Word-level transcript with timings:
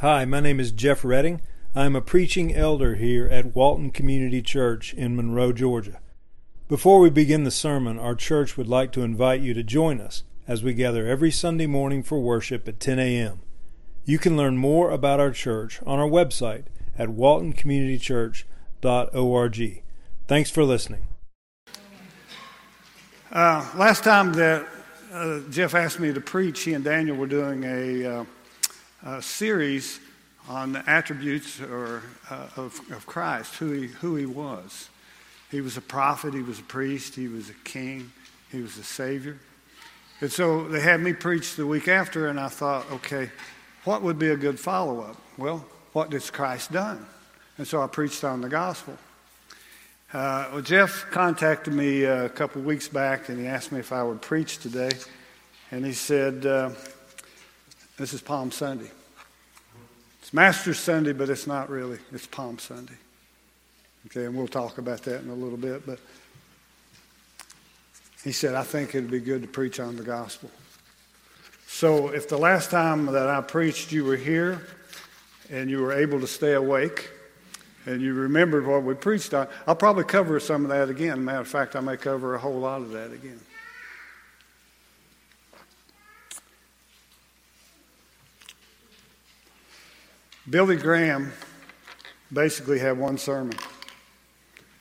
Hi, 0.00 0.24
my 0.24 0.40
name 0.40 0.58
is 0.58 0.72
Jeff 0.72 1.04
Redding. 1.04 1.42
I'm 1.74 1.94
a 1.94 2.00
preaching 2.00 2.54
elder 2.54 2.94
here 2.94 3.26
at 3.26 3.54
Walton 3.54 3.90
Community 3.90 4.40
Church 4.40 4.94
in 4.94 5.14
Monroe, 5.14 5.52
Georgia. 5.52 6.00
Before 6.68 7.00
we 7.00 7.10
begin 7.10 7.44
the 7.44 7.50
sermon, 7.50 7.98
our 7.98 8.14
church 8.14 8.56
would 8.56 8.66
like 8.66 8.92
to 8.92 9.02
invite 9.02 9.42
you 9.42 9.52
to 9.52 9.62
join 9.62 10.00
us 10.00 10.24
as 10.48 10.62
we 10.62 10.72
gather 10.72 11.06
every 11.06 11.30
Sunday 11.30 11.66
morning 11.66 12.02
for 12.02 12.18
worship 12.18 12.66
at 12.66 12.80
10 12.80 12.98
a.m. 12.98 13.40
You 14.06 14.18
can 14.18 14.38
learn 14.38 14.56
more 14.56 14.90
about 14.90 15.20
our 15.20 15.32
church 15.32 15.80
on 15.84 15.98
our 15.98 16.08
website 16.08 16.64
at 16.98 17.10
waltoncommunitychurch.org. 17.10 19.82
Thanks 20.26 20.50
for 20.50 20.64
listening. 20.64 21.08
Uh, 23.30 23.70
last 23.76 24.02
time 24.02 24.32
that 24.32 24.66
uh, 25.12 25.40
Jeff 25.50 25.74
asked 25.74 26.00
me 26.00 26.10
to 26.10 26.22
preach, 26.22 26.62
he 26.62 26.72
and 26.72 26.84
Daniel 26.84 27.18
were 27.18 27.26
doing 27.26 27.64
a, 27.64 28.06
uh, 28.06 28.24
a 29.04 29.22
series 29.22 30.00
on 30.48 30.72
the 30.72 30.88
attributes 30.90 31.60
or, 31.60 32.02
uh, 32.30 32.48
of, 32.56 32.80
of 32.90 33.06
Christ, 33.06 33.54
who 33.56 33.72
he, 33.72 33.86
who 33.86 34.16
he 34.16 34.26
was. 34.26 34.88
He 35.50 35.60
was 35.60 35.76
a 35.76 35.80
prophet, 35.80 36.34
he 36.34 36.42
was 36.42 36.58
a 36.58 36.64
priest, 36.64 37.14
he 37.14 37.28
was 37.28 37.50
a 37.50 37.54
king, 37.64 38.12
he 38.50 38.60
was 38.60 38.76
a 38.78 38.84
savior. 38.84 39.38
And 40.20 40.30
so 40.30 40.68
they 40.68 40.80
had 40.80 41.00
me 41.00 41.12
preach 41.12 41.56
the 41.56 41.66
week 41.66 41.88
after, 41.88 42.28
and 42.28 42.38
I 42.38 42.48
thought, 42.48 42.90
okay, 42.90 43.30
what 43.84 44.02
would 44.02 44.18
be 44.18 44.28
a 44.28 44.36
good 44.36 44.60
follow 44.60 45.00
up? 45.00 45.16
Well, 45.38 45.64
what 45.92 46.12
has 46.12 46.30
Christ 46.30 46.72
done? 46.72 47.04
And 47.58 47.66
so 47.66 47.82
I 47.82 47.86
preached 47.86 48.22
on 48.24 48.40
the 48.40 48.48
gospel. 48.48 48.96
Uh, 50.12 50.48
well, 50.52 50.62
Jeff 50.62 51.06
contacted 51.10 51.72
me 51.72 52.04
uh, 52.04 52.24
a 52.24 52.28
couple 52.28 52.60
weeks 52.62 52.88
back 52.88 53.28
and 53.28 53.38
he 53.38 53.46
asked 53.46 53.70
me 53.70 53.78
if 53.78 53.92
I 53.92 54.02
would 54.02 54.20
preach 54.20 54.58
today. 54.58 54.90
And 55.70 55.86
he 55.86 55.92
said, 55.92 56.44
uh, 56.44 56.70
This 58.00 58.14
is 58.14 58.22
Palm 58.22 58.50
Sunday. 58.50 58.90
It's 60.22 60.32
Master 60.32 60.72
Sunday, 60.72 61.12
but 61.12 61.28
it's 61.28 61.46
not 61.46 61.68
really. 61.68 61.98
It's 62.12 62.26
Palm 62.26 62.58
Sunday. 62.58 62.94
Okay, 64.06 64.24
and 64.24 64.34
we'll 64.34 64.48
talk 64.48 64.78
about 64.78 65.02
that 65.02 65.20
in 65.20 65.28
a 65.28 65.34
little 65.34 65.58
bit. 65.58 65.84
But 65.84 65.98
he 68.24 68.32
said, 68.32 68.54
I 68.54 68.62
think 68.62 68.94
it'd 68.94 69.10
be 69.10 69.20
good 69.20 69.42
to 69.42 69.48
preach 69.48 69.80
on 69.80 69.96
the 69.96 70.02
gospel. 70.02 70.50
So 71.66 72.08
if 72.08 72.26
the 72.26 72.38
last 72.38 72.70
time 72.70 73.04
that 73.04 73.28
I 73.28 73.42
preached 73.42 73.92
you 73.92 74.06
were 74.06 74.16
here 74.16 74.66
and 75.50 75.68
you 75.68 75.82
were 75.82 75.92
able 75.92 76.20
to 76.20 76.26
stay 76.26 76.54
awake, 76.54 77.10
and 77.84 78.00
you 78.00 78.14
remembered 78.14 78.66
what 78.66 78.82
we 78.82 78.94
preached 78.94 79.34
on, 79.34 79.46
I'll 79.66 79.76
probably 79.76 80.04
cover 80.04 80.40
some 80.40 80.64
of 80.64 80.70
that 80.70 80.88
again. 80.88 81.22
Matter 81.22 81.40
of 81.40 81.48
fact, 81.48 81.76
I 81.76 81.80
may 81.80 81.98
cover 81.98 82.34
a 82.34 82.38
whole 82.38 82.60
lot 82.60 82.80
of 82.80 82.92
that 82.92 83.12
again. 83.12 83.40
Billy 90.48 90.76
Graham 90.76 91.32
basically 92.32 92.78
had 92.78 92.98
one 92.98 93.18
sermon. 93.18 93.56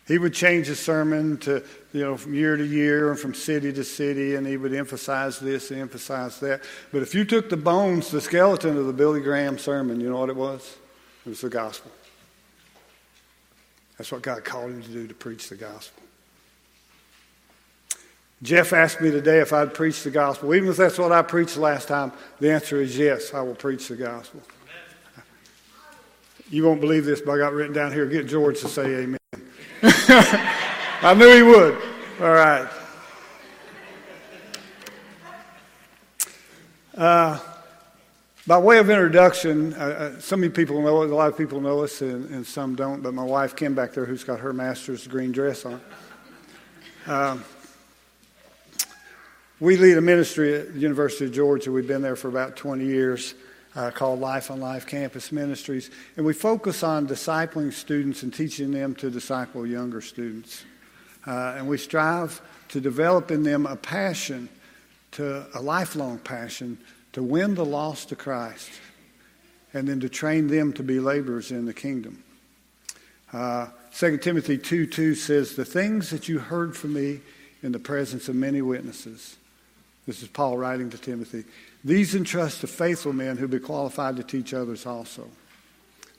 He 0.07 0.17
would 0.17 0.33
change 0.33 0.65
his 0.65 0.79
sermon 0.79 1.37
to, 1.39 1.63
you 1.93 2.01
know, 2.01 2.17
from 2.17 2.33
year 2.33 2.57
to 2.57 2.65
year 2.65 3.11
and 3.11 3.19
from 3.19 3.35
city 3.35 3.71
to 3.73 3.83
city, 3.83 4.35
and 4.35 4.47
he 4.47 4.57
would 4.57 4.73
emphasize 4.73 5.39
this 5.39 5.69
and 5.69 5.79
emphasize 5.79 6.39
that. 6.39 6.63
But 6.91 7.03
if 7.03 7.13
you 7.13 7.25
took 7.25 7.49
the 7.49 7.57
bones, 7.57 8.09
the 8.09 8.19
skeleton 8.19 8.75
of 8.75 8.87
the 8.87 8.93
Billy 8.93 9.21
Graham 9.21 9.59
sermon, 9.59 10.01
you 10.01 10.09
know 10.09 10.17
what 10.17 10.29
it 10.29 10.35
was? 10.35 10.77
It 11.25 11.29
was 11.29 11.41
the 11.41 11.49
gospel. 11.49 11.91
That's 13.99 14.11
what 14.11 14.23
God 14.23 14.43
called 14.43 14.71
him 14.71 14.81
to 14.81 14.89
do, 14.89 15.07
to 15.07 15.13
preach 15.13 15.49
the 15.49 15.55
gospel. 15.55 16.01
Jeff 18.41 18.73
asked 18.73 19.01
me 19.01 19.11
today 19.11 19.41
if 19.41 19.53
I'd 19.53 19.73
preach 19.73 20.01
the 20.01 20.09
gospel. 20.09 20.55
Even 20.55 20.69
if 20.69 20.77
that's 20.77 20.97
what 20.97 21.11
I 21.11 21.21
preached 21.21 21.57
last 21.57 21.87
time, 21.87 22.13
the 22.39 22.51
answer 22.51 22.81
is 22.81 22.97
yes, 22.97 23.33
I 23.33 23.41
will 23.41 23.53
preach 23.53 23.89
the 23.89 23.97
gospel. 23.97 24.41
You 26.51 26.65
won't 26.65 26.81
believe 26.81 27.05
this, 27.05 27.21
but 27.21 27.33
I 27.33 27.37
got 27.37 27.53
written 27.53 27.73
down 27.73 27.91
here 27.91 28.07
get 28.07 28.25
George 28.25 28.59
to 28.61 28.67
say 28.67 28.85
amen. 28.85 29.19
I 29.83 31.13
knew 31.15 31.31
he 31.35 31.43
would. 31.43 31.77
All 32.19 32.31
right. 32.31 32.67
Uh, 36.97 37.39
by 38.47 38.57
way 38.57 38.79
of 38.79 38.89
introduction, 38.89 39.73
uh, 39.75 39.77
uh, 39.77 40.19
some 40.19 40.41
people 40.49 40.81
know 40.81 41.03
us, 41.03 41.11
a 41.11 41.13
lot 41.13 41.29
of 41.29 41.37
people 41.37 41.61
know 41.61 41.83
us, 41.83 42.01
and, 42.01 42.27
and, 42.31 42.45
some 42.45 42.75
don't, 42.75 43.03
but 43.03 43.13
my 43.13 43.23
wife, 43.23 43.55
Kim, 43.55 43.75
back 43.75 43.93
there, 43.93 44.05
who's 44.05 44.23
got 44.23 44.39
her 44.39 44.51
master's 44.51 45.05
green 45.07 45.31
dress 45.31 45.65
on. 45.65 45.79
Um, 47.05 47.45
we 49.59 49.77
lead 49.77 49.97
a 49.97 50.01
ministry 50.01 50.55
at 50.55 50.73
the 50.73 50.79
University 50.79 51.25
of 51.25 51.31
Georgia. 51.31 51.71
We've 51.71 51.87
been 51.87 52.01
there 52.01 52.15
for 52.15 52.27
about 52.27 52.55
20 52.55 52.83
years 52.83 53.35
uh, 53.79 53.89
called 53.91 54.19
Life 54.19 54.51
on 54.51 54.59
Life 54.59 54.85
Campus 54.85 55.31
Ministries. 55.31 55.89
And 56.17 56.25
we 56.25 56.33
focus 56.33 56.83
on 56.83 57.07
discipling 57.07 57.71
students 57.71 58.23
and 58.23 58.33
teaching 58.33 58.71
them 58.71 58.93
to 58.95 59.09
disciple 59.09 59.65
younger 59.65 60.01
students. 60.01 60.65
Uh, 61.25 61.55
and 61.55 61.67
we 61.67 61.77
strive 61.77 62.41
to 62.69 62.81
develop 62.81 63.31
in 63.31 63.43
them 63.43 63.65
a 63.65 63.77
passion, 63.77 64.49
to 65.11 65.45
a 65.53 65.61
lifelong 65.61 66.19
passion 66.19 66.77
to 67.13 67.23
win 67.23 67.55
the 67.55 67.65
lost 67.65 68.09
to 68.09 68.17
Christ, 68.17 68.69
and 69.73 69.87
then 69.87 70.01
to 70.01 70.09
train 70.09 70.47
them 70.47 70.73
to 70.73 70.83
be 70.83 70.99
laborers 70.99 71.49
in 71.51 71.65
the 71.65 71.73
kingdom. 71.73 72.21
Uh, 73.31 73.67
2 73.95 74.17
Timothy 74.17 74.57
2 74.57 74.87
2 74.87 75.15
says, 75.15 75.55
The 75.55 75.63
things 75.63 76.09
that 76.09 76.27
you 76.27 76.39
heard 76.39 76.75
from 76.75 76.93
me 76.93 77.21
in 77.63 77.71
the 77.71 77.79
presence 77.79 78.27
of 78.27 78.35
many 78.35 78.61
witnesses. 78.61 79.37
This 80.05 80.21
is 80.21 80.27
Paul 80.27 80.57
writing 80.57 80.89
to 80.89 80.97
Timothy. 80.97 81.45
These 81.83 82.15
entrust 82.15 82.61
to 82.61 82.67
faithful 82.67 83.13
men 83.13 83.37
who 83.37 83.47
be 83.47 83.59
qualified 83.59 84.17
to 84.17 84.23
teach 84.23 84.53
others 84.53 84.85
also. 84.85 85.29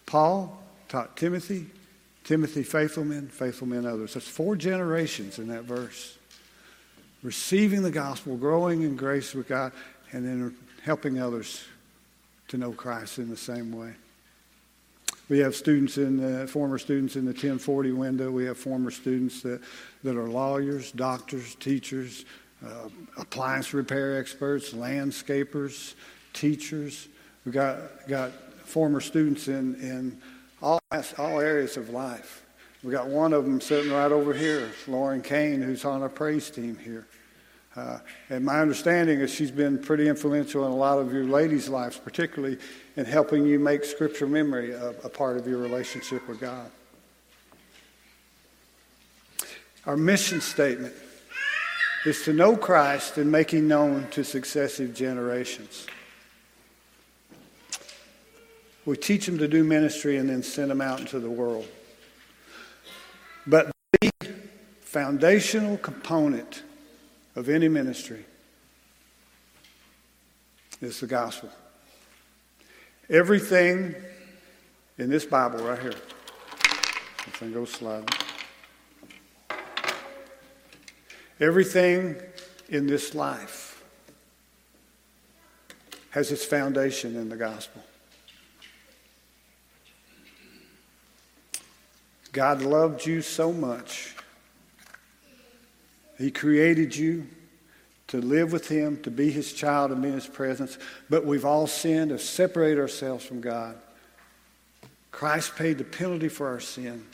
Paul 0.07 0.63
taught 0.89 1.17
Timothy, 1.17 1.67
Timothy, 2.25 2.63
faithful 2.63 3.05
men, 3.05 3.29
faithful 3.29 3.67
men, 3.67 3.87
others. 3.87 4.15
That's 4.15 4.27
four 4.27 4.57
generations 4.57 5.39
in 5.39 5.49
that 5.49 5.65
verse. 5.65 6.17
Receiving 7.23 7.83
the 7.83 7.91
gospel, 7.91 8.37
growing 8.37 8.83
in 8.83 8.97
grace 8.97 9.35
with 9.35 9.49
God, 9.49 9.73
and 10.13 10.27
then 10.27 10.57
helping 10.83 11.21
others 11.21 11.65
to 12.49 12.57
know 12.57 12.73
Christ 12.73 13.19
in 13.19 13.29
the 13.29 13.37
same 13.37 13.73
way. 13.73 13.93
We 15.29 15.39
have 15.39 15.55
students 15.55 15.97
in 15.97 16.17
the, 16.17 16.49
former 16.49 16.79
students 16.79 17.15
in 17.15 17.25
the 17.25 17.31
1040 17.31 17.93
window. 17.93 18.31
We 18.33 18.47
have 18.47 18.59
former 18.59 18.91
students 18.91 19.43
that, 19.43 19.61
that 20.03 20.17
are 20.17 20.29
lawyers, 20.29 20.91
doctors, 20.91 21.55
teachers, 21.55 22.25
uh, 22.65 22.89
appliance 23.17 23.73
repair 23.73 24.19
experts, 24.19 24.73
landscapers, 24.73 25.95
teachers. 26.33 27.09
We've 27.45 27.55
got, 27.55 28.09
got 28.09 28.33
former 28.65 29.01
students 29.01 29.49
in, 29.49 29.75
in 29.77 30.21
all, 30.63 30.81
all 31.19 31.41
areas 31.41 31.77
of 31.77 31.91
life. 31.91 32.45
We've 32.83 32.93
got 32.93 33.09
one 33.09 33.33
of 33.33 33.45
them 33.45 33.61
sitting 33.61 33.93
right 33.93 34.11
over 34.11 34.33
here, 34.33 34.71
Lauren 34.87 35.21
Kane, 35.23 35.61
who's 35.61 35.85
on 35.85 36.03
our 36.03 36.09
praise 36.09 36.51
team 36.51 36.79
here. 36.83 37.07
Uh, 37.77 37.99
and 38.31 38.45
my 38.45 38.61
understanding 38.61 39.21
is 39.21 39.33
she's 39.33 39.51
been 39.51 39.79
pretty 39.79 40.09
influential 40.09 40.67
in 40.67 40.73
a 40.73 40.77
lot 40.77 40.99
of 40.99 41.13
your 41.13 41.25
ladies' 41.25 41.69
lives, 41.69 41.97
particularly 41.97 42.59
in 42.97 43.05
helping 43.05 43.47
you 43.47 43.59
make 43.59 43.85
scripture 43.85 44.27
memory 44.27 44.73
a, 44.73 44.91
a 45.05 45.09
part 45.09 45.37
of 45.37 45.47
your 45.47 45.59
relationship 45.59 46.27
with 46.29 46.41
God. 46.41 46.71
Our 49.87 49.97
mission 49.97 50.41
statement 50.41 50.95
is 52.05 52.23
to 52.25 52.33
know 52.33 52.57
Christ 52.57 53.19
and 53.19 53.31
him 53.53 53.69
known 53.69 54.09
to 54.13 54.25
successive 54.25 54.95
generations. 54.95 55.87
We 58.87 58.97
teach 58.97 59.27
them 59.27 59.39
to 59.39 59.49
do 59.49 59.63
ministry 59.63 60.17
and 60.17 60.29
then 60.29 60.43
send 60.43 60.71
them 60.71 60.81
out 60.81 61.01
into 61.01 61.21
the 61.21 61.29
world. 61.29 61.67
But 63.47 63.71
the 64.01 64.11
foundational 64.81 65.77
component 65.77 66.63
of 67.37 67.49
any 67.49 67.69
ministry 67.69 68.25
is 70.81 71.01
the 71.01 71.07
gospel. 71.07 71.51
Everything 73.11 73.95
in 74.99 75.11
this 75.11 75.27
Bible 75.27 75.59
right 75.59 75.79
here, 75.79 75.95
everything 77.27 77.53
goes 77.53 77.71
sliding. 77.71 78.09
Everything 81.41 82.17
in 82.69 82.87
this 82.87 83.15
life 83.15 83.83
has 86.11 86.31
its 86.31 86.45
foundation 86.45 87.17
in 87.17 87.29
the 87.29 87.37
gospel. 87.37 87.83
God 92.33 92.63
loved 92.63 93.07
you 93.07 93.23
so 93.23 93.53
much 93.53 94.15
he 96.21 96.31
created 96.31 96.95
you 96.95 97.27
to 98.09 98.19
live 98.19 98.53
with 98.53 98.69
Him, 98.69 99.03
to 99.05 99.11
be 99.11 99.31
His 99.31 99.55
child, 99.55 99.91
and 99.91 100.03
be 100.03 100.09
in 100.09 100.15
His 100.15 100.27
presence. 100.27 100.77
But 101.09 101.25
we've 101.25 101.47
all 101.47 101.67
sinned, 101.67 102.11
have 102.11 102.21
separated 102.21 102.79
ourselves 102.79 103.25
from 103.25 103.41
God. 103.41 103.77
Christ 105.13 105.57
paid 105.57 105.79
the 105.79 105.85
penalty 105.85 106.29
for 106.29 106.49
our 106.49 106.61
sin, 106.61 107.07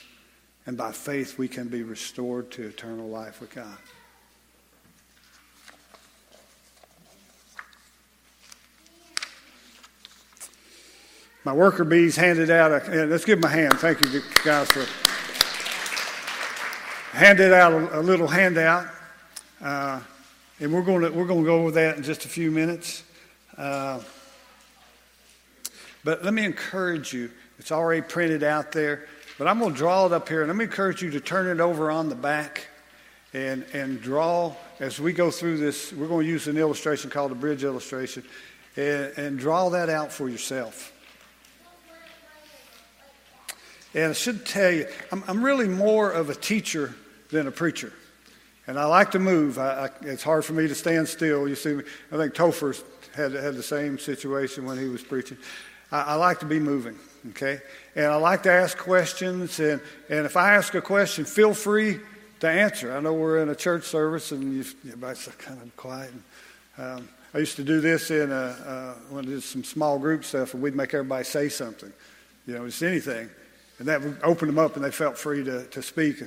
and 0.66 0.76
by 0.76 0.90
faith 0.90 1.38
we 1.38 1.46
can 1.46 1.68
be 1.68 1.84
restored 1.84 2.50
to 2.52 2.66
eternal 2.66 3.08
life 3.08 3.40
with 3.40 3.54
God. 3.54 3.76
My 11.46 11.52
worker 11.52 11.84
bees 11.84 12.16
handed 12.16 12.50
out 12.50 12.72
a, 12.72 13.04
let's 13.04 13.24
give 13.24 13.40
them 13.40 13.48
a 13.48 13.54
hand. 13.54 13.74
Thank 13.74 14.00
you 14.00 14.20
guys 14.44 14.66
for 14.66 14.84
handed 17.16 17.52
out 17.52 17.72
a, 17.72 18.00
a 18.00 18.02
little 18.02 18.26
handout. 18.26 18.88
Uh, 19.62 20.00
and 20.58 20.72
we're 20.72 20.82
going 20.82 21.02
to 21.02 21.10
we're 21.10 21.24
going 21.24 21.44
to 21.44 21.46
go 21.46 21.60
over 21.60 21.70
that 21.70 21.98
in 21.98 22.02
just 22.02 22.24
a 22.24 22.28
few 22.28 22.50
minutes. 22.50 23.04
Uh, 23.56 24.00
but 26.02 26.24
let 26.24 26.34
me 26.34 26.44
encourage 26.44 27.12
you. 27.12 27.30
It's 27.60 27.70
already 27.70 28.02
printed 28.02 28.42
out 28.42 28.72
there, 28.72 29.06
but 29.38 29.46
I'm 29.46 29.60
going 29.60 29.70
to 29.70 29.78
draw 29.78 30.06
it 30.06 30.12
up 30.12 30.28
here, 30.28 30.40
and 30.40 30.48
let 30.48 30.56
me 30.56 30.64
encourage 30.64 31.00
you 31.00 31.12
to 31.12 31.20
turn 31.20 31.46
it 31.46 31.60
over 31.60 31.92
on 31.92 32.08
the 32.08 32.16
back, 32.16 32.66
and 33.32 33.64
and 33.72 34.02
draw 34.02 34.52
as 34.80 34.98
we 34.98 35.12
go 35.12 35.30
through 35.30 35.58
this. 35.58 35.92
We're 35.92 36.08
going 36.08 36.26
to 36.26 36.32
use 36.32 36.48
an 36.48 36.58
illustration 36.58 37.08
called 37.08 37.30
a 37.30 37.36
bridge 37.36 37.62
illustration, 37.62 38.24
and, 38.76 39.12
and 39.16 39.38
draw 39.38 39.68
that 39.68 39.88
out 39.88 40.10
for 40.10 40.28
yourself. 40.28 40.92
And 43.94 44.10
I 44.10 44.12
should 44.12 44.44
tell 44.44 44.70
you, 44.70 44.86
I'm, 45.12 45.24
I'm 45.26 45.44
really 45.44 45.68
more 45.68 46.10
of 46.10 46.30
a 46.30 46.34
teacher 46.34 46.94
than 47.30 47.46
a 47.46 47.50
preacher. 47.50 47.92
And 48.66 48.78
I 48.78 48.84
like 48.86 49.12
to 49.12 49.18
move. 49.18 49.58
I, 49.58 49.86
I, 49.86 49.90
it's 50.02 50.22
hard 50.22 50.44
for 50.44 50.52
me 50.52 50.66
to 50.68 50.74
stand 50.74 51.08
still. 51.08 51.48
You 51.48 51.54
see, 51.54 51.80
I 52.12 52.16
think 52.16 52.34
Topher 52.34 52.82
had, 53.14 53.32
had 53.32 53.54
the 53.54 53.62
same 53.62 53.98
situation 53.98 54.64
when 54.64 54.78
he 54.78 54.86
was 54.86 55.02
preaching. 55.02 55.38
I, 55.92 56.02
I, 56.02 56.14
like 56.14 56.40
to 56.40 56.46
be 56.46 56.58
moving, 56.58 56.98
okay? 57.30 57.60
And 57.94 58.06
I 58.06 58.16
like 58.16 58.42
to 58.42 58.52
ask 58.52 58.76
questions. 58.76 59.60
And, 59.60 59.80
and 60.10 60.26
if 60.26 60.36
I 60.36 60.54
ask 60.54 60.74
a 60.74 60.80
question, 60.80 61.24
feel 61.24 61.54
free 61.54 62.00
to 62.40 62.48
answer. 62.48 62.94
I 62.94 63.00
know 63.00 63.14
we're 63.14 63.38
in 63.38 63.48
a 63.48 63.54
church 63.54 63.84
service 63.84 64.32
and 64.32 64.52
you, 64.52 64.64
everybody's 64.84 65.26
kind 65.38 65.62
of 65.62 65.76
quiet. 65.76 66.12
And, 66.12 66.22
um, 66.78 67.08
I 67.36 67.38
used 67.38 67.56
to 67.56 67.64
do 67.64 67.80
this 67.80 68.10
in 68.10 68.32
a, 68.32 68.34
uh, 68.34 68.94
when 69.10 69.26
I 69.26 69.28
did 69.28 69.42
some 69.42 69.62
small 69.62 69.98
group 69.98 70.24
stuff, 70.24 70.54
and 70.54 70.62
we'd 70.62 70.74
make 70.74 70.94
everybody 70.94 71.24
say 71.24 71.50
something, 71.50 71.92
you 72.46 72.54
know, 72.54 72.64
just 72.66 72.82
anything. 72.82 73.28
And 73.78 73.88
that 73.88 74.02
opened 74.22 74.48
them 74.48 74.58
up, 74.58 74.76
and 74.76 74.84
they 74.84 74.90
felt 74.90 75.18
free 75.18 75.44
to, 75.44 75.64
to 75.66 75.82
speak. 75.82 76.22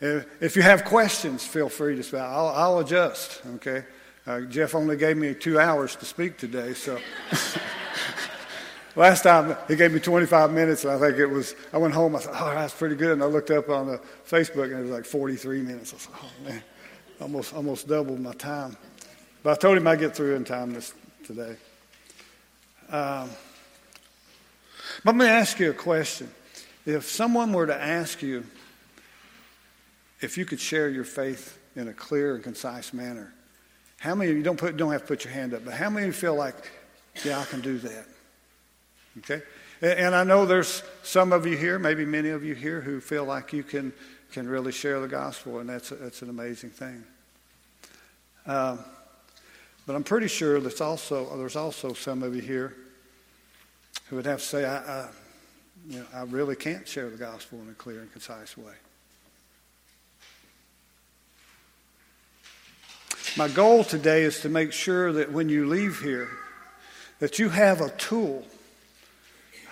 If 0.00 0.56
you 0.56 0.62
have 0.62 0.84
questions, 0.84 1.46
feel 1.46 1.68
free 1.68 1.96
to 1.96 2.02
speak. 2.02 2.20
I'll, 2.20 2.48
I'll 2.48 2.78
adjust, 2.78 3.42
okay? 3.56 3.84
Uh, 4.26 4.42
Jeff 4.42 4.74
only 4.74 4.96
gave 4.96 5.16
me 5.16 5.34
two 5.34 5.58
hours 5.58 5.96
to 5.96 6.04
speak 6.04 6.38
today, 6.38 6.74
so. 6.74 6.98
Last 8.94 9.22
time 9.22 9.56
he 9.68 9.76
gave 9.76 9.92
me 9.92 10.00
25 10.00 10.52
minutes, 10.52 10.84
and 10.84 10.92
I 10.92 10.98
think 10.98 11.18
it 11.18 11.26
was, 11.26 11.54
I 11.72 11.78
went 11.78 11.94
home, 11.94 12.14
I 12.14 12.18
thought, 12.18 12.34
oh, 12.38 12.54
that's 12.54 12.74
pretty 12.74 12.94
good. 12.94 13.12
And 13.12 13.22
I 13.22 13.26
looked 13.26 13.50
up 13.50 13.68
on 13.68 13.86
the 13.86 14.00
Facebook, 14.28 14.64
and 14.64 14.74
it 14.74 14.82
was 14.82 14.90
like 14.90 15.04
43 15.06 15.62
minutes. 15.62 15.94
I 15.94 15.96
thought, 15.96 16.24
oh, 16.24 16.44
man, 16.48 16.62
almost, 17.20 17.54
almost 17.54 17.88
doubled 17.88 18.20
my 18.20 18.34
time. 18.34 18.76
But 19.42 19.52
I 19.52 19.54
told 19.54 19.78
him 19.78 19.86
I'd 19.86 19.98
get 19.98 20.14
through 20.14 20.36
in 20.36 20.44
time 20.44 20.74
this, 20.74 20.92
today. 21.24 21.56
Um, 22.90 23.30
but 25.04 25.14
let 25.14 25.16
me 25.16 25.26
ask 25.26 25.58
you 25.58 25.70
a 25.70 25.74
question. 25.74 26.28
If 26.84 27.08
someone 27.08 27.52
were 27.52 27.66
to 27.66 27.74
ask 27.74 28.22
you, 28.22 28.44
if 30.20 30.36
you 30.36 30.44
could 30.44 30.60
share 30.60 30.88
your 30.88 31.04
faith 31.04 31.58
in 31.76 31.88
a 31.88 31.92
clear 31.92 32.34
and 32.34 32.42
concise 32.42 32.92
manner, 32.92 33.32
how 33.98 34.16
many 34.16 34.30
of 34.32 34.36
you 34.36 34.42
don't 34.42 34.58
put 34.58 34.76
don't 34.76 34.90
have 34.90 35.02
to 35.02 35.06
put 35.06 35.24
your 35.24 35.32
hand 35.32 35.54
up, 35.54 35.64
but 35.64 35.74
how 35.74 35.88
many 35.88 36.06
of 36.08 36.14
you 36.14 36.20
feel 36.20 36.34
like, 36.34 36.56
yeah, 37.24 37.38
I 37.38 37.44
can 37.44 37.60
do 37.60 37.78
that? 37.78 38.06
Okay? 39.18 39.42
And 39.80 40.14
I 40.14 40.24
know 40.24 40.46
there's 40.46 40.82
some 41.02 41.32
of 41.32 41.46
you 41.46 41.56
here, 41.56 41.78
maybe 41.78 42.04
many 42.04 42.30
of 42.30 42.44
you 42.44 42.54
here, 42.54 42.80
who 42.80 43.00
feel 43.00 43.24
like 43.24 43.52
you 43.52 43.62
can, 43.62 43.92
can 44.32 44.48
really 44.48 44.72
share 44.72 45.00
the 45.00 45.08
gospel, 45.08 45.60
and 45.60 45.68
that's, 45.68 45.92
a, 45.92 45.96
that's 45.96 46.22
an 46.22 46.30
amazing 46.30 46.70
thing. 46.70 47.04
Um, 48.46 48.80
but 49.86 49.94
I'm 49.94 50.04
pretty 50.04 50.28
sure 50.28 50.60
there's 50.60 50.80
also, 50.80 51.36
there's 51.36 51.56
also 51.56 51.92
some 51.92 52.22
of 52.22 52.34
you 52.34 52.42
here 52.42 52.74
who 54.08 54.16
would 54.16 54.26
have 54.26 54.40
to 54.40 54.44
say, 54.44 54.64
I, 54.64 54.78
I, 54.78 55.08
you 55.88 55.98
know, 55.98 56.06
I 56.14 56.22
really 56.22 56.56
can't 56.56 56.86
share 56.86 57.10
the 57.10 57.16
gospel 57.16 57.60
in 57.60 57.68
a 57.68 57.74
clear 57.74 58.00
and 58.00 58.12
concise 58.12 58.56
way. 58.56 58.74
My 63.36 63.48
goal 63.48 63.82
today 63.82 64.22
is 64.22 64.40
to 64.42 64.48
make 64.48 64.72
sure 64.72 65.12
that 65.12 65.32
when 65.32 65.48
you 65.48 65.66
leave 65.66 66.00
here, 66.00 66.28
that 67.18 67.38
you 67.38 67.48
have 67.48 67.80
a 67.80 67.88
tool 67.90 68.44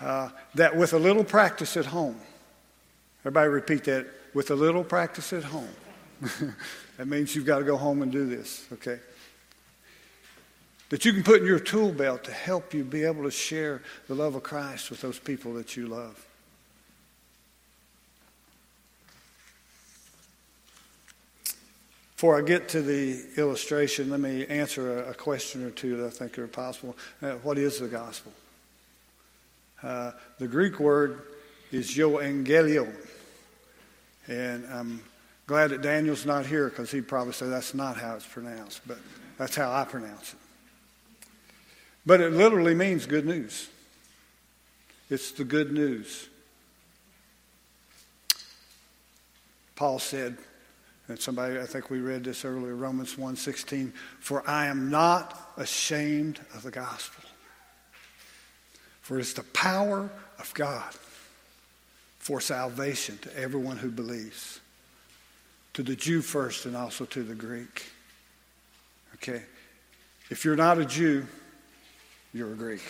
uh, 0.01 0.31
that 0.55 0.77
with 0.77 0.95
a 0.95 0.99
little 0.99 1.25
practice 1.25 1.77
at 1.77 1.87
home, 1.87 2.17
everybody 3.21 3.49
repeat 3.49 3.85
that, 3.85 4.07
with 4.33 4.51
a 4.51 4.55
little 4.55 4.83
practice 4.83 5.33
at 5.33 5.45
home. 5.45 5.69
that 6.97 7.07
means 7.07 7.37
you've 7.37 7.45
got 7.45 7.59
to 7.59 7.65
go 7.65 7.77
home 7.77 8.03
and 8.03 8.11
do 8.11 8.25
this, 8.25 8.67
okay? 8.73 8.99
That 10.90 11.04
you 11.04 11.12
can 11.12 11.22
put 11.22 11.40
in 11.40 11.46
your 11.46 11.60
tool 11.60 11.92
belt 11.92 12.25
to 12.25 12.32
help 12.32 12.75
you 12.75 12.84
be 12.84 13.04
able 13.04 13.22
to 13.22 13.31
share 13.31 13.81
the 14.08 14.14
love 14.14 14.34
of 14.34 14.42
Christ 14.42 14.90
with 14.90 15.00
those 15.00 15.19
people 15.19 15.54
that 15.54 15.76
you 15.76 15.87
love. 15.87 16.26
Before 22.16 22.37
I 22.37 22.42
get 22.42 22.69
to 22.70 22.82
the 22.82 23.25
illustration, 23.38 24.10
let 24.10 24.20
me 24.20 24.44
answer 24.46 25.04
a, 25.04 25.14
question 25.14 25.64
or 25.64 25.70
two 25.70 25.96
that 25.96 26.06
I 26.06 26.10
think 26.10 26.38
are 26.38 26.46
possible. 26.48 26.94
Uh, 27.22 27.32
what 27.37 27.56
is 27.56 27.78
the 27.78 27.88
gospel? 27.88 28.32
Uh, 29.82 30.10
the 30.38 30.46
Greek 30.46 30.81
word 30.81 31.22
is 31.72 31.96
euangelion. 31.96 32.94
And 34.28 34.66
I'm 34.70 35.02
glad 35.46 35.70
that 35.70 35.81
Daniel's 35.81 36.26
not 36.26 36.44
here 36.44 36.69
because 36.69 36.90
he'd 36.90 37.08
probably 37.08 37.32
say 37.32 37.46
that's 37.46 37.72
not 37.75 37.96
how 37.96 38.16
it's 38.16 38.26
pronounced, 38.26 38.82
but 38.87 38.98
that's 39.38 39.56
how 39.56 39.72
I 39.72 39.84
pronounce 39.84 40.34
it. 40.34 40.50
But 42.06 42.20
it 42.20 42.32
literally 42.32 42.75
means 42.75 43.06
good 43.06 43.26
news. 43.26 43.69
It's 45.08 45.32
the 45.32 45.44
good 45.44 45.73
news. 45.73 46.29
Paul 49.76 49.99
said, 49.99 50.37
and 51.08 51.19
somebody, 51.19 51.58
I 51.58 51.67
think 51.67 51.91
we 51.91 52.00
read 52.00 52.23
this 52.23 52.44
earlier, 52.44 52.75
Romans 52.75 53.17
1.16, 53.17 53.93
for 54.20 54.49
I 54.49 54.67
am 54.67 54.91
not 54.91 55.52
ashamed 55.56 56.38
of 56.55 56.62
the 56.62 56.70
gospel. 56.70 57.25
For 59.02 59.19
it's 59.19 59.32
the 59.32 59.43
power 59.43 60.08
of 60.38 60.55
God 60.55 60.94
for 62.20 62.41
salvation 62.41 63.19
to 63.23 63.37
everyone 63.37 63.79
who 63.79 63.91
believes, 63.91 64.61
to 65.73 65.82
the 65.82 65.97
Jew 65.97 66.23
first 66.23 66.67
and 66.67 66.76
also 66.76 67.05
to 67.06 67.23
the 67.25 67.35
Greek. 67.35 67.87
Okay? 69.14 69.43
If 70.29 70.44
you're 70.44 70.55
not 70.55 70.79
a 70.79 70.85
Jew, 70.85 71.26
you're 72.32 72.53
a 72.53 72.56
Greek. 72.56 72.82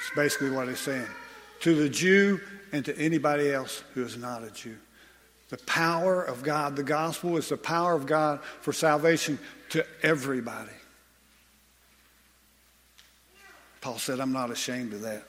It's 0.00 0.14
basically 0.14 0.50
what 0.50 0.68
he's 0.68 0.80
saying. 0.80 1.06
To 1.60 1.74
the 1.74 1.88
Jew 1.88 2.40
and 2.72 2.84
to 2.84 2.96
anybody 2.98 3.52
else 3.52 3.82
who 3.94 4.04
is 4.04 4.16
not 4.16 4.44
a 4.44 4.50
Jew. 4.50 4.76
The 5.48 5.58
power 5.58 6.22
of 6.22 6.42
God. 6.42 6.76
The 6.76 6.82
gospel 6.82 7.36
is 7.36 7.48
the 7.48 7.56
power 7.56 7.94
of 7.94 8.06
God 8.06 8.40
for 8.60 8.72
salvation 8.72 9.38
to 9.70 9.84
everybody. 10.02 10.70
Paul 13.80 13.98
said, 13.98 14.18
I'm 14.18 14.32
not 14.32 14.50
ashamed 14.50 14.92
of 14.94 15.02
that. 15.02 15.24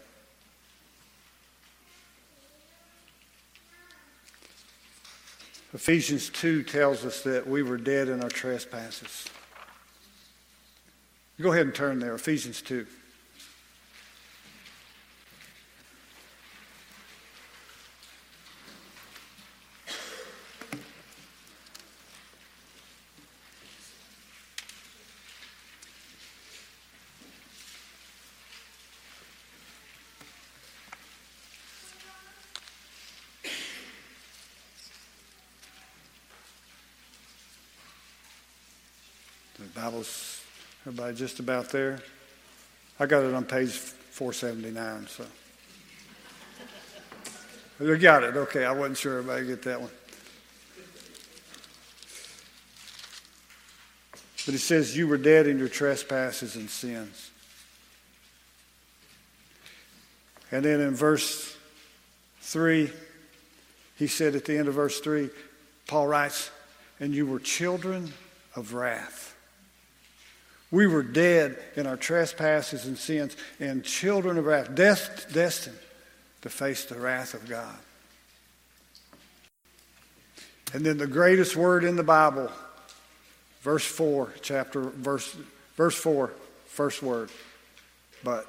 Ephesians 5.74 6.30
2 6.30 6.64
tells 6.64 7.06
us 7.06 7.22
that 7.22 7.46
we 7.46 7.62
were 7.62 7.78
dead 7.78 8.08
in 8.08 8.24
our 8.24 8.30
trespasses. 8.30 9.28
Go 11.40 11.52
ahead 11.52 11.68
and 11.68 11.76
turn 11.76 12.00
there, 12.00 12.16
Ephesians 12.16 12.64
2. 12.64 12.88
Bible's 39.76 40.37
everybody 40.88 41.14
just 41.14 41.42
about 41.42 41.70
there. 41.70 42.00
I 42.98 43.08
got 43.08 43.26
it 43.26 43.34
on 43.34 43.44
page 43.44 43.72
479, 43.72 45.08
so. 45.08 45.26
You 47.82 47.98
got 47.98 48.24
it. 48.24 48.38
Okay, 48.38 48.64
I 48.64 48.72
wasn't 48.72 48.98
sure 48.98 49.18
everybody 49.18 49.48
get 49.48 49.64
that 49.64 49.82
one. 49.82 49.90
But 54.46 54.56
it 54.56 54.60
says, 54.60 54.96
You 54.96 55.10
were 55.10 55.18
dead 55.18 55.46
in 55.46 55.60
your 55.60 55.68
trespasses 55.68 56.56
and 56.56 56.70
sins. 56.70 57.32
And 60.54 60.64
then 60.64 60.80
in 60.80 60.96
verse 60.96 61.54
3, 62.40 62.90
he 63.98 64.08
said 64.08 64.36
at 64.36 64.46
the 64.46 64.58
end 64.58 64.70
of 64.70 64.76
verse 64.76 65.02
3, 65.02 65.30
Paul 65.86 66.08
writes, 66.08 66.50
And 67.02 67.14
you 67.14 67.26
were 67.26 67.40
children 67.40 68.14
of 68.56 68.74
wrath 68.74 69.37
We 70.70 70.88
were 70.88 71.04
dead 71.04 71.58
in 71.76 71.88
our 71.88 71.98
trespasses 71.98 72.86
and 72.86 72.98
sins 72.98 73.36
and 73.60 73.84
children 73.84 74.38
of 74.38 74.46
wrath, 74.46 74.76
destined 74.76 75.78
to 76.42 76.50
face 76.50 76.86
the 76.86 77.00
wrath 77.00 77.34
of 77.34 77.48
God. 77.48 77.78
And 80.74 80.86
then 80.86 80.98
the 80.98 81.08
greatest 81.08 81.56
word 81.56 81.84
in 81.84 81.96
the 81.96 82.04
Bible, 82.04 82.52
verse 83.62 83.86
4, 83.86 84.34
chapter, 84.42 84.82
verse, 84.82 85.36
verse 85.76 85.96
4, 85.96 86.34
first 86.68 87.02
word, 87.02 87.30
but. 88.24 88.48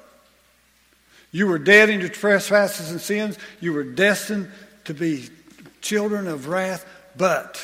You 1.31 1.45
were 1.47 1.59
dead 1.59 1.89
in 1.89 1.99
your 1.99 2.09
trespasses 2.09 2.91
and 2.91 2.99
sins. 2.99 3.37
You 3.59 3.73
were 3.73 3.83
destined 3.83 4.49
to 4.85 4.93
be 4.93 5.29
children 5.79 6.27
of 6.27 6.47
wrath, 6.47 6.85
but 7.15 7.63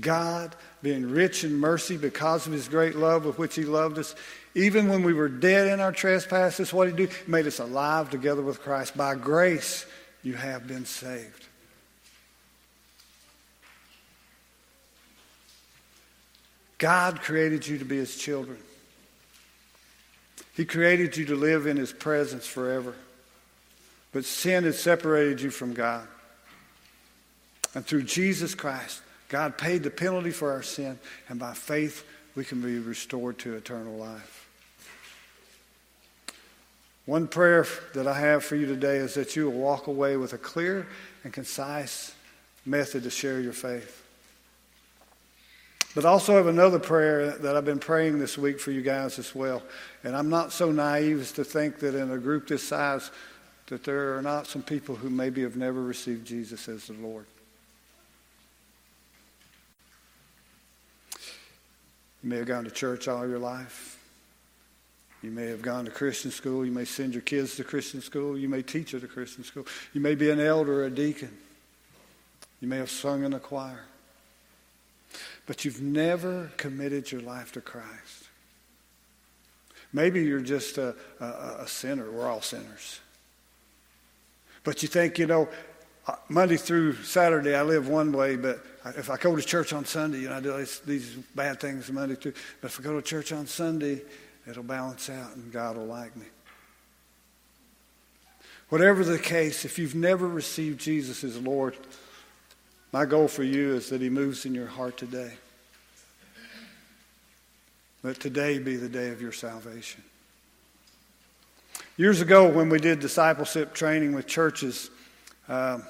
God, 0.00 0.56
being 0.82 1.10
rich 1.10 1.44
in 1.44 1.58
mercy 1.58 1.96
because 1.96 2.46
of 2.46 2.52
his 2.52 2.68
great 2.68 2.96
love 2.96 3.24
with 3.24 3.38
which 3.38 3.54
he 3.54 3.64
loved 3.64 3.98
us, 3.98 4.14
even 4.54 4.88
when 4.88 5.02
we 5.02 5.12
were 5.12 5.28
dead 5.28 5.68
in 5.68 5.80
our 5.80 5.92
trespasses, 5.92 6.72
what 6.72 6.86
did 6.86 6.98
he 6.98 7.06
do? 7.06 7.12
He 7.24 7.30
made 7.30 7.46
us 7.46 7.58
alive 7.58 8.10
together 8.10 8.42
with 8.42 8.60
Christ. 8.60 8.96
By 8.96 9.14
grace, 9.14 9.86
you 10.22 10.34
have 10.34 10.66
been 10.66 10.84
saved. 10.84 11.46
God 16.78 17.20
created 17.20 17.66
you 17.66 17.78
to 17.78 17.84
be 17.84 17.96
his 17.96 18.16
children. 18.16 18.58
He 20.54 20.64
created 20.64 21.16
you 21.16 21.26
to 21.26 21.36
live 21.36 21.66
in 21.66 21.76
his 21.76 21.92
presence 21.92 22.46
forever. 22.46 22.94
But 24.12 24.24
sin 24.24 24.64
has 24.64 24.78
separated 24.78 25.40
you 25.40 25.50
from 25.50 25.72
God. 25.72 26.06
And 27.74 27.86
through 27.86 28.02
Jesus 28.02 28.54
Christ, 28.54 29.00
God 29.32 29.56
paid 29.56 29.82
the 29.82 29.90
penalty 29.90 30.30
for 30.30 30.52
our 30.52 30.62
sin, 30.62 30.98
and 31.30 31.40
by 31.40 31.54
faith, 31.54 32.04
we 32.34 32.44
can 32.44 32.60
be 32.60 32.78
restored 32.78 33.38
to 33.38 33.54
eternal 33.54 33.96
life. 33.96 34.46
One 37.06 37.26
prayer 37.26 37.66
that 37.94 38.06
I 38.06 38.20
have 38.20 38.44
for 38.44 38.56
you 38.56 38.66
today 38.66 38.98
is 38.98 39.14
that 39.14 39.34
you 39.34 39.46
will 39.46 39.58
walk 39.58 39.86
away 39.86 40.18
with 40.18 40.34
a 40.34 40.38
clear 40.38 40.86
and 41.24 41.32
concise 41.32 42.14
method 42.66 43.04
to 43.04 43.10
share 43.10 43.40
your 43.40 43.54
faith. 43.54 44.04
But 45.94 46.04
I 46.04 46.10
also 46.10 46.36
have 46.36 46.46
another 46.46 46.78
prayer 46.78 47.30
that 47.30 47.56
I've 47.56 47.64
been 47.64 47.78
praying 47.78 48.18
this 48.18 48.36
week 48.36 48.60
for 48.60 48.70
you 48.70 48.82
guys 48.82 49.18
as 49.18 49.34
well. 49.34 49.62
And 50.04 50.14
I'm 50.14 50.28
not 50.28 50.52
so 50.52 50.70
naive 50.70 51.22
as 51.22 51.32
to 51.32 51.44
think 51.44 51.78
that 51.78 51.94
in 51.94 52.10
a 52.10 52.18
group 52.18 52.48
this 52.48 52.68
size 52.68 53.10
that 53.68 53.82
there 53.84 54.14
are 54.14 54.22
not 54.22 54.46
some 54.46 54.62
people 54.62 54.94
who 54.94 55.08
maybe 55.08 55.40
have 55.40 55.56
never 55.56 55.82
received 55.82 56.26
Jesus 56.26 56.68
as 56.68 56.88
the 56.88 56.92
Lord. 56.92 57.24
You 62.22 62.30
may 62.30 62.36
have 62.36 62.46
gone 62.46 62.64
to 62.64 62.70
church 62.70 63.08
all 63.08 63.26
your 63.26 63.38
life. 63.38 63.98
You 65.22 65.30
may 65.30 65.46
have 65.46 65.62
gone 65.62 65.84
to 65.84 65.90
Christian 65.90 66.30
school. 66.30 66.64
You 66.64 66.72
may 66.72 66.84
send 66.84 67.14
your 67.14 67.22
kids 67.22 67.56
to 67.56 67.64
Christian 67.64 68.00
school. 68.00 68.36
You 68.36 68.48
may 68.48 68.62
teach 68.62 68.94
at 68.94 69.04
a 69.04 69.08
Christian 69.08 69.44
school. 69.44 69.66
You 69.92 70.00
may 70.00 70.14
be 70.14 70.30
an 70.30 70.40
elder 70.40 70.82
or 70.82 70.86
a 70.86 70.90
deacon. 70.90 71.36
You 72.60 72.68
may 72.68 72.78
have 72.78 72.90
sung 72.90 73.24
in 73.24 73.32
a 73.32 73.40
choir. 73.40 73.84
But 75.46 75.64
you've 75.64 75.80
never 75.80 76.50
committed 76.56 77.10
your 77.10 77.20
life 77.20 77.52
to 77.52 77.60
Christ. 77.60 78.28
Maybe 79.92 80.24
you're 80.24 80.40
just 80.40 80.78
a, 80.78 80.94
a, 81.20 81.56
a 81.60 81.68
sinner. 81.68 82.10
We're 82.10 82.28
all 82.28 82.40
sinners. 82.40 83.00
But 84.64 84.82
you 84.82 84.88
think, 84.88 85.18
you 85.18 85.26
know, 85.26 85.48
Monday 86.28 86.56
through 86.56 86.94
Saturday, 87.04 87.54
I 87.54 87.62
live 87.62 87.88
one 87.88 88.12
way, 88.12 88.36
but 88.36 88.64
if 88.96 89.08
I 89.08 89.16
go 89.16 89.36
to 89.36 89.42
church 89.42 89.72
on 89.72 89.84
Sunday, 89.84 90.20
you 90.20 90.28
know, 90.28 90.36
I 90.36 90.40
do 90.40 90.66
these, 90.84 91.10
bad 91.34 91.60
things 91.60 91.90
Monday 91.92 92.16
through. 92.16 92.32
But 92.60 92.72
if 92.72 92.80
I 92.80 92.82
go 92.82 92.94
to 92.94 93.02
church 93.02 93.32
on 93.32 93.46
Sunday, 93.46 94.02
it'll 94.48 94.64
balance 94.64 95.08
out 95.08 95.36
and 95.36 95.52
God 95.52 95.76
will 95.76 95.86
like 95.86 96.16
me. 96.16 96.26
Whatever 98.68 99.04
the 99.04 99.18
case, 99.18 99.64
if 99.64 99.78
you've 99.78 99.94
never 99.94 100.26
received 100.26 100.80
Jesus 100.80 101.22
as 101.22 101.38
Lord, 101.38 101.76
my 102.90 103.04
goal 103.04 103.28
for 103.28 103.44
you 103.44 103.74
is 103.74 103.90
that 103.90 104.00
He 104.00 104.08
moves 104.08 104.44
in 104.44 104.54
your 104.54 104.66
heart 104.66 104.96
today. 104.96 105.32
Let 108.02 108.18
today 108.18 108.58
be 108.58 108.76
the 108.76 108.88
day 108.88 109.10
of 109.10 109.22
your 109.22 109.30
salvation. 109.30 110.02
Years 111.96 112.20
ago, 112.20 112.48
when 112.48 112.68
we 112.68 112.78
did 112.78 112.98
discipleship 112.98 113.74
training 113.74 114.14
with 114.14 114.26
churches, 114.26 114.90
um, 115.48 115.82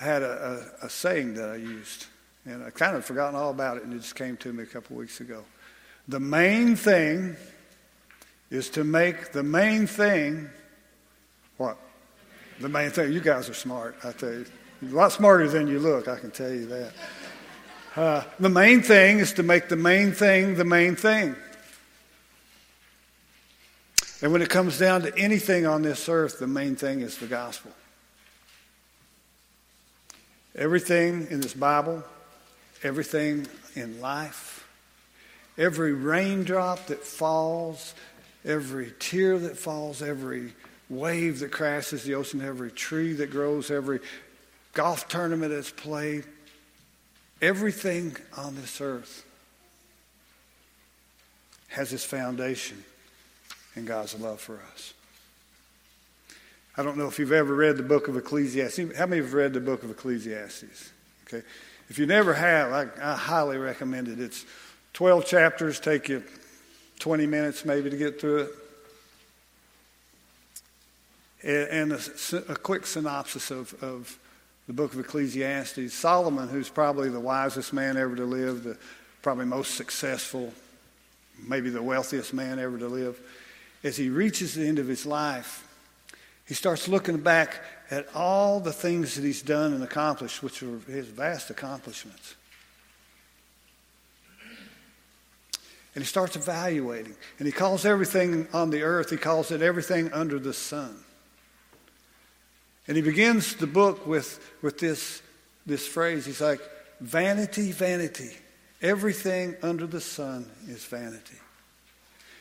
I 0.00 0.04
had 0.04 0.22
a, 0.22 0.70
a, 0.82 0.86
a, 0.86 0.90
saying 0.90 1.34
that 1.34 1.50
I 1.50 1.56
used, 1.56 2.06
and 2.44 2.62
I 2.62 2.70
kind 2.70 2.96
of 2.96 3.04
forgotten 3.04 3.34
all 3.34 3.50
about 3.50 3.78
it, 3.78 3.84
and 3.84 3.92
it 3.92 3.98
just 3.98 4.14
came 4.14 4.36
to 4.38 4.52
me 4.52 4.62
a 4.62 4.66
couple 4.66 4.96
weeks 4.96 5.20
ago. 5.20 5.44
The 6.06 6.20
main 6.20 6.76
thing 6.76 7.36
is 8.50 8.70
to 8.70 8.84
make 8.84 9.32
the 9.32 9.42
main 9.42 9.86
thing 9.86 10.48
what? 11.58 11.76
The 12.60 12.68
main 12.68 12.90
thing. 12.90 13.12
You 13.12 13.20
guys 13.20 13.50
are 13.50 13.54
smart, 13.54 13.96
I 14.04 14.12
tell 14.12 14.30
you. 14.30 14.46
You're 14.80 14.92
a 14.92 14.94
lot 14.94 15.12
smarter 15.12 15.48
than 15.48 15.66
you 15.66 15.80
look, 15.80 16.08
I 16.08 16.18
can 16.18 16.30
tell 16.30 16.50
you 16.50 16.66
that. 16.66 16.92
Uh, 17.96 18.22
the 18.38 18.48
main 18.48 18.80
thing 18.80 19.18
is 19.18 19.32
to 19.34 19.42
make 19.42 19.68
the 19.68 19.76
main 19.76 20.12
thing 20.12 20.54
the 20.54 20.64
main 20.64 20.94
thing. 20.94 21.34
And 24.22 24.32
when 24.32 24.40
it 24.40 24.48
comes 24.48 24.78
down 24.78 25.02
to 25.02 25.16
anything 25.18 25.66
on 25.66 25.82
this 25.82 26.08
earth, 26.08 26.38
the 26.38 26.46
main 26.46 26.76
thing 26.76 27.00
is 27.00 27.18
the 27.18 27.26
gospel. 27.26 27.72
Everything 30.58 31.26
in 31.30 31.40
this 31.40 31.54
Bible, 31.54 32.04
everything 32.82 33.46
in 33.74 34.00
life, 34.00 34.68
every 35.56 35.94
raindrop 35.94 36.86
that 36.88 37.02
falls, 37.02 37.94
every 38.44 38.92
tear 38.98 39.38
that 39.38 39.56
falls, 39.56 40.02
every 40.02 40.52
wave 40.90 41.38
that 41.38 41.52
crashes 41.52 42.04
the 42.04 42.14
ocean, 42.14 42.42
every 42.42 42.70
tree 42.70 43.14
that 43.14 43.30
grows, 43.30 43.70
every 43.70 44.00
golf 44.74 45.08
tournament 45.08 45.52
that's 45.52 45.70
played, 45.70 46.24
Everything 47.40 48.16
on 48.36 48.56
this 48.56 48.80
earth 48.80 49.24
has 51.68 51.92
its 51.92 52.04
foundation 52.04 52.82
in 53.76 53.84
God's 53.84 54.18
love 54.18 54.40
for 54.40 54.58
us. 54.72 54.92
I 56.78 56.84
don't 56.84 56.96
know 56.96 57.08
if 57.08 57.18
you've 57.18 57.32
ever 57.32 57.52
read 57.52 57.76
the 57.76 57.82
book 57.82 58.06
of 58.06 58.16
Ecclesiastes. 58.16 58.96
How 58.96 59.06
many 59.06 59.20
have 59.20 59.34
read 59.34 59.52
the 59.52 59.58
book 59.58 59.82
of 59.82 59.90
Ecclesiastes? 59.90 60.92
Okay. 61.26 61.44
If 61.88 61.98
you 61.98 62.06
never 62.06 62.32
have, 62.32 62.72
I, 62.72 62.86
I 63.02 63.16
highly 63.16 63.58
recommend 63.58 64.06
it. 64.06 64.20
It's 64.20 64.46
12 64.92 65.26
chapters, 65.26 65.80
take 65.80 66.08
you 66.08 66.22
20 67.00 67.26
minutes 67.26 67.64
maybe 67.64 67.90
to 67.90 67.96
get 67.96 68.20
through 68.20 68.48
it. 71.42 71.74
And 71.74 71.92
a, 71.92 72.00
a 72.48 72.54
quick 72.54 72.86
synopsis 72.86 73.50
of, 73.50 73.74
of 73.82 74.16
the 74.68 74.72
book 74.72 74.94
of 74.94 75.00
Ecclesiastes, 75.00 75.92
Solomon, 75.92 76.46
who's 76.48 76.68
probably 76.68 77.08
the 77.08 77.18
wisest 77.18 77.72
man 77.72 77.96
ever 77.96 78.14
to 78.14 78.24
live, 78.24 78.62
the 78.62 78.78
probably 79.22 79.46
most 79.46 79.74
successful, 79.74 80.52
maybe 81.44 81.70
the 81.70 81.82
wealthiest 81.82 82.32
man 82.32 82.60
ever 82.60 82.78
to 82.78 82.86
live, 82.86 83.18
as 83.82 83.96
he 83.96 84.10
reaches 84.10 84.54
the 84.54 84.64
end 84.64 84.78
of 84.78 84.86
his 84.86 85.04
life, 85.04 85.64
he 86.48 86.54
starts 86.54 86.88
looking 86.88 87.18
back 87.18 87.62
at 87.90 88.06
all 88.14 88.58
the 88.58 88.72
things 88.72 89.16
that 89.16 89.24
he's 89.24 89.42
done 89.42 89.74
and 89.74 89.84
accomplished, 89.84 90.42
which 90.42 90.62
are 90.62 90.78
his 90.90 91.06
vast 91.06 91.50
accomplishments. 91.50 92.34
And 95.94 96.02
he 96.02 96.06
starts 96.08 96.36
evaluating. 96.36 97.14
And 97.38 97.46
he 97.46 97.52
calls 97.52 97.84
everything 97.84 98.48
on 98.54 98.70
the 98.70 98.82
earth, 98.82 99.10
he 99.10 99.18
calls 99.18 99.50
it 99.50 99.60
everything 99.60 100.10
under 100.12 100.38
the 100.38 100.54
sun. 100.54 100.96
And 102.86 102.96
he 102.96 103.02
begins 103.02 103.54
the 103.56 103.66
book 103.66 104.06
with, 104.06 104.40
with 104.62 104.78
this, 104.78 105.20
this 105.66 105.86
phrase. 105.86 106.24
He's 106.24 106.40
like, 106.40 106.60
vanity, 107.00 107.72
vanity. 107.72 108.34
Everything 108.80 109.54
under 109.62 109.86
the 109.86 110.00
sun 110.00 110.50
is 110.66 110.82
vanity. 110.86 111.36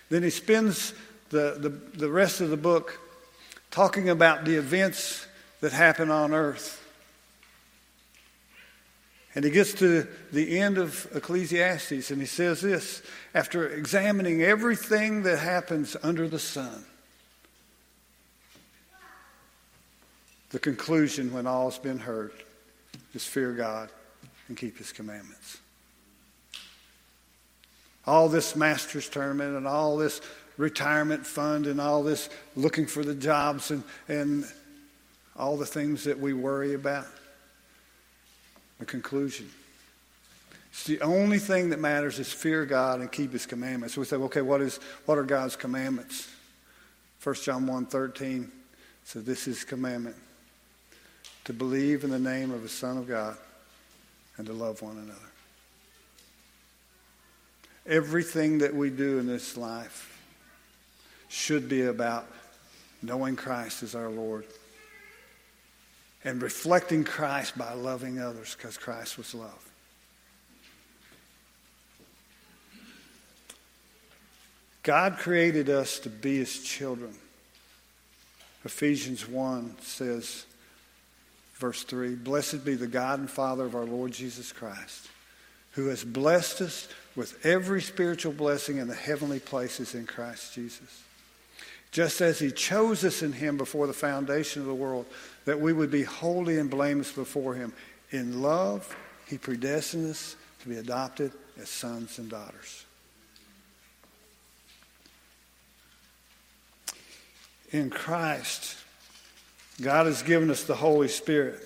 Then 0.10 0.24
he 0.24 0.30
spends 0.30 0.94
the, 1.30 1.58
the, 1.60 1.70
the 1.98 2.10
rest 2.10 2.40
of 2.40 2.50
the 2.50 2.58
book 2.58 3.02
talking 3.78 4.10
about 4.10 4.44
the 4.44 4.56
events 4.56 5.28
that 5.62 5.72
happen 5.72 6.10
on 6.10 6.34
earth. 6.34 6.84
And 9.36 9.46
he 9.46 9.52
gets 9.52 9.76
to 9.76 10.08
the 10.32 10.58
end 10.58 10.80
of 10.80 11.08
Ecclesiastes 11.14 12.10
and 12.10 12.20
he 12.20 12.26
says 12.26 12.62
this 12.62 13.04
after 13.36 13.70
examining 13.70 14.42
everything 14.42 15.22
that 15.24 15.38
happens 15.38 15.96
under 16.02 16.28
the 16.28 16.40
sun. 16.40 16.86
The 20.50 20.58
conclusion, 20.58 21.32
when 21.32 21.46
all's 21.46 21.78
been 21.78 22.00
heard, 22.00 22.32
is 23.14 23.26
fear 23.26 23.52
God 23.52 23.90
and 24.48 24.58
keep 24.58 24.80
his 24.80 24.92
commandments. 24.92 25.60
All 28.08 28.28
this 28.28 28.56
master's 28.56 29.08
tournament 29.08 29.56
and 29.56 29.68
all 29.68 29.98
this 29.98 30.20
retirement 30.58 31.26
fund 31.26 31.68
and 31.68 31.80
all 31.80 32.04
this 32.04 32.30
looking 32.56 32.86
for 32.86 33.04
the 33.04 33.16
jobs 33.16 33.72
and, 33.72 33.84
and 34.08 34.46
all 35.38 35.56
the 35.56 35.66
things 35.66 36.04
that 36.04 36.20
we 36.20 36.34
worry 36.34 36.74
about. 36.74 37.08
The 38.80 38.86
conclusion 38.86 39.50
It's 40.72 40.84
the 40.84 41.02
only 41.02 41.40
thing 41.40 41.72
that 41.72 41.80
matters 41.80 42.20
is 42.20 42.32
fear 42.32 42.66
God 42.66 43.00
and 43.00 43.12
keep 43.12 43.34
his 43.34 43.46
commandments. 43.46 43.96
So 43.96 44.02
we 44.02 44.06
say, 44.06 44.18
okay, 44.18 44.42
what, 44.42 44.62
is, 44.62 44.80
what 45.06 45.18
are 45.18 45.24
God's 45.24 45.56
commandments? 45.56 46.30
1 47.24 47.36
John 47.36 47.66
1 47.66 47.86
13 47.88 48.52
says, 49.04 49.24
This 49.24 49.48
is 49.48 49.64
commandment 49.64 50.16
to 51.46 51.54
believe 51.54 52.04
in 52.04 52.10
the 52.10 52.20
name 52.20 52.52
of 52.52 52.62
the 52.62 52.70
Son 52.70 52.98
of 52.98 53.08
God 53.08 53.38
and 54.38 54.46
to 54.46 54.54
love 54.54 54.82
one 54.82 54.98
another. 54.98 55.20
Everything 57.88 58.60
that 58.60 58.76
we 58.76 58.90
do 58.90 59.18
in 59.18 59.26
this 59.26 59.58
life 59.58 60.17
should 61.28 61.68
be 61.68 61.84
about 61.84 62.28
knowing 63.02 63.36
Christ 63.36 63.84
as 63.84 63.96
our 63.96 64.10
Lord 64.10 64.46
and 66.24 66.42
reflecting 66.42 67.04
Christ 67.04 67.58
by 67.58 67.74
loving 67.74 68.20
others 68.20 68.56
because 68.56 68.78
Christ 68.78 69.18
was 69.18 69.34
love. 69.34 69.72
God 74.84 75.18
created 75.18 75.70
us 75.70 76.00
to 76.00 76.10
be 76.10 76.38
his 76.38 76.64
children. 76.64 77.14
Ephesians 78.64 79.28
1 79.28 79.76
says, 79.82 80.46
verse 81.56 81.84
3 81.84 82.16
Blessed 82.16 82.64
be 82.64 82.76
the 82.76 82.88
God 82.88 83.20
and 83.20 83.30
Father 83.30 83.66
of 83.66 83.76
our 83.76 83.86
Lord 83.86 84.12
Jesus 84.12 84.52
Christ, 84.52 85.08
who 85.72 85.88
has 85.88 86.04
blessed 86.04 86.62
us 86.62 86.88
with 87.16 87.46
every 87.46 87.82
spiritual 87.82 88.34
blessing 88.34 88.78
in 88.78 88.88
the 88.88 88.96
heavenly 88.96 89.40
places 89.40 89.94
in 89.94 90.06
Christ 90.06 90.54
Jesus. 90.54 91.04
Just 91.92 92.22
as 92.22 92.40
he 92.40 92.52
chose 92.52 93.04
us 93.04 93.22
in 93.22 93.34
him 93.34 93.58
before 93.58 93.88
the 93.88 93.94
foundation 93.94 94.62
of 94.62 94.68
the 94.68 94.74
world, 94.74 95.06
that 95.46 95.60
we 95.60 95.74
would 95.74 95.90
be 95.90 96.04
holy 96.04 96.60
and 96.60 96.70
blameless 96.70 97.12
before 97.12 97.54
him. 97.54 97.74
In 98.12 98.42
love, 98.42 98.96
he 99.28 99.38
predestined 99.38 100.12
us 100.12 100.36
to 100.62 100.70
be 100.70 100.78
adopted 100.78 101.32
as 101.60 101.70
sons 101.70 102.20
and 102.20 102.30
daughters. 102.30 102.86
In 107.72 107.90
Christ, 107.90 108.78
God 109.82 110.06
has 110.06 110.24
given 110.24 110.50
us 110.50 110.64
the 110.64 110.76
Holy 110.76 111.08
Spirit. 111.08 111.62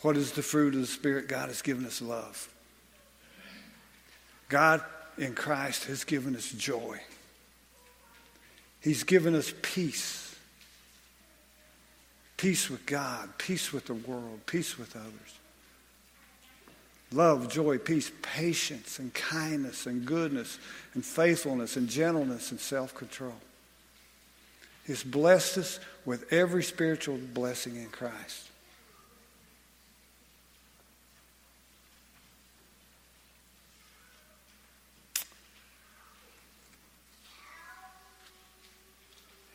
What 0.00 0.16
is 0.16 0.32
the 0.32 0.42
fruit 0.42 0.74
of 0.74 0.80
the 0.80 0.86
Spirit? 0.86 1.28
God 1.28 1.48
has 1.48 1.62
given 1.62 1.84
us 1.84 2.00
love. 2.02 2.48
God 4.48 4.82
in 5.18 5.34
Christ 5.34 5.84
has 5.84 6.04
given 6.04 6.34
us 6.34 6.50
joy. 6.50 7.00
He's 8.82 9.04
given 9.04 9.34
us 9.34 9.52
peace. 9.62 10.36
Peace 12.36 12.68
with 12.68 12.84
God, 12.84 13.30
peace 13.38 13.72
with 13.72 13.86
the 13.86 13.94
world, 13.94 14.40
peace 14.46 14.76
with 14.76 14.96
others. 14.96 15.38
Love, 17.12 17.48
joy, 17.48 17.78
peace, 17.78 18.10
patience, 18.22 18.98
and 18.98 19.14
kindness, 19.14 19.86
and 19.86 20.04
goodness, 20.04 20.58
and 20.94 21.04
faithfulness, 21.04 21.76
and 21.76 21.88
gentleness, 21.88 22.50
and 22.50 22.58
self 22.58 22.94
control. 22.94 23.36
He's 24.84 25.04
blessed 25.04 25.58
us 25.58 25.80
with 26.04 26.32
every 26.32 26.64
spiritual 26.64 27.18
blessing 27.18 27.76
in 27.76 27.90
Christ. 27.90 28.48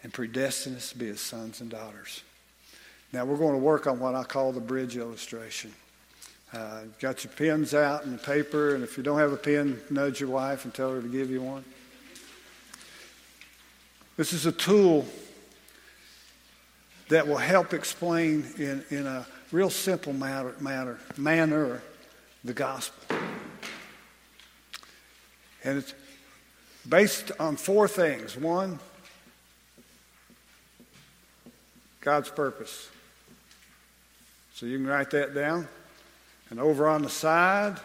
And 0.08 0.14
predestined 0.14 0.78
us 0.78 0.92
to 0.92 0.98
be 0.98 1.08
his 1.08 1.20
sons 1.20 1.60
and 1.60 1.70
daughters. 1.70 2.24
Now 3.12 3.26
we're 3.26 3.36
going 3.36 3.56
to 3.56 3.62
work 3.62 3.88
on 3.88 4.00
what 4.00 4.16
I 4.16 4.24
call 4.24 4.54
the 4.54 4.62
bridge 4.62 4.96
illustration. 4.96 5.74
Uh, 6.54 6.84
got 7.02 7.26
your 7.26 7.34
pens 7.34 7.74
out 7.74 8.06
and 8.06 8.18
the 8.18 8.24
paper, 8.24 8.74
and 8.74 8.86
if 8.86 8.96
you 8.96 9.04
don't 9.04 9.20
have 9.20 9.34
a 9.34 9.36
pen, 9.36 9.82
nudge 9.90 10.22
your 10.22 10.30
wife 10.30 10.64
and 10.64 10.74
tell 10.74 10.94
her 10.94 11.02
to 11.02 11.08
give 11.10 11.30
you 11.30 11.42
one. 11.42 11.66
This 14.16 14.32
is 14.32 14.46
a 14.46 14.52
tool 14.54 15.06
that 17.10 17.28
will 17.28 17.36
help 17.36 17.74
explain 17.74 18.46
in, 18.58 18.86
in 18.90 19.06
a 19.06 19.28
real 19.52 19.70
simple 19.70 20.14
matter, 20.14 20.56
matter, 20.62 21.00
manner 21.18 21.82
the 22.46 22.54
gospel. 22.54 23.18
And 25.66 25.80
it's 25.80 25.94
based 26.88 27.34
on 27.42 27.58
four 27.58 27.90
things. 27.90 28.38
One, 28.38 28.80
God's 32.08 32.30
purpose. 32.30 32.88
So 34.54 34.66
you 34.66 34.78
can 34.78 34.88
write 34.88 35.12
that 35.12 35.36
down. 35.36 35.68
And 36.50 36.58
over 36.58 36.88
on 36.88 37.02
the 37.02 37.10
side, 37.10 37.76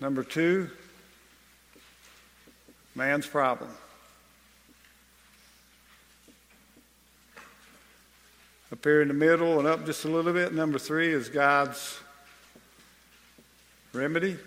number 0.00 0.24
two, 0.24 0.70
man's 2.94 3.26
problem. 3.26 3.68
Up 8.72 8.82
here 8.82 9.02
in 9.02 9.08
the 9.08 9.14
middle 9.14 9.58
and 9.58 9.68
up 9.68 9.84
just 9.84 10.06
a 10.06 10.08
little 10.08 10.32
bit, 10.32 10.54
number 10.54 10.78
three 10.78 11.12
is 11.12 11.28
God's 11.28 11.98
remedy. 13.92 14.38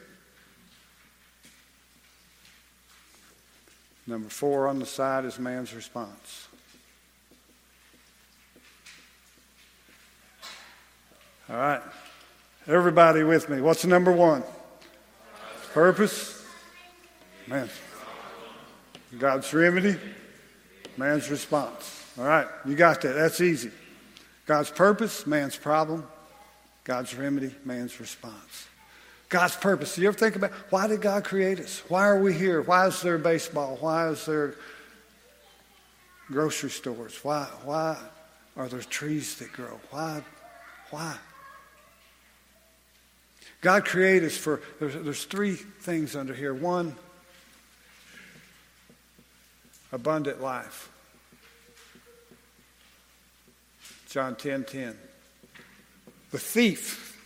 Number 4.07 4.29
four 4.29 4.67
on 4.67 4.79
the 4.79 4.87
side 4.87 5.23
is 5.23 5.37
man's 5.37 5.75
response. 5.75 6.46
All 11.49 11.55
right. 11.55 11.81
Everybody 12.67 13.23
with 13.23 13.49
me. 13.49 13.61
What's 13.61 13.83
the 13.83 13.87
number 13.87 14.11
one? 14.11 14.43
Purpose. 15.73 16.45
Man. 17.47 17.69
God's 19.17 19.53
remedy. 19.53 19.97
Man's 20.97 21.29
response. 21.29 22.05
All 22.17 22.25
right. 22.25 22.47
You 22.65 22.75
got 22.75 23.01
that. 23.01 23.13
That's 23.13 23.39
easy. 23.39 23.71
God's 24.45 24.71
purpose, 24.71 25.27
man's 25.27 25.55
problem. 25.57 26.07
God's 26.83 27.13
remedy, 27.15 27.53
man's 27.65 27.99
response. 27.99 28.67
God's 29.29 29.57
purpose. 29.57 29.95
Do 29.95 30.01
you 30.01 30.07
ever 30.07 30.17
think 30.17 30.37
about 30.37 30.51
why 30.69 30.87
did 30.87 31.01
God 31.01 31.25
create 31.25 31.59
us? 31.59 31.83
Why 31.89 32.07
are 32.07 32.19
we 32.19 32.33
here? 32.33 32.61
Why 32.61 32.87
is 32.87 33.01
there 33.01 33.17
baseball? 33.17 33.77
Why 33.81 34.07
is 34.07 34.25
there 34.25 34.55
grocery 36.27 36.69
stores? 36.69 37.19
Why, 37.23 37.45
why 37.65 37.97
are 38.55 38.69
there 38.69 38.79
trees 38.79 39.35
that 39.39 39.51
grow? 39.51 39.79
Why? 39.91 40.23
Why? 40.91 41.17
God 43.61 43.85
created 43.85 44.27
us 44.27 44.37
for, 44.37 44.61
there's, 44.79 44.93
there's 44.95 45.25
three 45.25 45.53
things 45.55 46.15
under 46.15 46.33
here. 46.33 46.53
One, 46.53 46.95
abundant 49.91 50.41
life. 50.41 50.91
John 54.09 54.35
10 54.35 54.63
10. 54.63 54.97
The 56.31 56.39
thief 56.39 57.17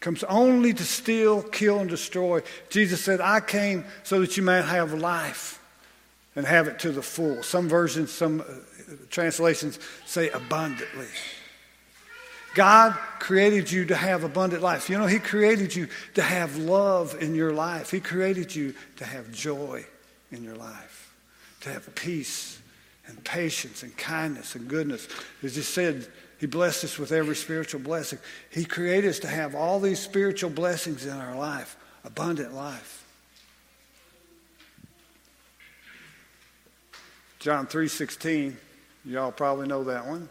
comes 0.00 0.24
only 0.24 0.74
to 0.74 0.84
steal, 0.84 1.42
kill, 1.42 1.78
and 1.78 1.88
destroy. 1.88 2.42
Jesus 2.70 3.02
said, 3.02 3.20
I 3.20 3.40
came 3.40 3.84
so 4.02 4.20
that 4.20 4.36
you 4.36 4.42
might 4.42 4.62
have 4.62 4.92
life 4.92 5.62
and 6.34 6.44
have 6.46 6.68
it 6.68 6.78
to 6.80 6.90
the 6.90 7.02
full. 7.02 7.42
Some 7.42 7.68
versions, 7.68 8.10
some 8.10 8.40
uh, 8.40 8.44
translations 9.10 9.78
say 10.06 10.28
abundantly. 10.30 11.06
God 12.54 12.92
created 13.18 13.70
you 13.70 13.86
to 13.86 13.96
have 13.96 14.24
abundant 14.24 14.62
life. 14.62 14.90
You 14.90 14.98
know, 14.98 15.06
He 15.06 15.18
created 15.18 15.74
you 15.74 15.88
to 16.14 16.22
have 16.22 16.56
love 16.56 17.20
in 17.20 17.34
your 17.34 17.52
life. 17.52 17.90
He 17.90 18.00
created 18.00 18.54
you 18.54 18.74
to 18.96 19.04
have 19.04 19.32
joy 19.32 19.84
in 20.30 20.42
your 20.42 20.56
life, 20.56 21.12
to 21.60 21.70
have 21.70 21.94
peace 21.94 22.60
and 23.06 23.22
patience 23.24 23.82
and 23.82 23.96
kindness 23.96 24.54
and 24.54 24.68
goodness. 24.68 25.08
As 25.42 25.56
he 25.56 25.62
said, 25.62 26.06
he 26.38 26.46
blessed 26.46 26.84
us 26.84 26.98
with 26.98 27.12
every 27.12 27.36
spiritual 27.36 27.80
blessing. 27.80 28.18
He 28.50 28.64
created 28.64 29.10
us 29.10 29.18
to 29.20 29.28
have 29.28 29.54
all 29.54 29.78
these 29.80 30.00
spiritual 30.00 30.50
blessings 30.50 31.06
in 31.06 31.12
our 31.12 31.36
life, 31.36 31.76
abundant 32.04 32.54
life. 32.54 33.04
John 37.38 37.66
3:16, 37.66 38.56
y'all 39.04 39.32
probably 39.32 39.66
know 39.66 39.84
that 39.84 40.06
one. 40.06 40.28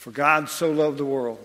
For 0.00 0.10
God 0.10 0.48
so 0.48 0.72
loved 0.72 0.96
the 0.96 1.04
world 1.04 1.38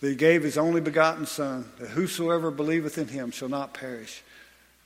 that 0.00 0.08
he 0.08 0.14
gave 0.14 0.42
his 0.42 0.56
only 0.56 0.80
begotten 0.80 1.26
Son, 1.26 1.66
that 1.78 1.90
whosoever 1.90 2.50
believeth 2.50 2.96
in 2.96 3.06
him 3.06 3.30
shall 3.30 3.50
not 3.50 3.74
perish, 3.74 4.22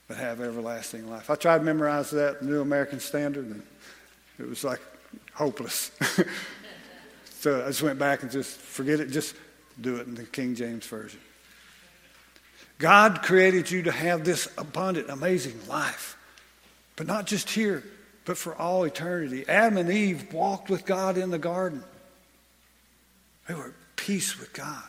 but 0.08 0.16
have 0.16 0.40
everlasting 0.40 1.08
life. 1.08 1.30
I 1.30 1.36
tried 1.36 1.58
to 1.58 1.64
memorize 1.64 2.10
that 2.10 2.42
New 2.42 2.60
American 2.60 2.98
Standard, 2.98 3.46
and 3.46 3.62
it 4.40 4.48
was 4.48 4.64
like 4.64 4.80
hopeless. 5.34 5.92
so 7.38 7.62
I 7.62 7.68
just 7.68 7.84
went 7.84 8.00
back 8.00 8.22
and 8.22 8.32
just 8.32 8.58
forget 8.58 8.98
it, 8.98 9.12
just 9.12 9.36
do 9.80 9.98
it 9.98 10.08
in 10.08 10.16
the 10.16 10.24
King 10.24 10.56
James 10.56 10.84
Version. 10.84 11.20
God 12.78 13.22
created 13.22 13.70
you 13.70 13.84
to 13.84 13.92
have 13.92 14.24
this 14.24 14.48
abundant, 14.58 15.10
amazing 15.10 15.60
life, 15.68 16.18
but 16.96 17.06
not 17.06 17.26
just 17.26 17.50
here, 17.50 17.84
but 18.24 18.36
for 18.36 18.56
all 18.56 18.82
eternity. 18.82 19.44
Adam 19.46 19.78
and 19.78 19.90
Eve 19.90 20.32
walked 20.32 20.68
with 20.68 20.84
God 20.84 21.16
in 21.16 21.30
the 21.30 21.38
garden. 21.38 21.84
They 23.46 23.54
were 23.54 23.66
at 23.66 23.96
peace 23.96 24.38
with 24.38 24.52
God. 24.52 24.82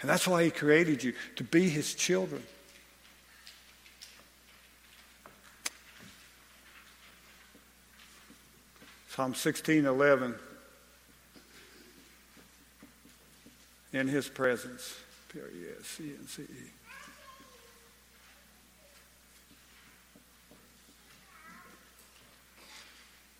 And 0.00 0.10
that's 0.10 0.26
why 0.26 0.44
He 0.44 0.50
created 0.50 1.02
you, 1.02 1.14
to 1.36 1.44
be 1.44 1.68
His 1.68 1.94
children. 1.94 2.42
Psalm 9.08 9.34
16 9.34 9.86
11. 9.86 10.34
In 13.92 14.08
His 14.08 14.28
presence. 14.28 14.96
P 15.28 15.40
R 15.40 15.46
E 15.46 15.64
S 15.80 15.86
C 15.86 16.04
N 16.04 16.26
C 16.26 16.42
E. 16.42 16.83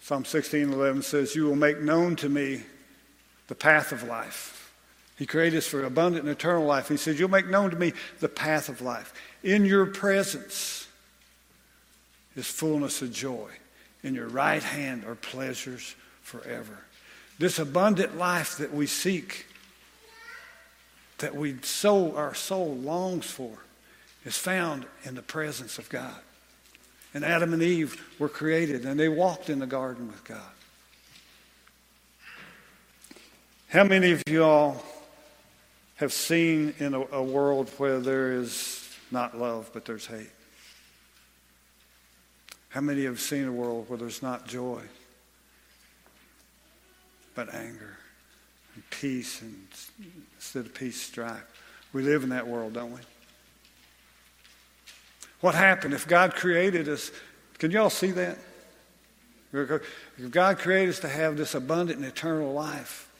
Psalm 0.05 0.27
16 0.27 0.71
11 0.71 1.01
says, 1.01 1.35
You 1.35 1.47
will 1.47 1.57
make 1.57 1.81
known 1.81 2.15
to 2.17 2.29
me 2.29 2.61
the 3.47 3.55
path 3.55 3.91
of 3.91 4.03
life. 4.03 4.71
He 5.17 5.25
created 5.25 5.57
us 5.57 5.67
for 5.67 5.83
abundant 5.83 6.27
and 6.27 6.31
eternal 6.31 6.67
life. 6.67 6.89
He 6.89 6.99
says, 6.99 7.19
You'll 7.19 7.31
make 7.31 7.49
known 7.49 7.71
to 7.71 7.77
me 7.77 7.95
the 8.21 8.29
path 8.29 8.69
of 8.69 8.83
life. 8.83 9.15
In 9.43 9.65
your 9.65 9.87
presence 9.87 10.89
is 12.37 12.47
fullness 12.47 13.01
of 13.01 13.13
joy. 13.13 13.49
In 14.03 14.15
your 14.15 14.29
right 14.29 14.63
hand 14.63 15.07
are 15.07 15.15
pleasures 15.15 15.95
forever. 16.21 16.81
This 17.39 17.59
abundant 17.59 18.19
life 18.19 18.59
that 18.59 18.75
we 18.75 18.87
seek, 18.87 19.47
that 21.17 21.35
we 21.35 21.57
so 21.63 22.15
our 22.15 22.35
soul 22.35 22.77
longs 22.77 23.25
for, 23.25 23.57
is 24.27 24.37
found 24.37 24.85
in 25.05 25.15
the 25.15 25.23
presence 25.23 25.79
of 25.79 25.89
God. 25.89 26.21
And 27.15 27.25
Adam 27.25 27.53
and 27.53 27.63
Eve 27.63 28.05
were 28.19 28.29
created, 28.29 28.85
and 28.85 28.99
they 28.99 29.09
walked 29.09 29.49
in 29.49 29.61
the 29.61 29.67
garden 29.67 30.09
with 30.09 30.25
God. 30.25 30.41
How 33.69 33.85
many 33.85 34.11
of 34.11 34.23
you 34.27 34.45
all 34.45 34.85
have 35.97 36.13
seen 36.13 36.75
in 36.79 36.93
a, 36.93 37.01
a 37.13 37.23
world 37.23 37.71
where 37.79 38.01
there 38.01 38.33
is 38.33 38.89
not 39.13 39.39
love, 39.39 39.71
but 39.73 39.85
there's 39.85 40.07
hate? 40.07 40.31
How 42.71 42.81
many 42.81 43.05
have 43.05 43.21
seen 43.21 43.47
a 43.47 43.53
world 43.53 43.89
where 43.89 43.99
there's 43.99 44.21
not 44.23 44.49
joy, 44.49 44.83
but 47.37 47.55
anger 47.55 47.97
and 48.75 48.91
peace, 48.91 49.41
and 49.41 49.69
instead 50.35 50.67
of 50.67 50.75
peace, 50.75 51.01
strife? 51.01 51.45
We 51.93 52.03
live 52.03 52.25
in 52.25 52.31
that 52.31 52.49
world, 52.49 52.73
don't 52.73 52.91
we? 52.91 53.01
What 55.45 55.55
happened 55.55 55.93
if 55.93 56.09
God 56.09 56.35
created 56.35 56.89
us? 56.89 57.13
Can 57.59 57.71
you 57.71 57.79
all 57.79 57.91
see 57.91 58.13
that? 58.13 58.39
If 59.53 60.31
God 60.31 60.59
created 60.59 60.89
us 60.89 61.01
to 61.01 61.09
have 61.09 61.37
this 61.37 61.55
abundant 61.55 61.99
and 61.99 62.09
eternal 62.09 62.55
life, 62.55 63.11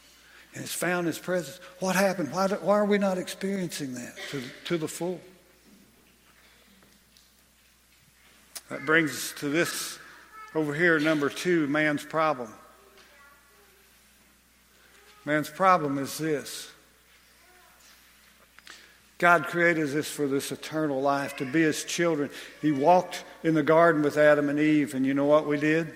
and 0.55 0.65
it's 0.65 0.73
found 0.73 1.01
in 1.01 1.09
His 1.09 1.19
presence, 1.19 1.61
what 1.81 1.97
happened? 1.97 2.33
Why, 2.33 2.47
do, 2.47 2.55
why 2.55 2.79
are 2.79 2.87
we 2.87 2.97
not 2.97 3.19
experiencing 3.19 3.93
that 3.97 4.15
to, 4.31 4.43
to 4.65 4.79
the 4.79 4.89
full? 4.89 5.21
That 8.71 8.87
brings 8.87 9.11
us 9.11 9.35
to 9.41 9.51
this 9.51 9.99
over 10.55 10.73
here, 10.73 10.99
number 10.99 11.29
two 11.29 11.67
man's 11.67 12.07
problem. 12.07 12.51
Man's 15.27 15.51
problem 15.51 15.99
is 15.99 16.17
this 16.17 16.71
God 19.19 19.47
created 19.47 19.97
us 19.97 20.09
for 20.09 20.27
this 20.27 20.51
eternal 20.51 21.01
life, 21.01 21.37
to 21.37 21.45
be 21.45 21.63
his 21.63 21.85
children. 21.85 22.31
He 22.61 22.73
walked 22.73 23.25
in 23.43 23.55
the 23.55 23.63
garden 23.63 24.03
with 24.03 24.17
Adam 24.17 24.49
and 24.49 24.59
Eve, 24.59 24.95
and 24.95 25.07
you 25.07 25.15
know 25.15 25.25
what 25.25 25.47
we 25.47 25.59
did? 25.59 25.95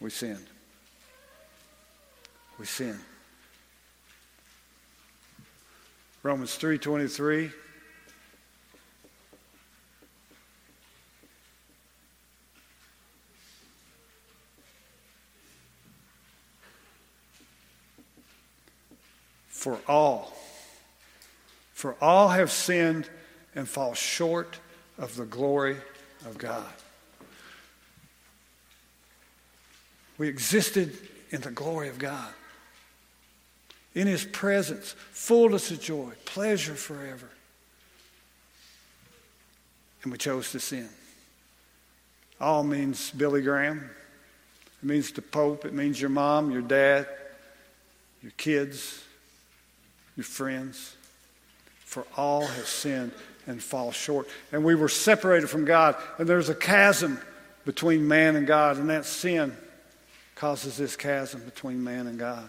We 0.00 0.10
sinned. 0.10 0.46
We 2.58 2.66
sinned. 2.66 3.00
Romans 6.22 6.56
3:23 6.58 7.52
For 19.48 19.78
all 19.88 20.36
for 21.76 21.94
all 22.00 22.28
have 22.28 22.50
sinned 22.50 23.06
and 23.54 23.68
fall 23.68 23.92
short 23.92 24.58
of 24.96 25.14
the 25.14 25.26
glory 25.26 25.76
of 26.24 26.38
God. 26.38 26.72
We 30.16 30.26
existed 30.26 30.96
in 31.28 31.42
the 31.42 31.50
glory 31.50 31.90
of 31.90 31.98
God. 31.98 32.32
In 33.94 34.06
His 34.06 34.24
presence, 34.24 34.96
fullness 35.10 35.70
of 35.70 35.82
joy, 35.82 36.12
pleasure 36.24 36.74
forever. 36.74 37.28
And 40.02 40.10
we 40.10 40.16
chose 40.16 40.52
to 40.52 40.60
sin. 40.60 40.88
All 42.40 42.64
means 42.64 43.10
Billy 43.10 43.42
Graham. 43.42 43.90
It 44.82 44.86
means 44.86 45.12
the 45.12 45.20
Pope. 45.20 45.66
It 45.66 45.74
means 45.74 46.00
your 46.00 46.08
mom, 46.08 46.50
your 46.50 46.62
dad, 46.62 47.06
your 48.22 48.32
kids, 48.38 49.04
your 50.16 50.24
friends 50.24 50.96
for 51.86 52.04
all 52.16 52.44
have 52.44 52.66
sinned 52.66 53.12
and 53.46 53.62
fall 53.62 53.92
short. 53.92 54.28
And 54.52 54.64
we 54.64 54.74
were 54.74 54.88
separated 54.88 55.48
from 55.48 55.64
God. 55.64 55.94
And 56.18 56.28
there's 56.28 56.48
a 56.48 56.54
chasm 56.54 57.18
between 57.64 58.06
man 58.06 58.36
and 58.36 58.46
God, 58.46 58.76
and 58.76 58.90
that 58.90 59.06
sin 59.06 59.56
causes 60.34 60.76
this 60.76 60.96
chasm 60.96 61.40
between 61.44 61.82
man 61.82 62.08
and 62.08 62.18
God. 62.18 62.48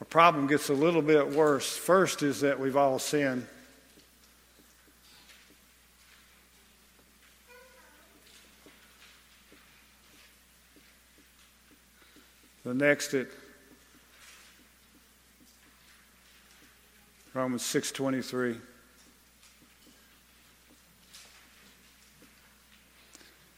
Our 0.00 0.06
problem 0.08 0.46
gets 0.46 0.70
a 0.70 0.74
little 0.74 1.02
bit 1.02 1.28
worse. 1.30 1.76
First 1.76 2.22
is 2.22 2.40
that 2.40 2.58
we've 2.58 2.76
all 2.76 2.98
sinned. 2.98 3.46
The 12.64 12.72
next, 12.72 13.14
it 13.14 13.30
Romans 17.40 17.62
6:23 17.62 18.60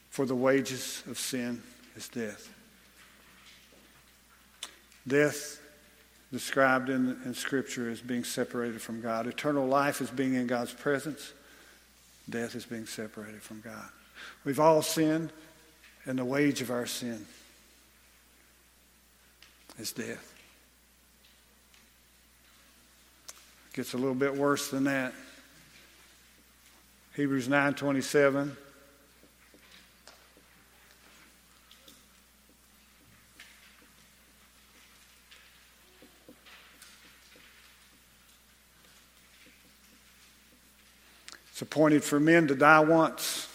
For 0.09 0.25
the 0.25 0.35
wages 0.35 1.03
of 1.09 1.19
sin 1.19 1.61
is 1.97 2.07
death. 2.07 2.49
Death 5.05 5.59
described 6.31 6.89
in, 6.89 7.19
in 7.25 7.33
Scripture 7.33 7.89
as 7.89 7.99
being 7.99 8.23
separated 8.23 8.81
from 8.81 9.01
God. 9.01 9.27
Eternal 9.27 9.67
life 9.67 9.99
is 9.99 10.09
being 10.09 10.35
in 10.35 10.47
God's 10.47 10.71
presence. 10.71 11.33
Death 12.29 12.55
is 12.55 12.65
being 12.65 12.85
separated 12.85 13.41
from 13.41 13.59
God. 13.59 13.89
We've 14.45 14.61
all 14.61 14.81
sinned, 14.81 15.33
and 16.05 16.17
the 16.17 16.23
wage 16.23 16.61
of 16.61 16.71
our 16.71 16.85
sin 16.85 17.25
is 19.77 19.91
death. 19.91 20.32
Gets 23.73 23.93
a 23.93 23.97
little 23.97 24.13
bit 24.13 24.35
worse 24.35 24.69
than 24.69 24.83
that. 24.83 25.13
Hebrews 27.15 27.47
9:27 27.47 28.55
It's 41.51 41.61
appointed 41.61 42.03
for 42.03 42.19
men 42.19 42.47
to 42.47 42.55
die 42.55 42.79
once, 42.79 43.47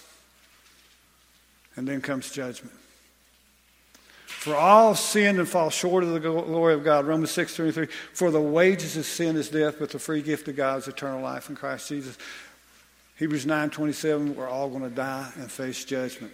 and 1.75 1.87
then 1.87 2.01
comes 2.01 2.31
judgment. 2.31 2.75
For 4.49 4.57
all 4.57 4.95
sinned 4.95 5.39
and 5.39 5.47
fall 5.47 5.69
short 5.69 6.05
of 6.05 6.15
the 6.15 6.21
glory 6.21 6.73
of 6.73 6.83
God. 6.83 7.07
Romans 7.07 7.33
6 7.33 7.55
23. 7.55 7.87
For 8.15 8.31
the 8.31 8.41
wages 8.41 8.97
of 8.97 9.05
sin 9.05 9.37
is 9.37 9.51
death, 9.51 9.77
but 9.79 9.91
the 9.91 9.99
free 9.99 10.23
gift 10.23 10.49
of 10.49 10.57
God 10.57 10.79
is 10.79 10.89
eternal 10.89 11.21
life 11.21 11.51
in 11.51 11.55
Christ 11.55 11.87
Jesus. 11.91 12.17
Hebrews 13.17 13.45
9 13.45 13.69
27. 13.69 14.35
We're 14.35 14.49
all 14.49 14.71
going 14.71 14.85
to 14.85 14.89
die 14.89 15.31
and 15.37 15.53
face 15.53 15.85
judgment. 15.85 16.33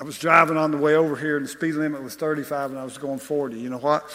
I 0.00 0.02
was 0.02 0.18
driving 0.18 0.56
on 0.56 0.72
the 0.72 0.76
way 0.76 0.96
over 0.96 1.14
here, 1.14 1.36
and 1.36 1.46
the 1.46 1.50
speed 1.50 1.76
limit 1.76 2.02
was 2.02 2.16
35, 2.16 2.70
and 2.70 2.80
I 2.80 2.84
was 2.84 2.98
going 2.98 3.20
40. 3.20 3.56
You 3.56 3.70
know 3.70 3.78
what? 3.78 4.10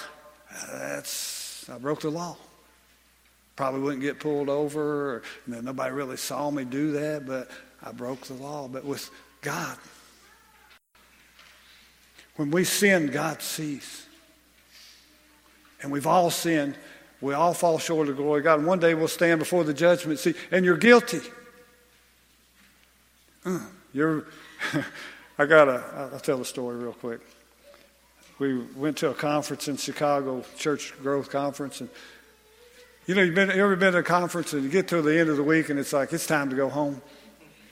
That's 0.69 1.69
I 1.69 1.77
broke 1.77 2.01
the 2.01 2.09
law. 2.09 2.35
Probably 3.55 3.79
wouldn't 3.79 4.01
get 4.01 4.19
pulled 4.19 4.49
over. 4.49 5.21
Know, 5.47 5.61
nobody 5.61 5.93
really 5.93 6.17
saw 6.17 6.51
me 6.51 6.65
do 6.65 6.91
that, 6.91 7.25
but 7.25 7.49
I 7.81 7.93
broke 7.93 8.25
the 8.25 8.33
law. 8.33 8.67
But 8.67 8.83
with 8.83 9.09
God, 9.39 9.77
when 12.35 12.51
we 12.51 12.63
sin, 12.63 13.07
God 13.07 13.41
sees. 13.41 14.05
And 15.81 15.91
we've 15.91 16.07
all 16.07 16.31
sinned. 16.31 16.75
We 17.21 17.33
all 17.33 17.53
fall 17.53 17.77
short 17.77 18.09
of 18.09 18.17
the 18.17 18.23
glory 18.23 18.39
of 18.39 18.43
God. 18.45 18.59
And 18.59 18.67
one 18.67 18.79
day 18.79 18.93
we'll 18.95 19.07
stand 19.07 19.39
before 19.39 19.63
the 19.63 19.73
judgment 19.73 20.19
seat, 20.19 20.35
and 20.51 20.65
you're 20.65 20.77
guilty. 20.77 21.21
Uh, 23.45 23.59
you're, 23.93 24.25
I 25.37 25.45
got 25.45 25.67
a, 25.67 26.09
I'll 26.13 26.19
tell 26.19 26.37
the 26.37 26.45
story 26.45 26.77
real 26.77 26.93
quick. 26.93 27.21
we 28.39 28.59
went 28.75 28.97
to 28.97 29.09
a 29.09 29.13
conference 29.13 29.67
in 29.67 29.77
Chicago, 29.77 30.43
Church 30.57 30.93
Growth 31.01 31.29
Conference, 31.29 31.81
and 31.81 31.89
you 33.05 33.15
know, 33.15 33.21
you've 33.21 33.35
been, 33.35 33.51
ever 33.51 33.75
been 33.75 33.91
to 33.93 33.99
a 33.99 34.03
conference 34.03 34.53
and 34.53 34.63
you 34.63 34.69
get 34.69 34.87
to 34.89 35.01
the 35.01 35.19
end 35.19 35.29
of 35.29 35.35
the 35.35 35.43
week 35.43 35.69
and 35.69 35.77
it's 35.77 35.91
like, 35.91 36.13
it's 36.13 36.25
time 36.25 36.49
to 36.49 36.55
go 36.55 36.69
home? 36.69 37.01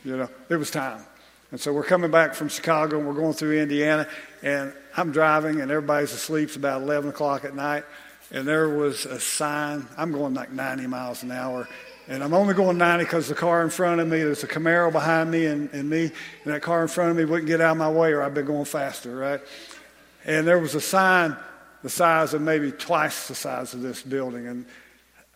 You 0.03 0.17
know, 0.17 0.29
it 0.49 0.57
was 0.57 0.69
time. 0.69 1.05
And 1.51 1.59
so 1.59 1.73
we're 1.73 1.83
coming 1.83 2.11
back 2.11 2.33
from 2.33 2.47
Chicago 2.47 2.97
and 2.97 3.07
we're 3.07 3.13
going 3.13 3.33
through 3.33 3.59
Indiana 3.59 4.07
and 4.41 4.73
I'm 4.95 5.11
driving 5.11 5.59
and 5.59 5.69
everybody's 5.69 6.13
asleep. 6.13 6.47
It's 6.47 6.55
about 6.55 6.81
11 6.81 7.09
o'clock 7.09 7.43
at 7.43 7.53
night. 7.53 7.83
And 8.31 8.47
there 8.47 8.69
was 8.69 9.05
a 9.05 9.19
sign. 9.19 9.85
I'm 9.97 10.13
going 10.13 10.33
like 10.33 10.51
90 10.51 10.87
miles 10.87 11.23
an 11.23 11.31
hour. 11.31 11.67
And 12.07 12.23
I'm 12.23 12.33
only 12.33 12.53
going 12.53 12.77
90 12.77 13.03
because 13.03 13.27
the 13.27 13.35
car 13.35 13.63
in 13.63 13.69
front 13.69 13.99
of 13.99 14.07
me, 14.07 14.19
there's 14.19 14.43
a 14.43 14.47
Camaro 14.47 14.91
behind 14.91 15.29
me 15.29 15.45
and, 15.45 15.69
and 15.73 15.89
me. 15.89 16.03
And 16.45 16.53
that 16.53 16.61
car 16.61 16.81
in 16.81 16.87
front 16.87 17.11
of 17.11 17.17
me 17.17 17.25
wouldn't 17.25 17.47
get 17.47 17.59
out 17.59 17.71
of 17.71 17.77
my 17.77 17.91
way 17.91 18.13
or 18.13 18.23
I'd 18.23 18.33
be 18.33 18.43
going 18.43 18.65
faster, 18.65 19.13
right? 19.13 19.41
And 20.25 20.47
there 20.47 20.59
was 20.59 20.73
a 20.75 20.81
sign 20.81 21.35
the 21.83 21.89
size 21.89 22.33
of 22.33 22.41
maybe 22.41 22.71
twice 22.71 23.27
the 23.27 23.35
size 23.35 23.73
of 23.73 23.81
this 23.81 24.01
building. 24.01 24.47
And 24.47 24.65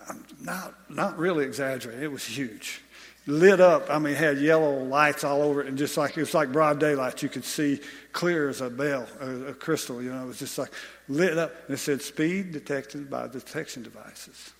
I'm 0.07 0.23
not, 0.41 0.73
not 0.89 1.17
really 1.17 1.43
exaggerating. 1.43 2.01
It 2.01 2.11
was 2.11 2.23
huge. 2.23 2.81
Lit 3.27 3.59
up. 3.59 3.89
I 3.89 3.97
mean, 3.97 4.13
had 4.13 4.37
yellow 4.37 4.83
lights 4.83 5.23
all 5.23 5.41
over 5.41 5.61
it, 5.61 5.67
and 5.67 5.77
just 5.77 5.97
like 5.97 6.15
it 6.15 6.19
was 6.19 6.33
like 6.35 6.51
broad 6.51 6.79
daylight. 6.79 7.23
You 7.23 7.29
could 7.29 7.45
see 7.45 7.79
clear 8.11 8.49
as 8.49 8.61
a 8.61 8.69
bell, 8.69 9.07
a, 9.19 9.47
a 9.47 9.53
crystal. 9.53 10.01
You 10.01 10.13
know, 10.13 10.23
it 10.23 10.27
was 10.27 10.39
just 10.39 10.57
like 10.59 10.71
lit 11.07 11.37
up. 11.37 11.51
And 11.65 11.73
it 11.73 11.79
said, 11.79 12.03
"Speed 12.03 12.51
detected 12.51 13.09
by 13.09 13.27
detection 13.27 13.81
devices." 13.81 14.51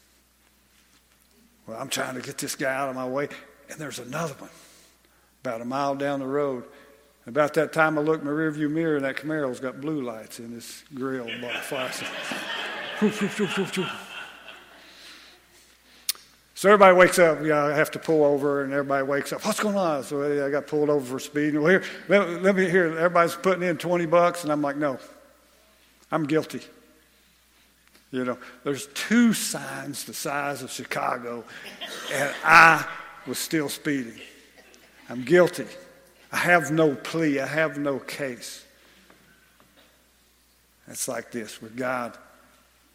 Well, 1.68 1.80
I'm 1.80 1.90
trying 1.90 2.16
to 2.16 2.22
get 2.22 2.38
this 2.40 2.56
guy 2.56 2.74
out 2.74 2.90
of 2.90 2.96
my 2.96 3.08
way, 3.08 3.30
and 3.70 3.80
there's 3.80 4.00
another 4.00 4.34
one 4.40 4.50
about 5.44 5.62
a 5.62 5.66
mile 5.66 5.96
down 5.96 6.20
the 6.20 6.28
road. 6.28 6.64
About 7.28 7.56
that 7.56 7.74
time, 7.74 7.98
I 7.98 8.02
looked 8.02 8.24
in 8.24 8.28
my 8.28 8.34
rearview 8.34 8.70
mirror, 8.70 8.98
and 8.98 9.06
that 9.06 9.18
Camaro's 9.18 9.60
got 9.60 9.82
blue 9.82 10.02
lights 10.02 10.40
in 10.40 10.52
his 10.52 10.84
grill, 10.94 11.28
flashing. 11.64 12.08
So 16.56 16.70
everybody 16.70 16.96
wakes 16.96 17.20
up. 17.20 17.42
You 17.42 17.50
know, 17.50 17.68
I 17.68 17.74
have 17.74 17.92
to 17.92 18.00
pull 18.00 18.24
over, 18.24 18.64
and 18.64 18.72
everybody 18.72 19.04
wakes 19.04 19.34
up. 19.34 19.46
What's 19.46 19.60
going 19.60 19.76
on? 19.76 20.04
So 20.06 20.46
I 20.46 20.50
got 20.50 20.68
pulled 20.68 20.90
over 20.90 21.06
for 21.06 21.20
speeding. 21.20 21.62
Well, 21.62 21.70
here, 21.70 21.84
let, 22.08 22.42
let 22.42 22.56
me 22.56 22.70
hear. 22.70 22.98
Everybody's 22.98 23.36
putting 23.36 23.64
in 23.64 23.78
20 23.78 24.06
bucks, 24.06 24.44
and 24.44 24.52
I'm 24.54 24.62
like, 24.62 24.78
no, 24.78 24.98
I'm 26.14 26.26
guilty. 26.26 26.62
You 28.12 28.24
know, 28.24 28.38
there's 28.64 28.88
two 28.94 29.34
signs 29.34 30.06
the 30.06 30.14
size 30.14 30.64
of 30.64 30.72
Chicago, 30.72 31.44
and 32.14 32.34
I 32.46 32.88
was 33.28 33.38
still 33.38 33.68
speeding. 33.68 34.20
I'm 35.10 35.24
guilty. 35.26 35.68
I 36.32 36.38
have 36.38 36.72
no 36.72 36.96
plea. 36.96 37.42
I 37.42 37.48
have 37.48 37.78
no 37.78 38.00
case. 38.00 38.64
It's 40.88 41.10
like 41.10 41.32
this 41.32 41.62
with 41.62 41.76
God, 41.76 42.18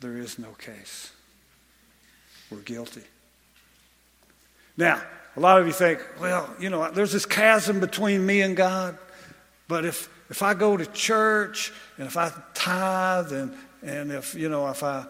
there 0.00 0.16
is 0.16 0.38
no 0.38 0.52
case. 0.52 1.12
We're 2.50 2.60
guilty. 2.60 3.02
Now, 4.80 5.02
a 5.36 5.40
lot 5.40 5.60
of 5.60 5.66
you 5.66 5.74
think, 5.74 6.00
well, 6.18 6.48
you 6.58 6.70
know, 6.70 6.90
there's 6.90 7.12
this 7.12 7.26
chasm 7.26 7.80
between 7.80 8.24
me 8.24 8.40
and 8.40 8.56
God, 8.56 8.96
but 9.68 9.84
if, 9.84 10.08
if 10.30 10.42
I 10.42 10.54
go 10.54 10.74
to 10.74 10.86
church 10.86 11.70
and 11.98 12.06
if 12.06 12.16
I 12.16 12.32
tithe 12.54 13.30
and, 13.30 13.54
and 13.82 14.10
if, 14.10 14.34
you 14.34 14.48
know, 14.48 14.66
if 14.68 14.82
I, 14.82 15.04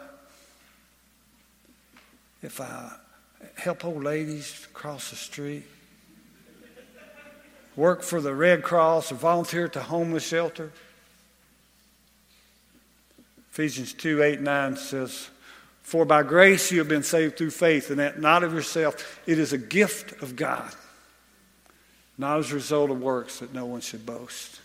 if 2.42 2.60
I 2.60 2.90
help 3.54 3.84
old 3.84 4.02
ladies 4.02 4.66
cross 4.74 5.10
the 5.10 5.16
street, 5.16 5.62
work 7.76 8.02
for 8.02 8.20
the 8.20 8.34
Red 8.34 8.64
Cross 8.64 9.12
or 9.12 9.14
volunteer 9.14 9.66
at 9.66 9.72
the 9.72 9.82
homeless 9.84 10.26
shelter, 10.26 10.72
Ephesians 13.52 13.92
2 13.92 14.20
8 14.20 14.40
9 14.40 14.76
says, 14.76 15.30
for 15.90 16.04
by 16.04 16.22
grace 16.22 16.70
you 16.70 16.78
have 16.78 16.86
been 16.86 17.02
saved 17.02 17.36
through 17.36 17.50
faith, 17.50 17.90
and 17.90 17.98
that 17.98 18.20
not 18.20 18.44
of 18.44 18.52
yourself. 18.52 19.20
It 19.26 19.40
is 19.40 19.52
a 19.52 19.58
gift 19.58 20.22
of 20.22 20.36
God, 20.36 20.72
not 22.16 22.38
as 22.38 22.52
a 22.52 22.54
result 22.54 22.92
of 22.92 23.02
works 23.02 23.40
that 23.40 23.52
no 23.52 23.66
one 23.66 23.80
should 23.80 24.06
boast. 24.06 24.60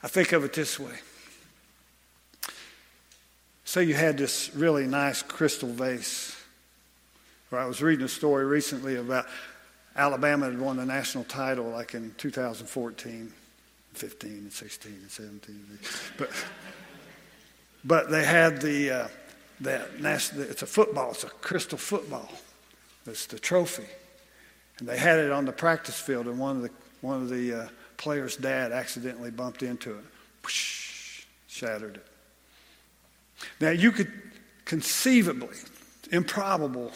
I 0.00 0.06
think 0.06 0.30
of 0.30 0.44
it 0.44 0.52
this 0.52 0.78
way. 0.78 0.92
Say 3.64 3.82
you 3.82 3.94
had 3.94 4.16
this 4.16 4.54
really 4.54 4.86
nice 4.86 5.22
crystal 5.22 5.70
vase. 5.70 6.40
Or 7.50 7.58
I 7.58 7.66
was 7.66 7.82
reading 7.82 8.04
a 8.04 8.08
story 8.08 8.44
recently 8.44 8.94
about 8.94 9.26
Alabama 9.96 10.46
had 10.46 10.60
won 10.60 10.76
the 10.76 10.86
national 10.86 11.24
title 11.24 11.64
like 11.70 11.94
in 11.94 12.14
2014, 12.16 13.32
15, 13.94 14.30
and 14.30 14.52
16, 14.52 14.92
and 14.92 15.10
17. 15.10 15.78
But 16.16 16.30
but 17.86 18.10
they 18.10 18.24
had 18.24 18.60
the, 18.60 18.90
uh, 18.90 19.08
that 19.60 19.88
it's 20.00 20.62
a 20.62 20.66
football, 20.66 21.12
it's 21.12 21.24
a 21.24 21.28
crystal 21.28 21.78
football. 21.78 22.30
It's 23.06 23.26
the 23.26 23.38
trophy. 23.38 23.86
And 24.78 24.88
they 24.88 24.98
had 24.98 25.18
it 25.18 25.30
on 25.30 25.44
the 25.44 25.52
practice 25.52 25.98
field, 25.98 26.26
and 26.26 26.38
one 26.38 26.56
of 26.56 26.62
the, 26.62 26.70
one 27.00 27.22
of 27.22 27.28
the 27.30 27.62
uh, 27.62 27.68
players' 27.96 28.36
dad 28.36 28.72
accidentally 28.72 29.30
bumped 29.30 29.62
into 29.62 29.92
it. 29.92 30.04
Whoosh, 30.42 31.24
shattered 31.46 31.96
it. 31.96 32.06
Now, 33.60 33.70
you 33.70 33.92
could 33.92 34.12
conceivably, 34.64 35.56
improbable, 36.10 36.92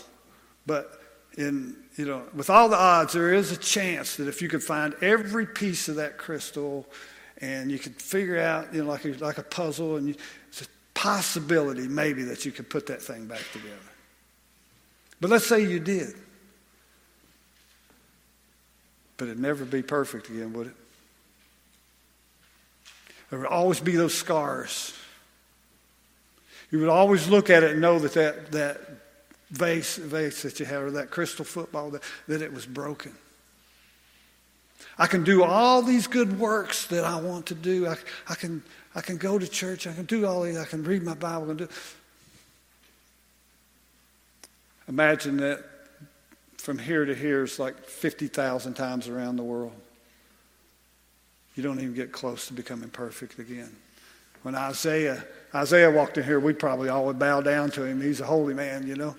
but 0.67 1.01
in, 1.39 1.77
you 1.97 2.05
know, 2.05 2.23
with 2.35 2.51
all 2.51 2.69
the 2.69 2.77
odds, 2.77 3.13
there 3.13 3.33
is 3.33 3.53
a 3.53 3.57
chance 3.57 4.17
that 4.17 4.29
if 4.29 4.43
you 4.43 4.49
could 4.49 4.63
find 4.63 4.95
every 5.01 5.47
piece 5.47 5.89
of 5.89 5.97
that 5.97 6.19
crystal 6.19 6.87
and 7.39 7.71
you 7.71 7.79
could 7.79 7.95
figure 7.95 8.39
out, 8.39 8.75
you 8.75 8.83
know, 8.83 8.91
like 8.91 9.05
a, 9.05 9.13
like 9.15 9.39
a 9.39 9.43
puzzle, 9.43 9.97
and 9.97 10.09
you, 10.09 10.15
it's 10.49 10.63
a 10.63 10.67
possibility, 11.01 11.89
maybe, 11.89 12.25
that 12.25 12.45
you 12.45 12.53
could 12.53 12.69
put 12.69 12.89
that 12.89 13.01
thing 13.01 13.25
back 13.25 13.41
together. 13.55 13.75
But 15.19 15.31
let's 15.31 15.47
say 15.47 15.65
you 15.65 15.81
did. 15.81 16.15
But 19.17 19.29
it'd 19.29 19.41
never 19.41 19.65
be 19.65 19.81
perfect 19.83 20.29
again, 20.29 20.53
would 20.53 20.67
it? 20.67 20.75
There 23.31 23.39
would 23.39 23.49
always 23.49 23.81
be 23.81 23.97
those 23.97 24.13
scars. 24.13 24.93
You 26.71 26.81
would 26.81 26.91
always 26.91 27.29
look 27.29 27.49
at 27.49 27.63
it 27.63 27.71
and 27.71 27.81
know 27.81 27.99
that 27.99 28.13
that, 28.13 28.53
that 28.53 28.81
vase, 29.51 29.97
vase 29.97 30.43
that 30.43 30.61
you 30.61 30.67
had, 30.67 30.83
or 30.83 30.91
that 30.91 31.11
crystal 31.11 31.47
football, 31.47 31.89
that, 31.93 32.03
that 32.29 32.43
it 32.43 32.53
was 32.53 32.67
broken. 32.67 33.15
I 34.99 35.07
can 35.07 35.25
do 35.25 35.45
all 35.45 35.81
these 35.81 36.07
good 36.07 36.39
works 36.39 36.85
that 36.89 37.05
I 37.05 37.19
want 37.19 37.47
to 37.47 37.55
do. 37.55 37.87
I, 37.87 37.97
I, 38.29 38.35
can, 38.35 38.63
I 38.95 39.01
can 39.01 39.17
go 39.17 39.39
to 39.39 39.47
church. 39.47 39.87
I 39.87 39.93
can 39.93 40.05
do 40.05 40.27
all 40.27 40.43
these. 40.43 40.59
I 40.59 40.65
can 40.65 40.83
read 40.83 41.03
my 41.03 41.15
Bible. 41.15 41.51
and 41.51 41.59
do. 41.59 41.69
Imagine 44.89 45.37
that 45.39 45.65
from 46.57 46.79
here 46.79 47.05
to 47.05 47.15
here 47.15 47.45
is 47.45 47.59
like 47.59 47.85
50,000 47.85 48.75
times 48.75 49.09
around 49.09 49.37
the 49.37 49.45
world. 49.45 49.73
You 51.55 51.63
don't 51.63 51.79
even 51.79 51.95
get 51.95 52.11
close 52.11 52.49
to 52.49 52.53
becoming 52.53 52.91
perfect 52.91 53.39
again. 53.39 53.75
When 54.43 54.55
Isaiah, 54.55 55.25
Isaiah 55.55 55.91
walked 55.91 56.19
in 56.19 56.25
here, 56.25 56.41
we 56.41 56.53
probably 56.53 56.89
all 56.89 57.07
would 57.07 57.19
bow 57.19 57.41
down 57.41 57.71
to 57.73 57.85
him. 57.85 58.01
He's 58.01 58.21
a 58.21 58.27
holy 58.27 58.55
man, 58.55 58.87
you 58.87 58.97
know. 58.97 59.15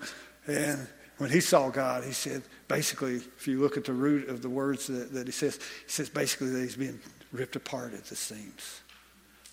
And 0.46 0.86
when 1.18 1.30
he 1.30 1.40
saw 1.40 1.70
God, 1.70 2.04
he 2.04 2.12
said, 2.12 2.42
basically, 2.68 3.16
if 3.16 3.46
you 3.46 3.60
look 3.60 3.76
at 3.76 3.84
the 3.84 3.92
root 3.92 4.28
of 4.28 4.42
the 4.42 4.50
words 4.50 4.88
that, 4.88 5.12
that 5.12 5.26
he 5.26 5.32
says, 5.32 5.56
he 5.56 5.90
says 5.90 6.08
basically 6.08 6.50
that 6.50 6.60
he's 6.60 6.76
being 6.76 6.98
ripped 7.32 7.56
apart 7.56 7.94
at 7.94 8.04
the 8.06 8.16
seams 8.16 8.82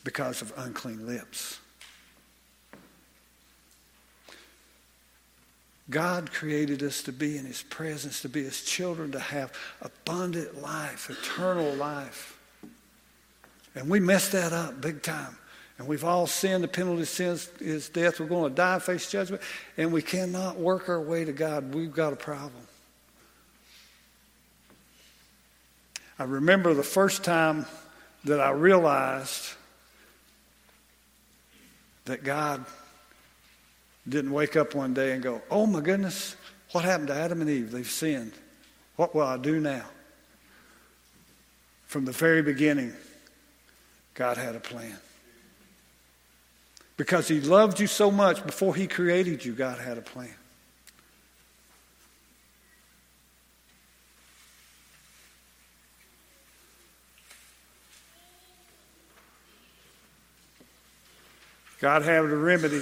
because 0.04 0.42
of 0.42 0.54
unclean 0.58 1.06
lips. 1.06 1.60
God 5.90 6.32
created 6.32 6.84
us 6.84 7.02
to 7.04 7.12
be 7.12 7.38
in 7.38 7.46
His 7.46 7.64
presence, 7.64 8.22
to 8.22 8.30
be 8.30 8.44
His 8.44 8.64
children, 8.64 9.12
to 9.14 9.20
have 9.20 9.52
abundant 9.82 10.62
life, 10.62 11.10
eternal 11.10 11.74
life. 11.74 12.38
And 13.76 13.90
we 13.90 14.00
messed 14.00 14.34
that 14.34 14.54
up 14.54 14.82
big 14.82 15.02
time. 15.02 15.36
And 15.80 15.88
we've 15.88 16.04
all 16.04 16.28
sinned. 16.28 16.64
The 16.64 16.68
penalty 16.68 17.04
of 17.04 17.08
sin 17.08 17.40
is 17.60 17.90
death. 17.90 18.20
We're 18.20 18.28
going 18.28 18.52
to 18.52 18.56
die, 18.56 18.80
face 18.80 19.10
judgment. 19.10 19.42
And 19.78 19.92
we 19.92 20.02
cannot 20.02 20.58
work 20.58 20.90
our 20.90 21.02
way 21.02 21.24
to 21.24 21.32
God. 21.32 21.74
We've 21.74 21.94
got 21.94 22.14
a 22.14 22.18
problem. 22.18 22.64
I 26.20 26.26
remember 26.26 26.74
the 26.74 26.84
first 26.84 27.24
time 27.24 27.66
that 28.26 28.42
I 28.42 28.52
realized 28.52 29.54
that 32.10 32.24
God 32.24 32.66
didn't 34.08 34.32
wake 34.32 34.56
up 34.56 34.74
one 34.74 34.96
day 34.96 35.12
and 35.12 35.22
go, 35.22 35.42
Oh 35.52 35.68
my 35.68 35.80
goodness, 35.80 36.36
what 36.72 36.84
happened 36.84 37.10
to 37.10 37.14
Adam 37.14 37.42
and 37.42 37.50
Eve? 37.50 37.72
They've 37.72 37.90
sinned. 37.90 38.34
What 38.96 39.14
will 39.14 39.24
I 39.24 39.38
do 39.38 39.60
now? 39.60 39.86
From 41.86 42.06
the 42.06 42.12
very 42.12 42.42
beginning, 42.42 42.94
God 44.16 44.38
had 44.38 44.56
a 44.56 44.60
plan. 44.60 44.98
Because 46.98 47.28
he 47.28 47.40
loved 47.40 47.80
you 47.80 47.88
so 47.88 48.12
much 48.12 48.46
before 48.46 48.76
he 48.76 48.88
created 48.88 49.46
you, 49.46 49.54
God 49.54 49.80
had 49.80 49.98
a 49.98 50.02
plan. 50.02 50.34
God 61.80 62.02
had 62.02 62.26
a 62.26 62.28
remedy. 62.28 62.82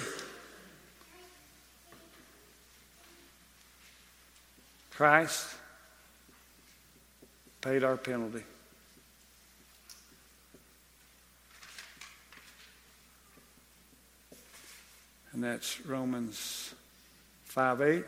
Christ 4.91 5.47
paid 7.61 7.83
our 7.83 7.97
penalty. 7.97 8.43
And 15.33 15.43
that's 15.43 15.85
Romans 15.85 16.73
5 17.43 17.81
8, 17.81 18.05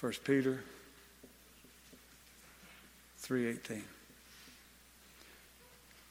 1 0.00 0.12
Peter 0.24 0.64
3:18. 3.22 3.91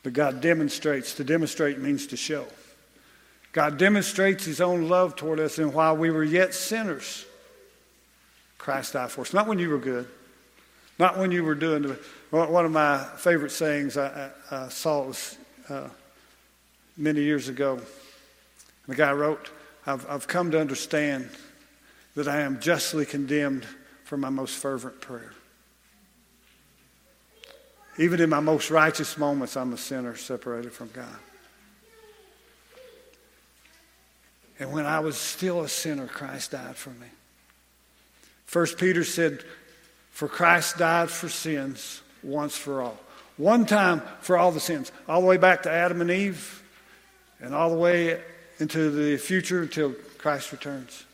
But 0.04 0.14
God 0.14 0.42
demonstrates. 0.42 1.16
To 1.16 1.24
demonstrate 1.24 1.80
means 1.80 2.08
to 2.08 2.18
show. 2.18 2.46
God 3.52 3.78
demonstrates 3.78 4.46
his 4.46 4.62
own 4.62 4.88
love 4.88 5.16
toward 5.16 5.40
us, 5.40 5.58
and 5.58 5.74
while 5.74 5.96
we 5.96 6.10
were 6.10 6.24
yet 6.24 6.54
sinners, 6.54 7.26
Christ 8.58 8.94
died 8.94 9.12
for 9.12 9.22
us. 9.22 9.34
Not 9.34 9.48
when 9.48 9.60
you 9.60 9.70
were 9.70 9.78
good, 9.78 10.08
not 10.98 11.18
when 11.18 11.32
you 11.32 11.44
were 11.44 11.56
doing 11.56 11.82
the, 11.82 12.00
one 12.30 12.66
of 12.66 12.72
my 12.72 13.04
favorite 13.18 13.52
sayings 13.52 13.98
I, 13.98 14.32
I, 14.52 14.56
I 14.56 14.70
saw 14.70 15.08
was 15.08 15.38
uh, 15.68 15.90
many 16.96 17.22
years 17.22 17.50
ago. 17.50 17.82
The 18.88 18.96
guy 18.96 19.12
wrote, 19.12 19.50
I've, 19.86 20.08
I've 20.10 20.28
come 20.28 20.52
to 20.52 20.60
understand 20.60 21.30
that 22.16 22.28
I 22.28 22.42
am 22.42 22.60
justly 22.60 23.06
condemned 23.06 23.66
for 24.06 24.16
my 24.16 24.30
most 24.30 24.56
fervent 24.58 25.02
prayer. 25.02 25.34
Even 27.98 28.22
in 28.22 28.30
my 28.30 28.40
most 28.40 28.72
righteous 28.72 29.18
moments, 29.18 29.58
I'm 29.58 29.74
a 29.74 29.78
sinner 29.78 30.16
separated 30.16 30.72
from 30.72 30.90
God. 30.94 31.08
And 34.60 34.72
when 34.72 34.86
I 34.86 35.00
was 35.00 35.18
still 35.18 35.62
a 35.62 35.70
sinner, 35.70 36.08
Christ 36.08 36.52
died 36.52 36.76
for 36.76 36.92
me. 36.92 37.08
First 38.46 38.78
Peter 38.78 39.04
said, 39.04 39.44
For 40.12 40.28
Christ 40.28 40.78
died 40.78 41.10
for 41.10 41.30
sins 41.30 42.02
once 42.22 42.56
for 42.56 42.82
all. 42.82 42.98
One 43.38 43.66
time 43.66 44.02
for 44.20 44.38
all 44.38 44.52
the 44.52 44.60
sins, 44.60 44.92
all 45.08 45.22
the 45.22 45.28
way 45.28 45.38
back 45.38 45.64
to 45.64 45.72
Adam 45.72 46.02
and 46.02 46.12
Eve, 46.12 46.62
and 47.40 47.56
all 47.56 47.72
the 47.72 47.78
way 47.78 48.22
into 48.60 48.92
the 48.92 49.18
future 49.18 49.64
until 49.64 49.96
Christ 50.20 50.52
returns. 50.52 51.06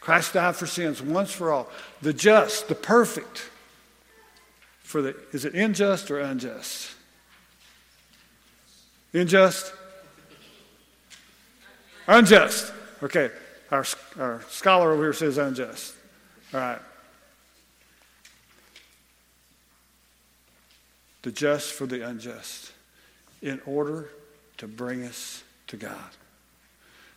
Christ 0.00 0.34
died 0.34 0.54
for 0.54 0.66
sins 0.66 1.00
once 1.00 1.32
for 1.32 1.50
all. 1.50 1.68
The 2.02 2.12
just, 2.12 2.68
the 2.68 2.74
perfect, 2.74 3.48
for 4.88 5.02
the, 5.02 5.14
is 5.32 5.44
it 5.44 5.52
unjust 5.52 6.10
or 6.10 6.18
unjust? 6.18 6.94
Unjust? 9.12 9.70
Unjust. 12.06 12.72
Okay, 13.02 13.30
our, 13.70 13.84
our 14.18 14.40
scholar 14.48 14.92
over 14.92 15.02
here 15.02 15.12
says 15.12 15.36
unjust. 15.36 15.94
All 16.54 16.60
right. 16.60 16.78
The 21.20 21.32
just 21.32 21.74
for 21.74 21.84
the 21.84 22.08
unjust 22.08 22.72
in 23.42 23.60
order 23.66 24.08
to 24.56 24.66
bring 24.66 25.04
us 25.04 25.44
to 25.66 25.76
God. 25.76 25.98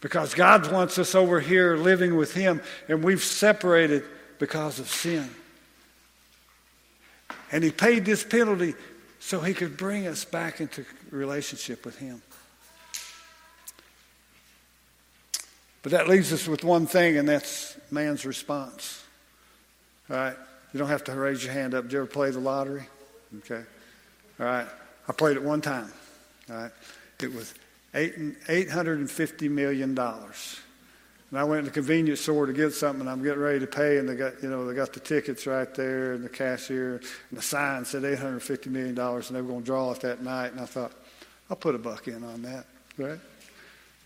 Because 0.02 0.34
God 0.34 0.70
wants 0.74 1.00
us 1.00 1.16
over 1.16 1.40
here 1.40 1.78
living 1.78 2.18
with 2.18 2.34
Him, 2.34 2.62
and 2.90 3.02
we've 3.02 3.24
separated 3.24 4.04
because 4.40 4.78
of 4.78 4.90
sin. 4.90 5.30
And 7.52 7.64
He 7.64 7.72
paid 7.72 8.06
this 8.06 8.24
penalty 8.24 8.76
so 9.20 9.40
He 9.40 9.54
could 9.54 9.78
bring 9.78 10.08
us 10.08 10.26
back 10.26 10.62
into 10.62 10.86
relationship 11.12 11.86
with 11.86 11.98
Him. 11.98 12.22
But 15.84 15.94
that 15.94 16.08
leaves 16.08 16.32
us 16.32 16.48
with 16.48 16.64
one 16.64 16.86
thing, 16.86 17.18
and 17.18 17.28
that's 17.28 17.76
man's 17.90 18.26
response. 18.26 19.04
All 20.10 20.16
right? 20.16 20.36
You 20.74 20.78
don't 20.80 20.90
have 20.90 21.04
to 21.06 21.16
raise 21.16 21.44
your 21.44 21.54
hand 21.54 21.74
up. 21.74 21.86
Did 21.86 21.94
you 21.94 22.00
ever 22.00 22.08
play 22.08 22.30
the 22.30 22.40
lottery? 22.40 22.88
Okay. 23.40 23.64
All 24.40 24.46
right. 24.46 24.68
I 25.08 25.14
played 25.14 25.38
it 25.38 25.44
one 25.44 25.62
time. 25.62 25.92
All 26.50 26.56
right. 26.56 26.72
It 27.22 27.34
was 27.34 27.54
eight, 27.94 28.16
$850 28.48 29.50
million. 29.50 29.98
And 31.32 31.40
I 31.40 31.46
went 31.46 31.64
to 31.64 31.72
the 31.72 31.74
convenience 31.74 32.20
store 32.20 32.46
to 32.46 32.54
get 32.54 32.74
something, 32.74 33.02
and 33.02 33.10
I'm 33.10 33.24
getting 33.24 33.40
ready 33.40 33.60
to 33.62 33.68
pay, 33.68 33.98
and 33.98 34.08
they 34.08 34.16
got, 34.16 34.44
you 34.44 34.50
know, 34.50 34.68
they 34.68 34.76
got 34.76 34.92
the 34.92 35.00
tickets 35.00 35.48
right 35.48 35.74
there, 35.74 36.14
and 36.14 36.24
the 36.24 36.30
cashier, 36.30 36.96
and 37.30 37.40
the 37.40 37.42
sign 37.42 37.86
said 37.86 38.04
$850 38.04 38.68
million, 38.68 39.00
and 39.00 39.24
they 39.24 39.42
were 39.42 39.48
going 39.48 39.62
to 39.62 39.66
draw 39.66 39.92
it 39.92 40.02
that 40.02 40.22
night. 40.22 40.52
And 40.52 40.60
I 40.60 40.66
thought, 40.66 40.92
I'll 41.50 41.56
put 41.56 41.74
a 41.74 41.80
buck 41.80 42.08
in 42.08 42.24
on 42.24 42.42
that, 42.44 42.66
right? 42.98 43.20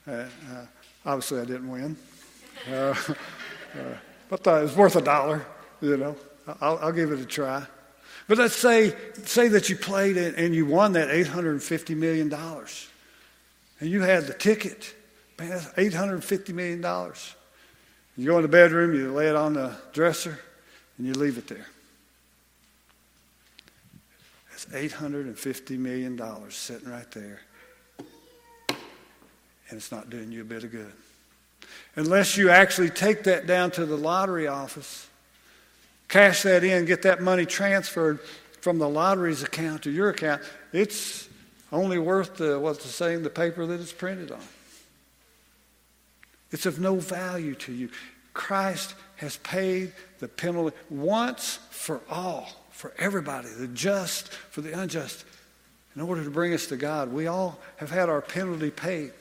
Uh, 0.07 0.11
uh, 0.11 0.65
obviously, 1.05 1.41
I 1.41 1.45
didn't 1.45 1.69
win. 1.69 1.97
Uh, 2.71 2.95
but 4.29 4.47
uh, 4.47 4.55
it 4.55 4.63
was 4.63 4.75
worth 4.75 4.95
a 4.95 5.01
dollar, 5.01 5.45
you 5.81 5.97
know. 5.97 6.15
I'll, 6.61 6.77
I'll, 6.77 6.91
give 6.91 7.11
it 7.11 7.19
a 7.19 7.25
try. 7.25 7.65
But 8.27 8.37
let's 8.37 8.55
say, 8.55 8.95
say 9.23 9.47
that 9.49 9.69
you 9.69 9.75
played 9.75 10.17
it 10.17 10.35
and 10.37 10.55
you 10.55 10.65
won 10.65 10.93
that 10.93 11.09
$850 11.09 11.95
million 11.95 12.33
and 12.33 13.89
you 13.89 14.01
had 14.01 14.25
the 14.25 14.33
ticket. 14.33 14.94
Man, 15.37 15.49
that's 15.49 15.65
$850 15.67 16.53
million. 16.53 16.81
You 18.17 18.25
go 18.25 18.37
in 18.37 18.41
the 18.43 18.47
bedroom, 18.47 18.95
you 18.95 19.11
lay 19.11 19.27
it 19.27 19.35
on 19.35 19.53
the 19.53 19.75
dresser, 19.91 20.39
and 20.97 21.05
you 21.05 21.13
leave 21.13 21.37
it 21.37 21.47
there. 21.47 21.65
That's 24.51 24.65
$850 24.65 25.77
million 25.77 26.21
sitting 26.49 26.89
right 26.89 27.09
there. 27.11 27.41
And 28.69 29.77
it's 29.77 29.91
not 29.91 30.09
doing 30.09 30.31
you 30.31 30.41
a 30.41 30.45
bit 30.45 30.63
of 30.63 30.71
good. 30.71 30.93
Unless 31.97 32.37
you 32.37 32.49
actually 32.49 32.89
take 32.89 33.23
that 33.23 33.47
down 33.47 33.71
to 33.71 33.85
the 33.85 33.97
lottery 33.97 34.47
office, 34.47 35.07
cash 36.07 36.43
that 36.43 36.63
in, 36.63 36.85
get 36.85 37.01
that 37.01 37.21
money 37.21 37.45
transferred 37.45 38.19
from 38.61 38.79
the 38.79 38.87
lottery's 38.87 39.43
account 39.43 39.83
to 39.83 39.91
your 39.91 40.09
account, 40.09 40.41
it's 40.71 41.27
only 41.71 41.99
worth 41.99 42.37
the, 42.37 42.59
what's 42.59 42.83
the 42.83 42.89
saying, 42.89 43.23
the 43.23 43.29
paper 43.29 43.65
that 43.65 43.81
it's 43.81 43.91
printed 43.91 44.31
on. 44.31 44.39
It's 46.51 46.65
of 46.65 46.79
no 46.79 46.95
value 46.95 47.55
to 47.55 47.73
you. 47.73 47.89
Christ 48.33 48.95
has 49.17 49.37
paid 49.37 49.93
the 50.19 50.27
penalty 50.27 50.75
once 50.89 51.59
for 51.69 52.01
all, 52.09 52.47
for 52.71 52.93
everybody, 52.97 53.47
the 53.47 53.67
just 53.67 54.29
for 54.29 54.61
the 54.61 54.77
unjust, 54.77 55.25
in 55.95 56.01
order 56.01 56.23
to 56.23 56.29
bring 56.29 56.53
us 56.53 56.67
to 56.67 56.77
God. 56.77 57.11
We 57.11 57.27
all 57.27 57.59
have 57.77 57.89
had 57.89 58.09
our 58.09 58.21
penalty 58.21 58.71
paid. 58.71 59.11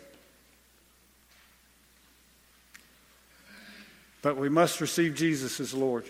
But 4.20 4.36
we 4.36 4.48
must 4.48 4.80
receive 4.80 5.14
Jesus 5.14 5.60
as 5.60 5.74
Lord. 5.74 6.04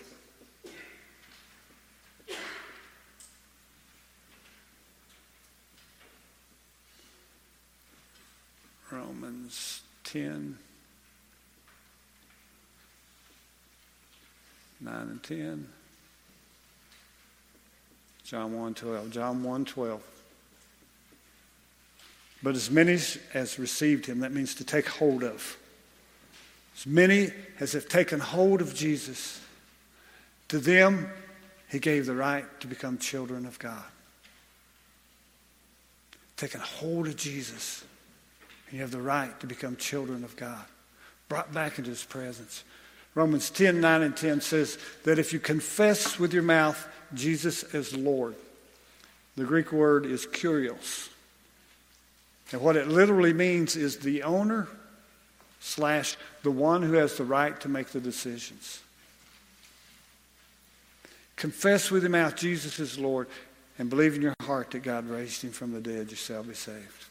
Romans 8.89 9.81
10, 10.05 10.57
9 14.85 14.95
and 14.95 15.23
10. 15.23 15.67
John 18.23 18.57
1 18.57 18.73
12. 18.73 19.11
John 19.11 19.43
1 19.43 19.65
12. 19.65 20.01
But 22.41 22.55
as 22.55 22.69
many 22.69 22.97
as 23.33 23.59
received 23.59 24.05
him, 24.05 24.19
that 24.19 24.31
means 24.31 24.55
to 24.55 24.63
take 24.63 24.87
hold 24.87 25.23
of. 25.23 25.57
As 26.77 26.85
many 26.85 27.31
as 27.59 27.73
have 27.73 27.87
taken 27.87 28.19
hold 28.19 28.61
of 28.61 28.75
Jesus, 28.75 29.41
to 30.49 30.59
them 30.59 31.09
he 31.69 31.79
gave 31.79 32.05
the 32.05 32.15
right 32.15 32.45
to 32.59 32.67
become 32.67 32.97
children 32.97 33.45
of 33.45 33.57
God. 33.59 33.83
Taking 36.37 36.61
hold 36.61 37.07
of 37.07 37.15
Jesus 37.15 37.83
you 38.71 38.81
have 38.81 38.91
the 38.91 39.01
right 39.01 39.39
to 39.39 39.47
become 39.47 39.75
children 39.77 40.23
of 40.23 40.35
God, 40.35 40.65
brought 41.29 41.53
back 41.53 41.77
into 41.77 41.91
his 41.91 42.03
presence. 42.03 42.63
Romans 43.15 43.49
10 43.49 43.79
9 43.79 44.01
and 44.01 44.15
10 44.15 44.41
says 44.41 44.77
that 45.03 45.17
if 45.17 45.31
you 45.31 45.39
confess 45.39 46.19
with 46.19 46.33
your 46.33 46.43
mouth 46.43 46.87
Jesus 47.13 47.63
as 47.73 47.95
Lord, 47.95 48.35
the 49.37 49.45
Greek 49.45 49.71
word 49.71 50.05
is 50.05 50.25
kurios. 50.25 51.09
And 52.51 52.61
what 52.61 52.75
it 52.75 52.87
literally 52.87 53.33
means 53.33 53.75
is 53.75 53.97
the 53.97 54.23
owner 54.23 54.67
slash 55.59 56.15
the 56.43 56.51
one 56.51 56.83
who 56.83 56.93
has 56.93 57.17
the 57.17 57.23
right 57.23 57.59
to 57.61 57.69
make 57.69 57.87
the 57.87 57.99
decisions. 57.99 58.81
Confess 61.35 61.89
with 61.89 62.03
your 62.03 62.11
mouth 62.11 62.35
Jesus 62.35 62.79
is 62.79 62.99
Lord 62.99 63.27
and 63.79 63.89
believe 63.89 64.15
in 64.15 64.21
your 64.21 64.35
heart 64.41 64.71
that 64.71 64.83
God 64.83 65.09
raised 65.09 65.41
him 65.41 65.51
from 65.51 65.73
the 65.73 65.81
dead, 65.81 66.11
you 66.11 66.15
shall 66.15 66.43
be 66.43 66.53
saved. 66.53 67.05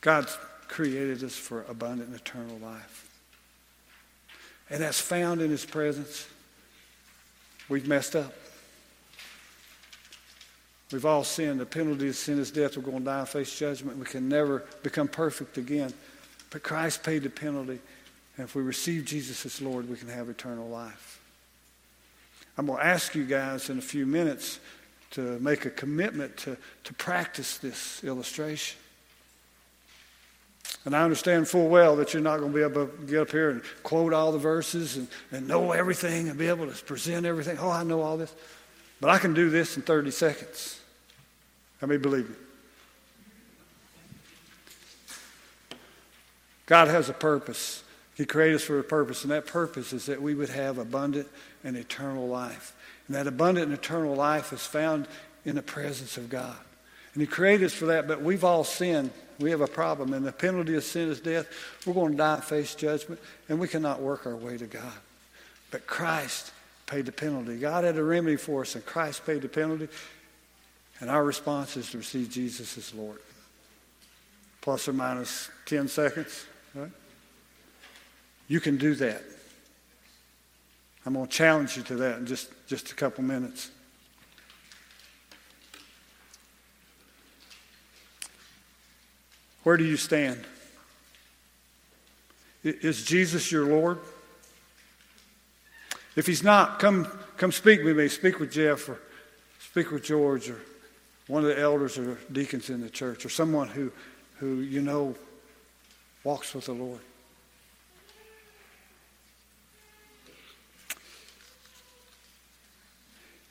God's 0.00 0.36
created 0.68 1.22
us 1.24 1.36
for 1.36 1.64
abundant 1.68 2.14
eternal 2.14 2.58
life. 2.58 3.11
And 4.70 4.82
that's 4.82 5.00
found 5.00 5.42
in 5.42 5.50
His 5.50 5.64
presence. 5.64 6.26
We've 7.68 7.86
messed 7.86 8.16
up. 8.16 8.32
We've 10.92 11.06
all 11.06 11.24
sinned. 11.24 11.60
The 11.60 11.66
penalty 11.66 12.08
of 12.08 12.16
sin 12.16 12.38
is 12.38 12.50
death. 12.50 12.76
We're 12.76 12.82
going 12.82 12.98
to 12.98 13.04
die 13.04 13.20
and 13.20 13.28
face 13.28 13.58
judgment. 13.58 13.98
We 13.98 14.04
can 14.04 14.28
never 14.28 14.64
become 14.82 15.08
perfect 15.08 15.56
again. 15.56 15.92
But 16.50 16.62
Christ 16.62 17.02
paid 17.02 17.22
the 17.22 17.30
penalty. 17.30 17.80
And 18.36 18.44
if 18.44 18.54
we 18.54 18.62
receive 18.62 19.06
Jesus 19.06 19.44
as 19.46 19.62
Lord, 19.62 19.88
we 19.88 19.96
can 19.96 20.08
have 20.08 20.28
eternal 20.28 20.68
life. 20.68 21.20
I'm 22.58 22.66
going 22.66 22.78
to 22.78 22.84
ask 22.84 23.14
you 23.14 23.24
guys 23.24 23.70
in 23.70 23.78
a 23.78 23.82
few 23.82 24.04
minutes 24.04 24.60
to 25.12 25.38
make 25.40 25.64
a 25.64 25.70
commitment 25.70 26.36
to, 26.38 26.56
to 26.84 26.94
practice 26.94 27.58
this 27.58 28.04
illustration. 28.04 28.78
And 30.84 30.96
I 30.96 31.04
understand 31.04 31.48
full 31.48 31.68
well 31.68 31.96
that 31.96 32.12
you're 32.12 32.22
not 32.22 32.38
going 32.38 32.52
to 32.52 32.56
be 32.56 32.62
able 32.62 32.86
to 32.86 33.06
get 33.06 33.20
up 33.20 33.30
here 33.30 33.50
and 33.50 33.62
quote 33.82 34.12
all 34.12 34.32
the 34.32 34.38
verses 34.38 34.96
and, 34.96 35.08
and 35.30 35.46
know 35.46 35.72
everything 35.72 36.28
and 36.28 36.36
be 36.36 36.48
able 36.48 36.66
to 36.66 36.84
present 36.84 37.24
everything. 37.24 37.58
Oh, 37.60 37.70
I 37.70 37.84
know 37.84 38.00
all 38.00 38.16
this. 38.16 38.34
But 39.00 39.10
I 39.10 39.18
can 39.18 39.32
do 39.32 39.48
this 39.48 39.76
in 39.76 39.82
30 39.82 40.10
seconds. 40.10 40.80
How 41.80 41.86
many 41.86 42.00
believe 42.00 42.28
me? 42.28 42.36
God 46.66 46.88
has 46.88 47.08
a 47.08 47.12
purpose. 47.12 47.84
He 48.14 48.24
created 48.24 48.56
us 48.56 48.62
for 48.62 48.78
a 48.78 48.84
purpose, 48.84 49.24
and 49.24 49.32
that 49.32 49.46
purpose 49.46 49.92
is 49.92 50.06
that 50.06 50.22
we 50.22 50.34
would 50.34 50.50
have 50.50 50.78
abundant 50.78 51.28
and 51.64 51.76
eternal 51.76 52.28
life. 52.28 52.74
And 53.06 53.16
that 53.16 53.26
abundant 53.26 53.66
and 53.66 53.74
eternal 53.74 54.14
life 54.14 54.52
is 54.52 54.64
found 54.64 55.08
in 55.44 55.54
the 55.54 55.62
presence 55.62 56.16
of 56.16 56.28
God. 56.30 56.56
And 57.14 57.20
He 57.20 57.26
created 57.26 57.66
us 57.66 57.72
for 57.72 57.86
that, 57.86 58.08
but 58.08 58.22
we've 58.22 58.44
all 58.44 58.64
sinned. 58.64 59.10
We 59.38 59.50
have 59.50 59.60
a 59.60 59.66
problem, 59.66 60.12
and 60.12 60.24
the 60.24 60.32
penalty 60.32 60.74
of 60.76 60.84
sin 60.84 61.08
is 61.08 61.20
death. 61.20 61.46
We're 61.86 61.94
going 61.94 62.12
to 62.12 62.18
die 62.18 62.34
and 62.34 62.44
face 62.44 62.74
judgment, 62.74 63.20
and 63.48 63.58
we 63.58 63.68
cannot 63.68 64.00
work 64.00 64.26
our 64.26 64.36
way 64.36 64.56
to 64.56 64.66
God. 64.66 64.92
But 65.70 65.86
Christ 65.86 66.52
paid 66.86 67.06
the 67.06 67.12
penalty. 67.12 67.58
God 67.58 67.84
had 67.84 67.96
a 67.96 68.04
remedy 68.04 68.36
for 68.36 68.62
us, 68.62 68.74
and 68.74 68.84
Christ 68.84 69.26
paid 69.26 69.42
the 69.42 69.48
penalty. 69.48 69.88
And 71.00 71.10
our 71.10 71.24
response 71.24 71.76
is 71.76 71.90
to 71.90 71.98
receive 71.98 72.30
Jesus 72.30 72.78
as 72.78 72.94
Lord. 72.94 73.18
Plus 74.60 74.86
or 74.86 74.92
minus 74.92 75.50
10 75.66 75.88
seconds, 75.88 76.46
right? 76.74 76.90
You 78.46 78.60
can 78.60 78.76
do 78.76 78.94
that. 78.96 79.22
I'm 81.04 81.14
going 81.14 81.26
to 81.26 81.32
challenge 81.32 81.76
you 81.76 81.82
to 81.84 81.96
that 81.96 82.18
in 82.18 82.26
just, 82.26 82.50
just 82.68 82.92
a 82.92 82.94
couple 82.94 83.24
minutes. 83.24 83.70
Where 89.62 89.76
do 89.76 89.84
you 89.84 89.96
stand? 89.96 90.44
Is 92.64 93.04
Jesus 93.04 93.50
your 93.50 93.66
Lord? 93.66 93.98
If 96.14 96.26
he's 96.26 96.42
not, 96.42 96.78
come, 96.78 97.06
come 97.36 97.52
speak 97.52 97.82
with 97.82 97.96
me. 97.96 98.08
Speak 98.08 98.38
with 98.38 98.52
Jeff 98.52 98.88
or 98.88 99.00
speak 99.60 99.90
with 99.90 100.04
George 100.04 100.50
or 100.50 100.60
one 101.26 101.42
of 101.42 101.48
the 101.48 101.58
elders 101.58 101.98
or 101.98 102.18
deacons 102.30 102.70
in 102.70 102.80
the 102.80 102.90
church 102.90 103.24
or 103.24 103.28
someone 103.28 103.68
who, 103.68 103.90
who 104.38 104.56
you 104.56 104.82
know 104.82 105.14
walks 106.24 106.54
with 106.54 106.66
the 106.66 106.72
Lord. 106.72 107.00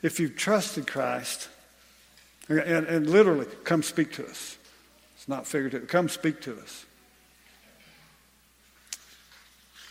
If 0.01 0.19
you've 0.19 0.35
trusted 0.35 0.87
Christ, 0.87 1.47
and, 2.49 2.59
and, 2.59 2.87
and 2.87 3.09
literally, 3.09 3.45
come 3.63 3.83
speak 3.83 4.13
to 4.13 4.25
us. 4.25 4.57
It's 5.21 5.27
not 5.27 5.45
figurative. 5.45 5.87
Come 5.87 6.09
speak 6.09 6.41
to 6.41 6.59
us. 6.61 6.83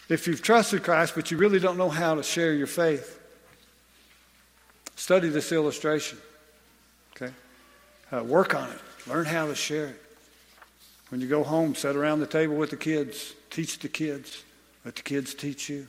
If 0.08 0.26
you've 0.26 0.42
trusted 0.42 0.82
Christ, 0.82 1.12
but 1.14 1.30
you 1.30 1.36
really 1.36 1.60
don't 1.60 1.78
know 1.78 1.88
how 1.88 2.16
to 2.16 2.24
share 2.24 2.52
your 2.52 2.66
faith, 2.66 3.16
study 4.96 5.28
this 5.28 5.52
illustration. 5.52 6.18
Okay? 7.14 7.32
Uh, 8.10 8.24
work 8.24 8.56
on 8.56 8.70
it. 8.70 8.78
Learn 9.06 9.24
how 9.24 9.46
to 9.46 9.54
share 9.54 9.86
it. 9.86 10.02
When 11.10 11.20
you 11.20 11.28
go 11.28 11.44
home, 11.44 11.76
sit 11.76 11.94
around 11.94 12.18
the 12.18 12.26
table 12.26 12.56
with 12.56 12.70
the 12.70 12.76
kids. 12.76 13.32
Teach 13.50 13.78
the 13.78 13.88
kids. 13.88 14.42
Let 14.84 14.96
the 14.96 15.02
kids 15.02 15.32
teach 15.32 15.68
you. 15.68 15.86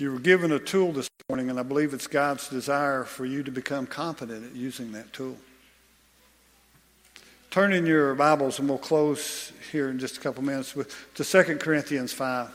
You 0.00 0.10
were 0.12 0.18
given 0.18 0.50
a 0.50 0.58
tool 0.58 0.92
this 0.92 1.10
morning, 1.28 1.50
and 1.50 1.60
I 1.60 1.62
believe 1.62 1.92
it's 1.92 2.06
God's 2.06 2.48
desire 2.48 3.04
for 3.04 3.26
you 3.26 3.42
to 3.42 3.50
become 3.50 3.86
competent 3.86 4.46
at 4.46 4.56
using 4.56 4.92
that 4.92 5.12
tool. 5.12 5.36
Turn 7.50 7.74
in 7.74 7.84
your 7.84 8.14
Bibles, 8.14 8.58
and 8.58 8.66
we'll 8.66 8.78
close 8.78 9.52
here 9.70 9.90
in 9.90 9.98
just 9.98 10.16
a 10.16 10.20
couple 10.20 10.42
minutes 10.42 10.74
with 10.74 10.96
to 11.16 11.22
2 11.22 11.58
Corinthians 11.58 12.14
5. 12.14 12.48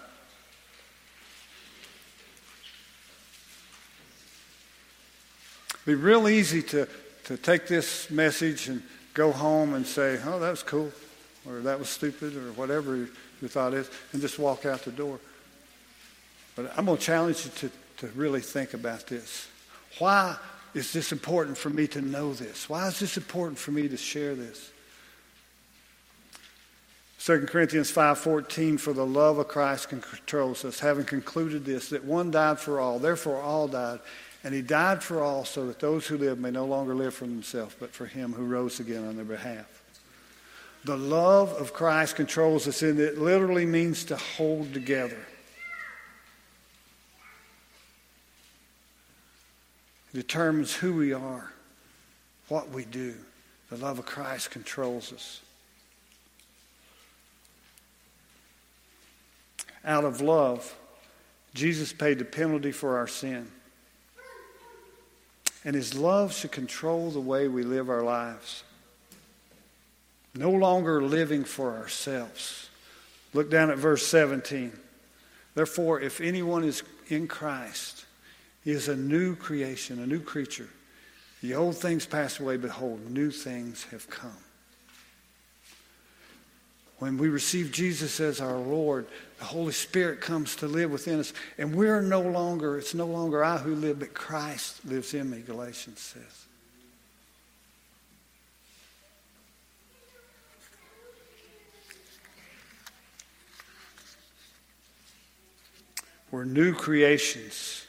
It'd 5.69 5.85
be 5.85 5.93
real 5.93 6.27
easy 6.27 6.63
to, 6.63 6.87
to 7.25 7.37
take 7.37 7.67
this 7.67 8.09
message 8.09 8.69
and 8.69 8.81
go 9.13 9.31
home 9.31 9.75
and 9.75 9.85
say, 9.85 10.19
oh, 10.25 10.39
that 10.39 10.49
was 10.49 10.63
cool, 10.63 10.91
or 11.47 11.59
that 11.59 11.77
was 11.77 11.89
stupid, 11.89 12.35
or 12.35 12.53
whatever 12.53 12.95
your 12.95 13.49
thought 13.49 13.75
is, 13.75 13.87
and 14.13 14.21
just 14.23 14.39
walk 14.39 14.65
out 14.65 14.83
the 14.83 14.91
door. 14.91 15.19
But 16.55 16.71
I'm 16.77 16.85
going 16.85 16.97
to 16.97 17.03
challenge 17.03 17.45
you 17.45 17.51
to, 17.51 17.71
to 17.97 18.07
really 18.15 18.41
think 18.41 18.73
about 18.73 19.07
this. 19.07 19.47
Why 19.99 20.37
is 20.73 20.91
this 20.93 21.11
important 21.11 21.57
for 21.57 21.69
me 21.69 21.87
to 21.87 22.01
know 22.01 22.33
this? 22.33 22.69
Why 22.69 22.87
is 22.87 22.99
this 22.99 23.17
important 23.17 23.57
for 23.57 23.71
me 23.71 23.87
to 23.87 23.97
share 23.97 24.35
this? 24.35 24.71
2 27.25 27.47
Corinthians 27.47 27.91
5:14 27.91 28.79
for 28.79 28.93
the 28.93 29.05
love 29.05 29.39
of 29.39 29.47
Christ 29.47 29.89
controls 29.89 30.63
us 30.63 30.79
having 30.79 31.05
concluded 31.05 31.65
this 31.65 31.89
that 31.89 32.03
one 32.03 32.29
died 32.29 32.59
for 32.59 32.79
all 32.79 32.99
therefore 32.99 33.41
all 33.41 33.67
died 33.67 33.99
and 34.43 34.53
he 34.53 34.61
died 34.61 35.01
for 35.01 35.23
all 35.23 35.43
so 35.43 35.65
that 35.65 35.79
those 35.79 36.05
who 36.05 36.19
live 36.19 36.37
may 36.37 36.51
no 36.51 36.65
longer 36.65 36.93
live 36.93 37.15
for 37.15 37.25
themselves 37.25 37.75
but 37.79 37.89
for 37.91 38.05
him 38.05 38.31
who 38.33 38.45
rose 38.45 38.79
again 38.79 39.07
on 39.07 39.15
their 39.15 39.25
behalf. 39.25 39.65
The 40.83 40.97
love 40.97 41.53
of 41.53 41.73
Christ 41.73 42.15
controls 42.15 42.67
us 42.67 42.83
and 42.83 42.99
it 42.99 43.17
literally 43.17 43.65
means 43.65 44.05
to 44.05 44.17
hold 44.17 44.71
together. 44.71 45.17
Determines 50.15 50.73
who 50.73 50.95
we 50.95 51.13
are, 51.13 51.51
what 52.47 52.69
we 52.69 52.85
do. 52.85 53.13
The 53.69 53.77
love 53.77 53.99
of 53.99 54.05
Christ 54.05 54.51
controls 54.51 55.13
us. 55.13 55.41
Out 59.83 60.03
of 60.03 60.21
love, 60.21 60.75
Jesus 61.53 61.93
paid 61.93 62.17
the 62.17 62.25
penalty 62.25 62.71
for 62.71 62.97
our 62.97 63.07
sin. 63.07 63.47
And 65.63 65.75
his 65.75 65.95
love 65.95 66.33
should 66.33 66.51
control 66.51 67.09
the 67.09 67.19
way 67.19 67.47
we 67.47 67.63
live 67.63 67.89
our 67.89 68.03
lives. 68.03 68.63
No 70.35 70.51
longer 70.51 71.01
living 71.01 71.43
for 71.43 71.75
ourselves. 71.75 72.69
Look 73.33 73.49
down 73.49 73.69
at 73.69 73.77
verse 73.77 74.05
17. 74.05 74.71
Therefore, 75.55 75.99
if 75.99 76.21
anyone 76.21 76.63
is 76.63 76.83
in 77.07 77.27
Christ, 77.27 78.04
he 78.65 78.71
is 78.71 78.89
a 78.89 78.95
new 78.95 79.35
creation, 79.35 80.01
a 80.01 80.07
new 80.07 80.19
creature. 80.19 80.67
The 81.41 81.53
old 81.53 81.77
things 81.77 82.07
pass 82.07 82.39
away, 82.39 82.57
behold, 82.57 83.11
new 83.11 83.29
things 83.29 83.85
have 83.91 84.09
come. 84.09 84.35
When 86.97 87.19
we 87.19 87.29
receive 87.29 87.71
Jesus 87.71 88.19
as 88.19 88.41
our 88.41 88.57
Lord, 88.57 89.05
the 89.37 89.45
Holy 89.45 89.71
Spirit 89.71 90.19
comes 90.19 90.55
to 90.55 90.67
live 90.67 90.89
within 90.89 91.19
us. 91.19 91.31
And 91.59 91.75
we're 91.75 92.01
no 92.01 92.21
longer, 92.21 92.79
it's 92.79 92.95
no 92.95 93.05
longer 93.05 93.43
I 93.43 93.57
who 93.57 93.75
live, 93.75 93.99
but 93.99 94.15
Christ 94.15 94.83
lives 94.83 95.13
in 95.13 95.29
me, 95.29 95.41
Galatians 95.41 95.99
says. 95.99 96.23
We're 106.31 106.45
new 106.45 106.73
creations. 106.73 107.84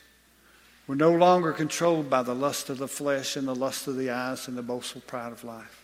We're 0.87 0.95
no 0.95 1.12
longer 1.12 1.53
controlled 1.53 2.09
by 2.09 2.22
the 2.22 2.34
lust 2.34 2.70
of 2.70 2.78
the 2.78 2.89
flesh 2.89 3.37
and 3.37 3.49
the 3.49 3.55
lust 3.55 3.89
of 3.89 3.97
the 3.97 4.11
eyes 4.11 4.47
and 4.47 4.57
the 4.57 4.62
boastful 4.62 5.03
pride 5.03 5.32
of 5.32 5.43
life. 5.43 5.82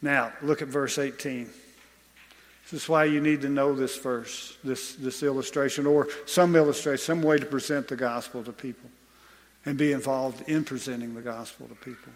Now, 0.00 0.32
look 0.40 0.62
at 0.62 0.68
verse 0.68 0.98
18. 0.98 1.50
This 2.70 2.82
is 2.82 2.88
why 2.88 3.04
you 3.04 3.20
need 3.20 3.42
to 3.42 3.48
know 3.48 3.74
this 3.74 3.96
verse, 3.96 4.56
this, 4.62 4.94
this 4.94 5.22
illustration, 5.22 5.86
or 5.86 6.08
some 6.26 6.54
illustration, 6.54 7.04
some 7.04 7.22
way 7.22 7.38
to 7.38 7.46
present 7.46 7.88
the 7.88 7.96
gospel 7.96 8.42
to 8.44 8.52
people 8.52 8.90
and 9.64 9.76
be 9.76 9.92
involved 9.92 10.48
in 10.48 10.64
presenting 10.64 11.14
the 11.14 11.22
gospel 11.22 11.66
to 11.66 11.74
people. 11.74 12.12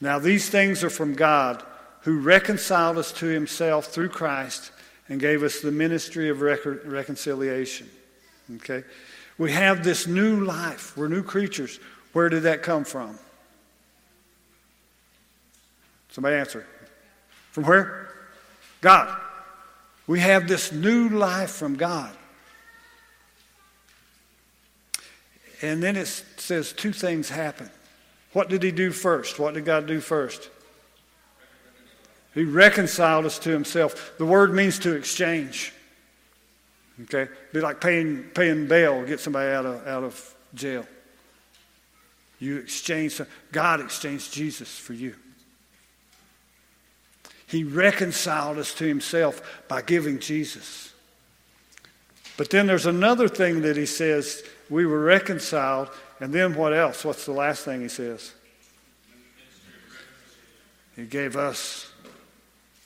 Now, 0.00 0.18
these 0.18 0.48
things 0.48 0.82
are 0.82 0.90
from 0.90 1.14
God 1.14 1.62
who 2.02 2.20
reconciled 2.20 2.96
us 2.96 3.12
to 3.12 3.26
himself 3.26 3.86
through 3.86 4.08
Christ 4.08 4.72
and 5.10 5.20
gave 5.20 5.42
us 5.42 5.60
the 5.60 5.72
ministry 5.72 6.30
of 6.30 6.40
rec- 6.40 6.64
reconciliation. 6.64 7.90
Okay? 8.56 8.84
We 9.36 9.52
have 9.52 9.84
this 9.84 10.06
new 10.06 10.44
life. 10.44 10.96
We're 10.96 11.08
new 11.08 11.24
creatures. 11.24 11.80
Where 12.12 12.28
did 12.28 12.44
that 12.44 12.62
come 12.62 12.84
from? 12.84 13.18
Somebody 16.10 16.36
answer. 16.36 16.64
From 17.50 17.64
where? 17.64 18.08
God. 18.80 19.20
We 20.06 20.20
have 20.20 20.48
this 20.48 20.72
new 20.72 21.08
life 21.08 21.50
from 21.50 21.74
God. 21.74 22.16
And 25.62 25.82
then 25.82 25.96
it 25.96 26.06
says 26.06 26.72
two 26.72 26.92
things 26.92 27.28
happen. 27.28 27.68
What 28.32 28.48
did 28.48 28.62
he 28.62 28.70
do 28.70 28.92
first? 28.92 29.38
What 29.38 29.54
did 29.54 29.64
God 29.64 29.86
do 29.86 30.00
first? 30.00 30.50
He 32.34 32.44
reconciled 32.44 33.26
us 33.26 33.38
to 33.40 33.50
himself. 33.50 34.14
The 34.18 34.26
word 34.26 34.54
means 34.54 34.78
to 34.80 34.94
exchange. 34.94 35.72
Okay? 37.02 37.28
Be 37.52 37.60
like 37.60 37.80
paying, 37.80 38.24
paying 38.34 38.66
bail, 38.66 39.04
get 39.04 39.20
somebody 39.20 39.50
out 39.50 39.66
of, 39.66 39.86
out 39.86 40.04
of 40.04 40.34
jail. 40.54 40.86
You 42.38 42.58
exchange, 42.58 43.20
God 43.52 43.80
exchanged 43.80 44.32
Jesus 44.32 44.78
for 44.78 44.92
you. 44.92 45.14
He 47.46 47.64
reconciled 47.64 48.58
us 48.58 48.72
to 48.74 48.84
himself 48.84 49.64
by 49.66 49.82
giving 49.82 50.20
Jesus. 50.20 50.92
But 52.36 52.48
then 52.50 52.66
there's 52.66 52.86
another 52.86 53.28
thing 53.28 53.62
that 53.62 53.76
he 53.76 53.86
says 53.86 54.44
we 54.70 54.86
were 54.86 55.02
reconciled, 55.02 55.90
and 56.20 56.32
then 56.32 56.54
what 56.54 56.72
else? 56.72 57.04
What's 57.04 57.26
the 57.26 57.32
last 57.32 57.64
thing 57.64 57.80
he 57.80 57.88
says? 57.88 58.32
He 60.94 61.06
gave 61.06 61.36
us 61.36 61.89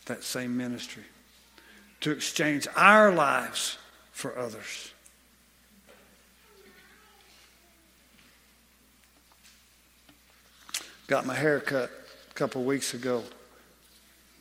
that 0.07 0.22
same 0.22 0.57
ministry 0.57 1.05
to 2.00 2.11
exchange 2.11 2.68
our 2.76 3.11
lives 3.11 3.78
for 4.12 4.36
others. 4.38 4.92
Got 11.07 11.26
my 11.26 11.34
hair 11.34 11.61
cut 11.61 11.90
a 12.30 12.34
couple 12.34 12.64
weeks 12.64 12.94
ago. 12.94 13.22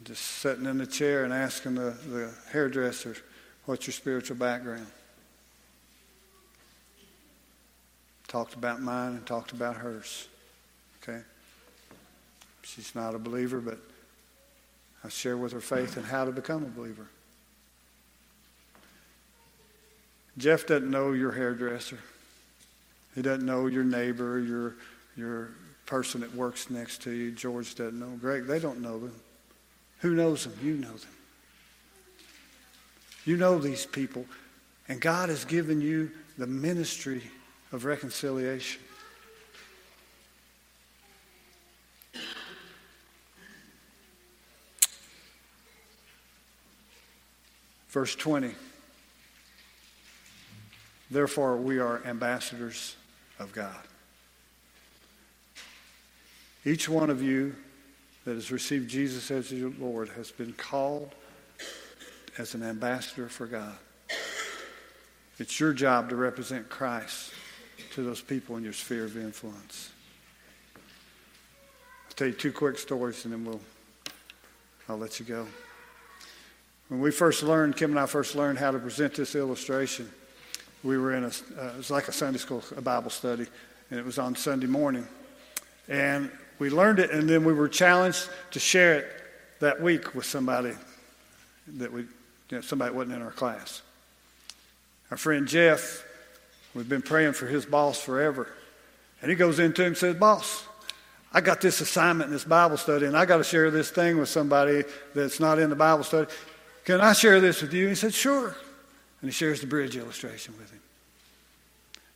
Just 0.03 0.21
sitting 0.21 0.65
in 0.65 0.77
the 0.77 0.87
chair 0.87 1.23
and 1.23 1.33
asking 1.33 1.75
the, 1.75 1.95
the 2.07 2.33
hairdresser, 2.51 3.15
What's 3.65 3.87
your 3.87 3.93
spiritual 3.93 4.35
background? 4.35 4.87
Talked 8.27 8.55
about 8.55 8.81
mine 8.81 9.13
and 9.13 9.25
talked 9.25 9.53
about 9.53 9.77
hers. 9.77 10.27
Okay? 11.01 11.21
She's 12.63 12.93
not 12.93 13.15
a 13.15 13.19
believer, 13.19 13.61
but 13.61 13.79
I 15.03 15.09
share 15.09 15.37
with 15.37 15.51
her 15.51 15.61
faith 15.61 15.97
and 15.97 16.05
how 16.05 16.25
to 16.25 16.31
become 16.31 16.63
a 16.63 16.67
believer. 16.67 17.07
Jeff 20.37 20.65
doesn't 20.65 20.89
know 20.89 21.11
your 21.11 21.31
hairdresser. 21.31 21.99
He 23.13 23.21
doesn't 23.21 23.45
know 23.45 23.67
your 23.67 23.83
neighbor, 23.83 24.39
your, 24.39 24.75
your 25.15 25.49
person 25.85 26.21
that 26.21 26.33
works 26.33 26.69
next 26.69 27.03
to 27.03 27.11
you. 27.11 27.31
George 27.31 27.75
doesn't 27.75 27.99
know. 27.99 28.17
Greg, 28.19 28.45
they 28.45 28.59
don't 28.59 28.81
know 28.81 28.99
them. 28.99 29.13
Who 29.99 30.15
knows 30.15 30.45
them? 30.45 30.53
You 30.61 30.77
know 30.77 30.91
them. 30.91 31.09
You 33.25 33.37
know 33.37 33.59
these 33.59 33.85
people. 33.85 34.25
And 34.87 34.99
God 34.99 35.29
has 35.29 35.45
given 35.45 35.81
you 35.81 36.11
the 36.37 36.47
ministry 36.47 37.21
of 37.71 37.85
reconciliation. 37.85 38.81
Verse 47.93 48.15
20. 48.15 48.55
Therefore, 51.11 51.57
we 51.57 51.77
are 51.77 52.03
ambassadors 52.05 52.95
of 53.37 53.53
God. 53.53 53.77
Each 56.65 56.89
one 56.89 57.11
of 57.11 57.21
you 57.21 57.55
that 58.25 58.33
has 58.33 58.51
received 58.51 58.89
Jesus 58.89 59.29
as 59.29 59.51
your 59.51 59.71
Lord 59.79 60.09
has 60.09 60.31
been 60.31 60.53
called 60.53 61.13
as 62.39 62.55
an 62.55 62.63
ambassador 62.63 63.29
for 63.29 63.45
God. 63.45 63.75
It's 65.37 65.59
your 65.59 65.71
job 65.71 66.09
to 66.09 66.15
represent 66.15 66.69
Christ 66.69 67.31
to 67.93 68.01
those 68.01 68.21
people 68.21 68.57
in 68.57 68.63
your 68.63 68.73
sphere 68.73 69.05
of 69.05 69.15
influence. 69.17 69.91
I'll 72.07 72.15
tell 72.15 72.27
you 72.27 72.33
two 72.33 72.51
quick 72.51 72.79
stories 72.79 73.23
and 73.25 73.33
then 73.35 73.45
we'll 73.45 73.61
I'll 74.89 74.97
let 74.97 75.19
you 75.19 75.27
go. 75.27 75.45
When 76.89 76.99
we 76.99 77.11
first 77.11 77.43
learned, 77.43 77.75
Kim 77.75 77.91
and 77.91 77.99
I 77.99 78.05
first 78.05 78.35
learned 78.35 78.59
how 78.59 78.71
to 78.71 78.79
present 78.79 79.15
this 79.15 79.35
illustration, 79.35 80.09
we 80.83 80.97
were 80.97 81.13
in 81.13 81.23
a, 81.23 81.27
uh, 81.27 81.67
it 81.69 81.77
was 81.77 81.89
like 81.89 82.07
a 82.07 82.11
Sunday 82.11 82.39
school, 82.39 82.63
a 82.75 82.81
Bible 82.81 83.09
study, 83.09 83.45
and 83.89 83.99
it 83.99 84.05
was 84.05 84.19
on 84.19 84.35
Sunday 84.35 84.67
morning. 84.67 85.07
And 85.87 86.29
we 86.59 86.69
learned 86.69 86.99
it, 86.99 87.11
and 87.11 87.29
then 87.29 87.45
we 87.45 87.53
were 87.53 87.69
challenged 87.69 88.29
to 88.51 88.59
share 88.59 88.99
it 88.99 89.07
that 89.59 89.81
week 89.81 90.13
with 90.13 90.25
somebody 90.25 90.73
that 91.67 91.91
we, 91.91 92.01
you 92.01 92.07
know, 92.51 92.61
somebody 92.61 92.93
wasn't 92.93 93.15
in 93.15 93.21
our 93.21 93.31
class. 93.31 93.81
Our 95.09 95.17
friend 95.17 95.47
Jeff, 95.47 96.05
we've 96.73 96.89
been 96.89 97.01
praying 97.01 97.33
for 97.33 97.47
his 97.47 97.65
boss 97.65 98.01
forever. 98.01 98.47
And 99.21 99.29
he 99.29 99.37
goes 99.37 99.59
into 99.59 99.83
him 99.83 99.87
and 99.89 99.97
says, 99.97 100.15
Boss, 100.15 100.65
I 101.31 101.39
got 101.39 101.61
this 101.61 101.79
assignment 101.81 102.27
in 102.27 102.33
this 102.33 102.43
Bible 102.43 102.77
study, 102.77 103.05
and 103.05 103.15
I 103.15 103.25
got 103.25 103.37
to 103.37 103.43
share 103.43 103.71
this 103.71 103.89
thing 103.89 104.17
with 104.17 104.27
somebody 104.27 104.83
that's 105.15 105.39
not 105.39 105.59
in 105.59 105.69
the 105.69 105.75
Bible 105.75 106.03
study. 106.03 106.29
Can 106.85 107.01
I 107.01 107.13
share 107.13 107.39
this 107.39 107.61
with 107.61 107.73
you? 107.73 107.87
He 107.87 107.95
said, 107.95 108.13
Sure. 108.13 108.55
And 109.21 109.29
he 109.29 109.31
shares 109.31 109.61
the 109.61 109.67
bridge 109.67 109.95
illustration 109.95 110.53
with 110.57 110.69
him. 110.69 110.81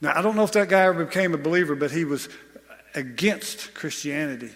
Now, 0.02 0.18
I 0.18 0.22
don't 0.22 0.36
know 0.36 0.44
if 0.44 0.52
that 0.52 0.70
guy 0.70 0.82
ever 0.82 1.06
became 1.06 1.34
a 1.34 1.38
believer, 1.38 1.76
but 1.76 1.92
he 1.92 2.04
was 2.04 2.28
against 2.94 3.74
Christianity. 3.74 4.52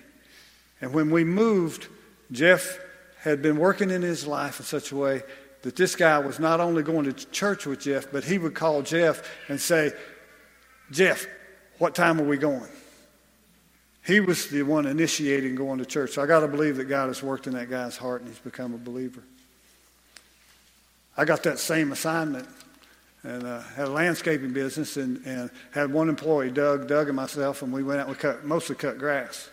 And 0.81 0.93
when 0.93 1.11
we 1.11 1.23
moved, 1.23 1.87
Jeff 2.31 2.77
had 3.19 3.41
been 3.41 3.57
working 3.57 3.89
in 3.89 4.01
his 4.01 4.27
life 4.27 4.59
in 4.59 4.65
such 4.65 4.91
a 4.91 4.95
way 4.95 5.23
that 5.61 5.75
this 5.75 5.95
guy 5.95 6.17
was 6.19 6.39
not 6.39 6.59
only 6.59 6.83
going 6.83 7.05
to 7.05 7.13
church 7.13 7.65
with 7.65 7.81
Jeff, 7.81 8.11
but 8.11 8.23
he 8.23 8.37
would 8.37 8.55
call 8.55 8.81
Jeff 8.81 9.23
and 9.47 9.61
say, 9.61 9.91
Jeff, 10.91 11.25
what 11.77 11.95
time 11.95 12.19
are 12.19 12.25
we 12.25 12.37
going? 12.37 12.69
He 14.03 14.19
was 14.19 14.49
the 14.49 14.63
one 14.63 14.87
initiating 14.87 15.55
going 15.55 15.77
to 15.79 15.85
church. 15.85 16.11
So 16.11 16.23
I 16.23 16.25
got 16.25 16.39
to 16.39 16.47
believe 16.47 16.77
that 16.77 16.85
God 16.85 17.07
has 17.07 17.21
worked 17.21 17.45
in 17.45 17.53
that 17.53 17.69
guy's 17.69 17.95
heart 17.95 18.21
and 18.21 18.29
he's 18.29 18.39
become 18.39 18.73
a 18.73 18.77
believer. 18.77 19.23
I 21.17 21.25
got 21.25 21.43
that 21.43 21.59
same 21.59 21.91
assignment 21.91 22.47
and 23.23 23.43
uh, 23.43 23.61
had 23.61 23.87
a 23.87 23.91
landscaping 23.91 24.53
business 24.53 24.97
and, 24.97 25.21
and 25.25 25.49
had 25.71 25.91
one 25.91 26.09
employee, 26.09 26.49
Doug, 26.49 26.87
Doug 26.87 27.07
and 27.07 27.15
myself, 27.15 27.61
and 27.61 27.71
we 27.71 27.83
went 27.83 27.99
out 27.99 28.07
and 28.07 28.17
cut, 28.17 28.45
mostly 28.45 28.75
cut 28.75 28.97
grass. 28.97 29.49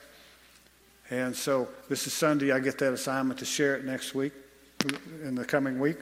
And 1.10 1.34
so 1.34 1.68
this 1.88 2.06
is 2.06 2.12
Sunday. 2.12 2.52
I 2.52 2.60
get 2.60 2.78
that 2.78 2.92
assignment 2.92 3.38
to 3.40 3.44
share 3.44 3.76
it 3.76 3.84
next 3.84 4.14
week, 4.14 4.32
in 5.22 5.34
the 5.34 5.44
coming 5.44 5.78
week. 5.78 5.98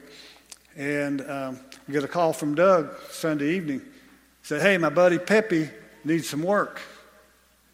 And 0.76 1.22
um, 1.22 1.60
I 1.88 1.92
get 1.92 2.04
a 2.04 2.08
call 2.08 2.32
from 2.32 2.54
Doug 2.54 2.90
Sunday 3.10 3.54
evening. 3.54 3.80
He 3.80 3.86
said, 4.42 4.62
hey, 4.62 4.78
my 4.78 4.90
buddy 4.90 5.18
Peppy 5.18 5.70
needs 6.04 6.28
some 6.28 6.42
work. 6.42 6.80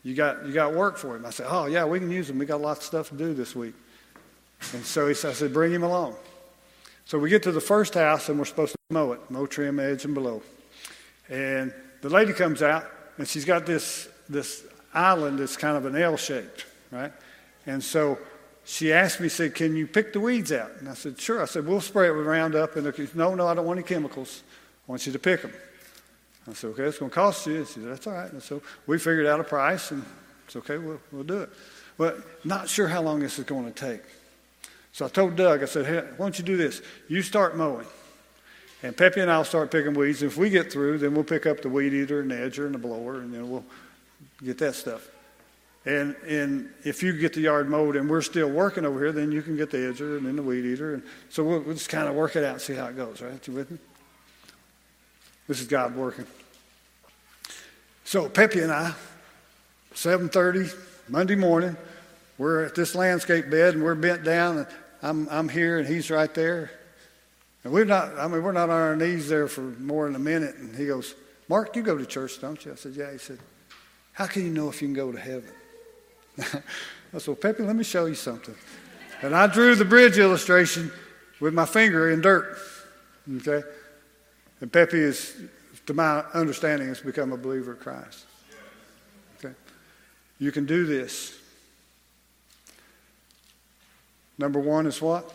You 0.04 0.14
got, 0.14 0.46
you 0.46 0.52
got 0.52 0.74
work 0.74 0.96
for 0.96 1.16
him? 1.16 1.26
I 1.26 1.30
said, 1.30 1.46
oh, 1.48 1.66
yeah, 1.66 1.84
we 1.84 1.98
can 1.98 2.10
use 2.10 2.30
him. 2.30 2.38
We 2.38 2.46
got 2.46 2.60
lots 2.60 2.80
of 2.80 2.86
stuff 2.86 3.08
to 3.10 3.14
do 3.14 3.34
this 3.34 3.54
week. 3.54 3.74
And 4.72 4.84
so 4.84 5.08
he 5.08 5.14
said, 5.14 5.30
I 5.30 5.34
said, 5.34 5.52
bring 5.52 5.72
him 5.72 5.82
along. 5.82 6.16
So 7.12 7.18
we 7.18 7.28
get 7.28 7.42
to 7.42 7.52
the 7.52 7.60
first 7.60 7.92
house 7.92 8.30
and 8.30 8.38
we're 8.38 8.46
supposed 8.46 8.72
to 8.72 8.78
mow 8.94 9.12
it, 9.12 9.20
mow 9.30 9.44
trim, 9.44 9.78
edge, 9.78 10.06
and 10.06 10.14
below. 10.14 10.40
And 11.28 11.70
the 12.00 12.08
lady 12.08 12.32
comes 12.32 12.62
out 12.62 12.86
and 13.18 13.28
she's 13.28 13.44
got 13.44 13.66
this, 13.66 14.08
this 14.30 14.64
island 14.94 15.38
that's 15.38 15.58
kind 15.58 15.76
of 15.76 15.84
an 15.84 15.94
L 15.94 16.16
shaped, 16.16 16.64
right? 16.90 17.12
And 17.66 17.84
so 17.84 18.18
she 18.64 18.94
asked 18.94 19.20
me, 19.20 19.28
said, 19.28 19.54
Can 19.54 19.76
you 19.76 19.86
pick 19.86 20.14
the 20.14 20.20
weeds 20.20 20.52
out? 20.52 20.70
And 20.80 20.88
I 20.88 20.94
said, 20.94 21.20
Sure. 21.20 21.42
I 21.42 21.44
said, 21.44 21.66
We'll 21.66 21.82
spray 21.82 22.08
it 22.08 22.12
with 22.12 22.24
Roundup. 22.24 22.76
And 22.76 22.86
she 22.96 23.04
said, 23.04 23.14
no, 23.14 23.34
no, 23.34 23.46
I 23.46 23.52
don't 23.52 23.66
want 23.66 23.78
any 23.78 23.86
chemicals. 23.86 24.42
I 24.88 24.92
want 24.92 25.04
you 25.06 25.12
to 25.12 25.18
pick 25.18 25.42
them. 25.42 25.52
I 26.48 26.54
said, 26.54 26.68
Okay, 26.68 26.84
it's 26.84 26.96
going 26.96 27.10
to 27.10 27.14
cost 27.14 27.46
you. 27.46 27.62
She 27.66 27.72
said, 27.74 27.90
That's 27.90 28.06
all 28.06 28.14
right. 28.14 28.32
And 28.32 28.42
so 28.42 28.62
we 28.86 28.96
figured 28.96 29.26
out 29.26 29.38
a 29.38 29.44
price 29.44 29.90
and 29.90 30.02
it's 30.46 30.56
okay, 30.56 30.78
we'll, 30.78 31.00
we'll 31.12 31.24
do 31.24 31.42
it. 31.42 31.50
But 31.98 32.46
not 32.46 32.70
sure 32.70 32.88
how 32.88 33.02
long 33.02 33.20
this 33.20 33.38
is 33.38 33.44
going 33.44 33.70
to 33.70 33.78
take. 33.78 34.00
So 34.92 35.06
I 35.06 35.08
told 35.08 35.36
Doug, 35.36 35.62
I 35.62 35.66
said, 35.66 35.86
hey, 35.86 36.00
why 36.16 36.26
don't 36.26 36.38
you 36.38 36.44
do 36.44 36.56
this? 36.56 36.82
You 37.08 37.22
start 37.22 37.56
mowing. 37.56 37.86
And 38.82 38.96
Peppy 38.96 39.20
and 39.20 39.30
I'll 39.30 39.44
start 39.44 39.70
picking 39.70 39.94
weeds. 39.94 40.22
If 40.22 40.36
we 40.36 40.50
get 40.50 40.72
through, 40.72 40.98
then 40.98 41.14
we'll 41.14 41.24
pick 41.24 41.46
up 41.46 41.62
the 41.62 41.68
weed 41.68 41.94
eater 41.94 42.20
and 42.20 42.30
the 42.30 42.34
edger 42.34 42.66
and 42.66 42.74
the 42.74 42.78
blower, 42.78 43.20
and 43.20 43.32
then 43.32 43.48
we'll 43.50 43.64
get 44.44 44.58
that 44.58 44.74
stuff. 44.74 45.08
And, 45.84 46.14
and 46.26 46.70
if 46.84 47.02
you 47.02 47.12
get 47.12 47.32
the 47.32 47.40
yard 47.40 47.68
mowed 47.68 47.96
and 47.96 48.08
we're 48.08 48.22
still 48.22 48.48
working 48.48 48.84
over 48.84 48.98
here, 49.00 49.12
then 49.12 49.32
you 49.32 49.42
can 49.42 49.56
get 49.56 49.70
the 49.70 49.78
edger 49.78 50.16
and 50.16 50.26
then 50.26 50.36
the 50.36 50.42
weed 50.42 50.64
eater. 50.64 50.94
And 50.94 51.02
so 51.28 51.42
we'll, 51.42 51.60
we'll 51.60 51.74
just 51.74 51.88
kind 51.88 52.08
of 52.08 52.14
work 52.14 52.36
it 52.36 52.44
out 52.44 52.52
and 52.52 52.60
see 52.60 52.74
how 52.74 52.86
it 52.86 52.96
goes, 52.96 53.20
right? 53.20 53.46
You 53.48 53.54
with 53.54 53.70
me? 53.70 53.78
This 55.48 55.60
is 55.60 55.66
God 55.66 55.96
working. 55.96 56.26
So 58.04 58.28
Peppy 58.28 58.60
and 58.60 58.70
I, 58.70 58.94
7.30 59.94 60.72
Monday 61.08 61.34
morning, 61.34 61.76
we're 62.38 62.64
at 62.64 62.74
this 62.74 62.94
landscape 62.94 63.50
bed 63.50 63.74
and 63.74 63.82
we're 63.82 63.94
bent 63.94 64.22
down 64.22 64.58
and 64.58 64.66
I'm, 65.02 65.28
I'm 65.28 65.48
here 65.48 65.78
and 65.78 65.88
he's 65.88 66.10
right 66.10 66.32
there. 66.32 66.70
And 67.64 67.72
we're 67.72 67.84
not, 67.84 68.18
I 68.18 68.28
mean, 68.28 68.42
we're 68.42 68.52
not 68.52 68.70
on 68.70 68.80
our 68.80 68.96
knees 68.96 69.28
there 69.28 69.48
for 69.48 69.60
more 69.60 70.06
than 70.06 70.16
a 70.16 70.20
minute. 70.20 70.56
And 70.56 70.74
he 70.74 70.86
goes, 70.86 71.14
Mark, 71.48 71.76
you 71.76 71.82
go 71.82 71.96
to 71.96 72.06
church, 72.06 72.40
don't 72.40 72.64
you? 72.64 72.72
I 72.72 72.74
said, 72.76 72.94
yeah. 72.94 73.10
He 73.12 73.18
said, 73.18 73.38
how 74.12 74.26
can 74.26 74.42
you 74.44 74.50
know 74.50 74.68
if 74.68 74.80
you 74.82 74.88
can 74.88 74.94
go 74.94 75.12
to 75.12 75.18
heaven? 75.18 75.50
I 76.38 76.42
said, 77.18 77.26
well, 77.26 77.36
Peppy, 77.36 77.62
let 77.62 77.76
me 77.76 77.84
show 77.84 78.06
you 78.06 78.14
something. 78.14 78.54
And 79.22 79.34
I 79.34 79.46
drew 79.46 79.74
the 79.74 79.84
bridge 79.84 80.18
illustration 80.18 80.90
with 81.40 81.54
my 81.54 81.64
finger 81.64 82.10
in 82.10 82.20
dirt. 82.20 82.58
Okay? 83.36 83.66
And 84.60 84.72
Pepe 84.72 84.98
is, 84.98 85.36
to 85.86 85.94
my 85.94 86.20
understanding, 86.34 86.88
has 86.88 87.00
become 87.00 87.32
a 87.32 87.36
believer 87.36 87.72
of 87.72 87.80
Christ. 87.80 88.26
Okay? 89.38 89.54
You 90.38 90.52
can 90.52 90.66
do 90.66 90.86
this. 90.86 91.36
Number 94.38 94.58
one 94.58 94.86
is 94.86 95.00
what? 95.00 95.32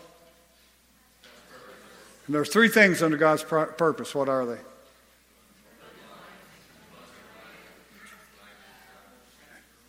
And 2.26 2.34
there 2.34 2.42
are 2.42 2.46
three 2.46 2.68
things 2.68 3.02
under 3.02 3.16
God's 3.18 3.44
purpose. 3.44 4.14
What 4.14 4.28
are 4.28 4.46
they? 4.46 4.60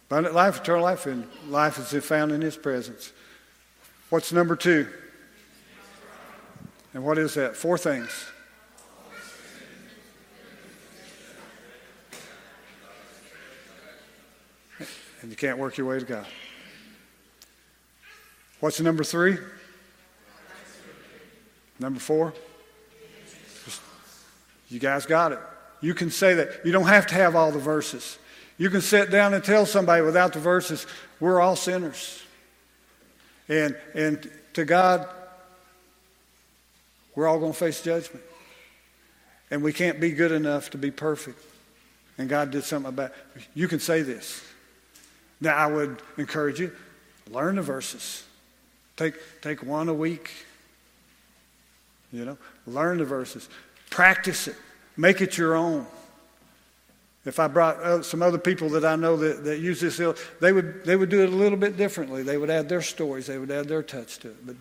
Abundant 0.09 0.35
life, 0.35 0.61
eternal 0.61 0.83
life, 0.83 1.07
and 1.07 1.29
life 1.49 1.93
is 1.93 2.05
found 2.05 2.33
in 2.33 2.41
His 2.41 2.57
presence. 2.57 3.13
What's 4.09 4.33
number 4.33 4.57
two? 4.57 4.89
And 6.95 7.05
what 7.05 7.19
is 7.19 7.35
that? 7.35 7.57
Four 7.57 7.77
things. 7.77 8.27
And 15.21 15.31
you 15.31 15.37
can't 15.37 15.59
work 15.59 15.77
your 15.77 15.89
way 15.89 15.99
to 15.99 16.05
God. 16.05 16.27
What's 18.61 18.81
number 18.81 19.05
three? 19.05 19.39
Number 21.79 22.01
four? 22.01 22.35
You 24.69 24.79
guys 24.79 25.07
got 25.07 25.33
it. 25.33 25.39
You 25.81 25.95
can 25.95 26.11
say 26.11 26.35
that. 26.35 26.65
You 26.65 26.73
don't 26.73 26.87
have 26.87 27.07
to 27.09 27.15
have 27.15 27.37
all 27.37 27.53
the 27.53 27.59
verses. 27.59 28.19
You 28.59 28.71
can 28.71 28.81
sit 28.81 29.11
down 29.11 29.33
and 29.35 29.43
tell 29.43 29.65
somebody 29.65 30.03
without 30.03 30.33
the 30.33 30.41
verses, 30.41 30.87
we're 31.21 31.41
all 31.41 31.57
sinners. 31.57 32.23
And, 33.49 33.77
and 33.95 34.29
to 34.55 34.65
God, 34.65 35.09
we're 37.15 37.29
all 37.29 37.39
going 37.39 37.53
to 37.53 37.59
face 37.59 37.81
judgment. 37.81 38.25
And 39.51 39.63
we 39.63 39.73
can't 39.73 40.01
be 40.01 40.11
good 40.11 40.33
enough 40.33 40.71
to 40.71 40.79
be 40.79 40.91
perfect. 40.91 41.41
And 42.19 42.29
God 42.29 42.51
did 42.51 42.65
something 42.65 42.89
about 42.89 43.13
it. 43.37 43.45
You 43.55 43.69
can 43.69 43.79
say 43.79 44.03
this. 44.03 44.45
Now, 45.41 45.57
I 45.57 45.69
would 45.69 46.03
encourage 46.17 46.59
you 46.61 46.73
learn 47.31 47.57
the 47.57 47.63
verses. 47.63 48.25
Take, 48.99 49.15
take 49.41 49.63
one 49.63 49.89
a 49.89 49.95
week. 49.95 50.31
You 52.13 52.25
know, 52.25 52.39
learn 52.67 52.99
the 52.99 53.05
verses. 53.05 53.49
Practice 53.89 54.49
it. 54.49 54.57
Make 54.97 55.23
it 55.23 55.39
your 55.39 55.55
own. 55.55 55.87
If 57.25 57.39
I 57.39 57.47
brought 57.47 57.77
uh, 57.77 58.03
some 58.03 58.23
other 58.23 58.39
people 58.39 58.71
that 58.71 58.85
I 58.85 58.97
know 58.97 59.17
that, 59.17 59.45
that 59.45 59.59
use 59.59 59.81
this, 59.81 60.01
they 60.41 60.53
would, 60.53 60.85
they 60.85 60.97
would 60.97 61.11
do 61.11 61.23
it 61.23 61.29
a 61.29 61.37
little 61.37 61.59
bit 61.59 61.77
differently. 61.77 62.23
They 62.23 62.39
would 62.39 62.51
add 62.51 62.69
their 62.69 62.83
stories, 62.83 63.27
they 63.27 63.39
would 63.39 63.51
add 63.51 63.69
their 63.69 63.83
touch 63.83 64.19
to 64.21 64.29
it, 64.29 64.47
but 64.47 64.57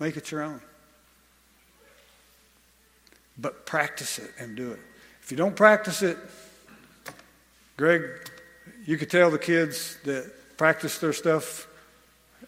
make 0.00 0.16
it 0.16 0.30
your 0.30 0.42
own. 0.42 0.60
But 3.36 3.66
practice 3.66 4.18
it 4.18 4.30
and 4.38 4.56
do 4.56 4.72
it. 4.72 4.80
If 5.22 5.30
you 5.30 5.36
don't 5.36 5.56
practice 5.56 6.02
it, 6.02 6.16
Greg, 7.76 8.02
you 8.86 8.96
could 8.96 9.10
tell 9.10 9.30
the 9.30 9.38
kids 9.38 9.96
that 10.04 10.56
practice 10.56 10.98
their 10.98 11.12
stuff, 11.12 11.66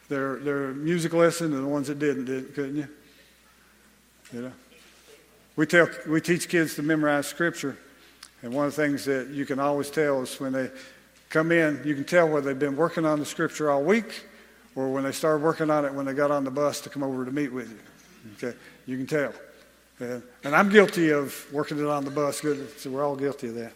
their, 0.09 0.37
their 0.37 0.73
music 0.73 1.13
lesson, 1.13 1.53
and 1.53 1.65
the 1.65 1.69
ones 1.69 1.89
that 1.89 1.99
didn't, 1.99 2.27
didn't 2.27 2.55
couldn't 2.55 2.77
you? 2.77 2.89
You 4.33 4.43
know? 4.43 4.53
We, 5.57 5.67
tell, 5.67 5.89
we 6.09 6.21
teach 6.21 6.49
kids 6.49 6.75
to 6.77 6.83
memorize 6.83 7.27
Scripture. 7.27 7.77
And 8.45 8.53
one 8.53 8.67
of 8.67 8.77
the 8.77 8.83
things 8.83 9.07
that 9.07 9.29
you 9.29 9.47
can 9.47 9.59
always 9.59 9.91
tell 9.91 10.21
is 10.21 10.39
when 10.39 10.53
they 10.53 10.71
come 11.31 11.51
in, 11.51 11.81
you 11.83 11.95
can 11.95 12.05
tell 12.05 12.29
whether 12.29 12.51
they've 12.51 12.59
been 12.59 12.77
working 12.77 13.07
on 13.07 13.19
the 13.19 13.25
scripture 13.25 13.71
all 13.71 13.83
week 13.83 14.27
or 14.77 14.93
when 14.93 15.03
they 15.05 15.13
started 15.13 15.43
working 15.43 15.71
on 15.71 15.87
it 15.87 15.95
when 15.95 16.05
they 16.05 16.13
got 16.13 16.31
on 16.31 16.45
the 16.45 16.51
bus 16.51 16.83
to 16.83 16.91
come 16.91 17.03
over 17.03 17.25
to 17.25 17.31
meet 17.31 17.51
with 17.51 17.71
you. 17.71 17.79
Okay? 18.49 18.59
You 18.85 18.99
can 18.99 19.07
tell. 19.07 19.33
And, 19.99 20.23
and 20.45 20.55
I'm 20.55 20.69
guilty 20.69 21.11
of 21.11 21.47
working 21.53 21.79
it 21.79 21.87
on 21.87 22.05
the 22.05 22.11
bus. 22.11 22.43
So 22.77 22.91
we're 22.91 23.03
all 23.03 23.17
guilty 23.17 23.49
of 23.49 23.55
that. 23.55 23.73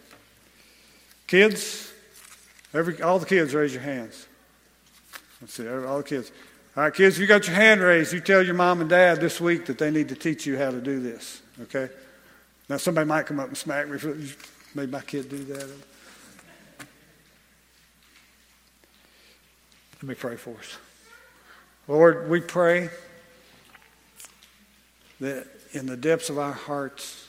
Kids, 1.27 1.91
every, 2.75 3.01
all 3.01 3.19
the 3.19 3.27
kids 3.27 3.55
raise 3.55 3.73
your 3.73 3.83
hands. 3.83 4.27
Let's 5.41 5.55
see, 5.55 5.69
all 5.69 5.99
the 5.99 6.03
kids. 6.03 6.33
All 6.77 6.85
right, 6.85 6.95
kids, 6.95 7.17
if 7.17 7.21
you 7.21 7.27
got 7.27 7.47
your 7.47 7.57
hand 7.57 7.81
raised, 7.81 8.13
you 8.13 8.21
tell 8.21 8.43
your 8.43 8.55
mom 8.55 8.81
and 8.81 8.91
dad 8.91 9.21
this 9.21 9.41
week 9.41 9.67
that 9.67 9.79
they 9.79 9.91
need 9.91 10.09
to 10.11 10.15
teach 10.15 10.47
you 10.47 10.57
how 10.57 10.71
to 10.71 10.81
do 10.81 11.01
this. 11.01 11.43
Okay? 11.63 11.89
Now, 12.69 12.77
somebody 12.77 13.07
might 13.07 13.27
come 13.27 13.41
up 13.41 13.49
and 13.49 13.57
smack 13.57 13.89
me 13.89 13.99
for 13.99 14.17
Made 14.75 14.91
my 14.91 15.01
kid 15.01 15.29
do 15.29 15.43
that. 15.45 15.67
Let 19.97 20.09
me 20.09 20.15
pray 20.15 20.37
for 20.37 20.57
us. 20.57 20.77
Lord, 21.89 22.29
we 22.29 22.41
pray 22.41 22.91
that 25.21 25.47
in 25.73 25.87
the 25.87 25.97
depths 25.97 26.31
of 26.31 26.39
our 26.39 26.53
hearts, 26.53 27.27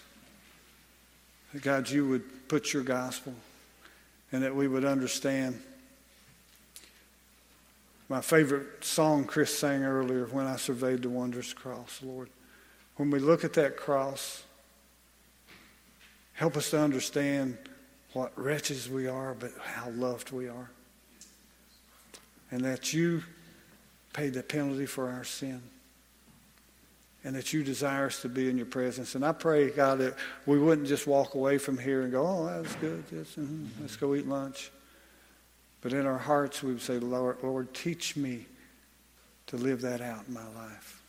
that 1.54 1.64
God, 1.64 1.90
you 1.90 2.08
would 2.08 2.48
put 2.50 2.74
your 2.74 2.84
gospel 2.84 3.34
and 4.32 4.44
that 4.44 4.54
we 4.54 4.68
would 4.68 4.86
understand. 4.86 5.60
My 8.10 8.22
favorite 8.22 8.84
song 8.84 9.26
Chris 9.26 9.56
sang 9.56 9.84
earlier, 9.84 10.26
When 10.26 10.48
I 10.48 10.58
Surveyed 10.58 11.04
the 11.04 11.10
Wondrous 11.10 11.54
Cross, 11.54 12.02
Lord. 12.04 12.30
When 12.96 13.12
we 13.12 13.20
look 13.20 13.46
at 13.46 13.54
that 13.54 13.78
cross, 13.78 14.44
Help 16.40 16.56
us 16.56 16.70
to 16.70 16.80
understand 16.80 17.58
what 18.14 18.32
wretches 18.38 18.90
we 18.90 19.08
are, 19.08 19.34
but 19.34 19.52
how 19.62 19.90
loved 19.90 20.32
we 20.32 20.48
are. 20.48 20.72
And 22.50 22.62
that 22.64 22.94
you 22.94 23.24
paid 24.14 24.36
the 24.36 24.42
penalty 24.42 24.86
for 24.86 25.10
our 25.10 25.26
sin. 25.26 25.62
And 27.26 27.36
that 27.36 27.52
you 27.52 27.62
desire 27.62 28.06
us 28.06 28.22
to 28.22 28.30
be 28.30 28.50
in 28.50 28.56
your 28.56 28.68
presence. 28.68 29.16
And 29.16 29.26
I 29.26 29.34
pray, 29.34 29.70
God, 29.70 29.98
that 29.98 30.16
we 30.46 30.58
wouldn't 30.58 30.88
just 30.88 31.08
walk 31.08 31.34
away 31.34 31.58
from 31.58 31.78
here 31.78 32.04
and 32.04 32.12
go, 32.14 32.26
oh, 32.26 32.46
that 32.46 32.62
was 32.62 32.76
good. 32.76 33.06
Mm-hmm. 33.10 33.66
Let's 33.82 33.98
go 33.98 34.16
eat 34.16 34.26
lunch. 34.26 34.72
But 35.82 35.94
in 35.94 36.06
our 36.06 36.18
hearts, 36.18 36.62
we 36.62 36.74
would 36.74 36.82
say, 36.82 37.00
Lord, 37.00 37.38
Lord, 37.42 37.74
teach 37.74 38.16
me 38.16 38.46
to 39.48 39.58
live 39.58 39.82
that 39.82 40.02
out 40.02 40.28
in 40.28 40.34
my 40.34 40.48
life. 40.56 41.02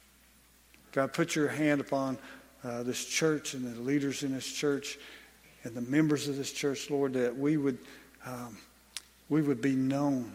God, 0.92 1.12
put 1.12 1.34
your 1.34 1.48
hand 1.48 1.80
upon 1.80 2.18
uh, 2.64 2.82
this 2.82 3.04
church 3.04 3.54
and 3.54 3.64
the 3.64 3.80
leaders 3.80 4.22
in 4.22 4.32
this 4.32 4.50
church 4.50 4.98
and 5.64 5.74
the 5.74 5.82
members 5.82 6.28
of 6.28 6.36
this 6.36 6.52
church, 6.52 6.90
Lord, 6.90 7.12
that 7.14 7.36
we 7.36 7.56
would, 7.56 7.78
um, 8.24 8.56
we 9.28 9.42
would 9.42 9.60
be 9.60 9.74
known 9.74 10.32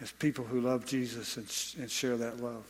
as 0.00 0.12
people 0.12 0.44
who 0.44 0.60
love 0.60 0.86
Jesus 0.86 1.36
and, 1.36 1.82
and 1.82 1.90
share 1.90 2.16
that 2.16 2.40
love. 2.40 2.64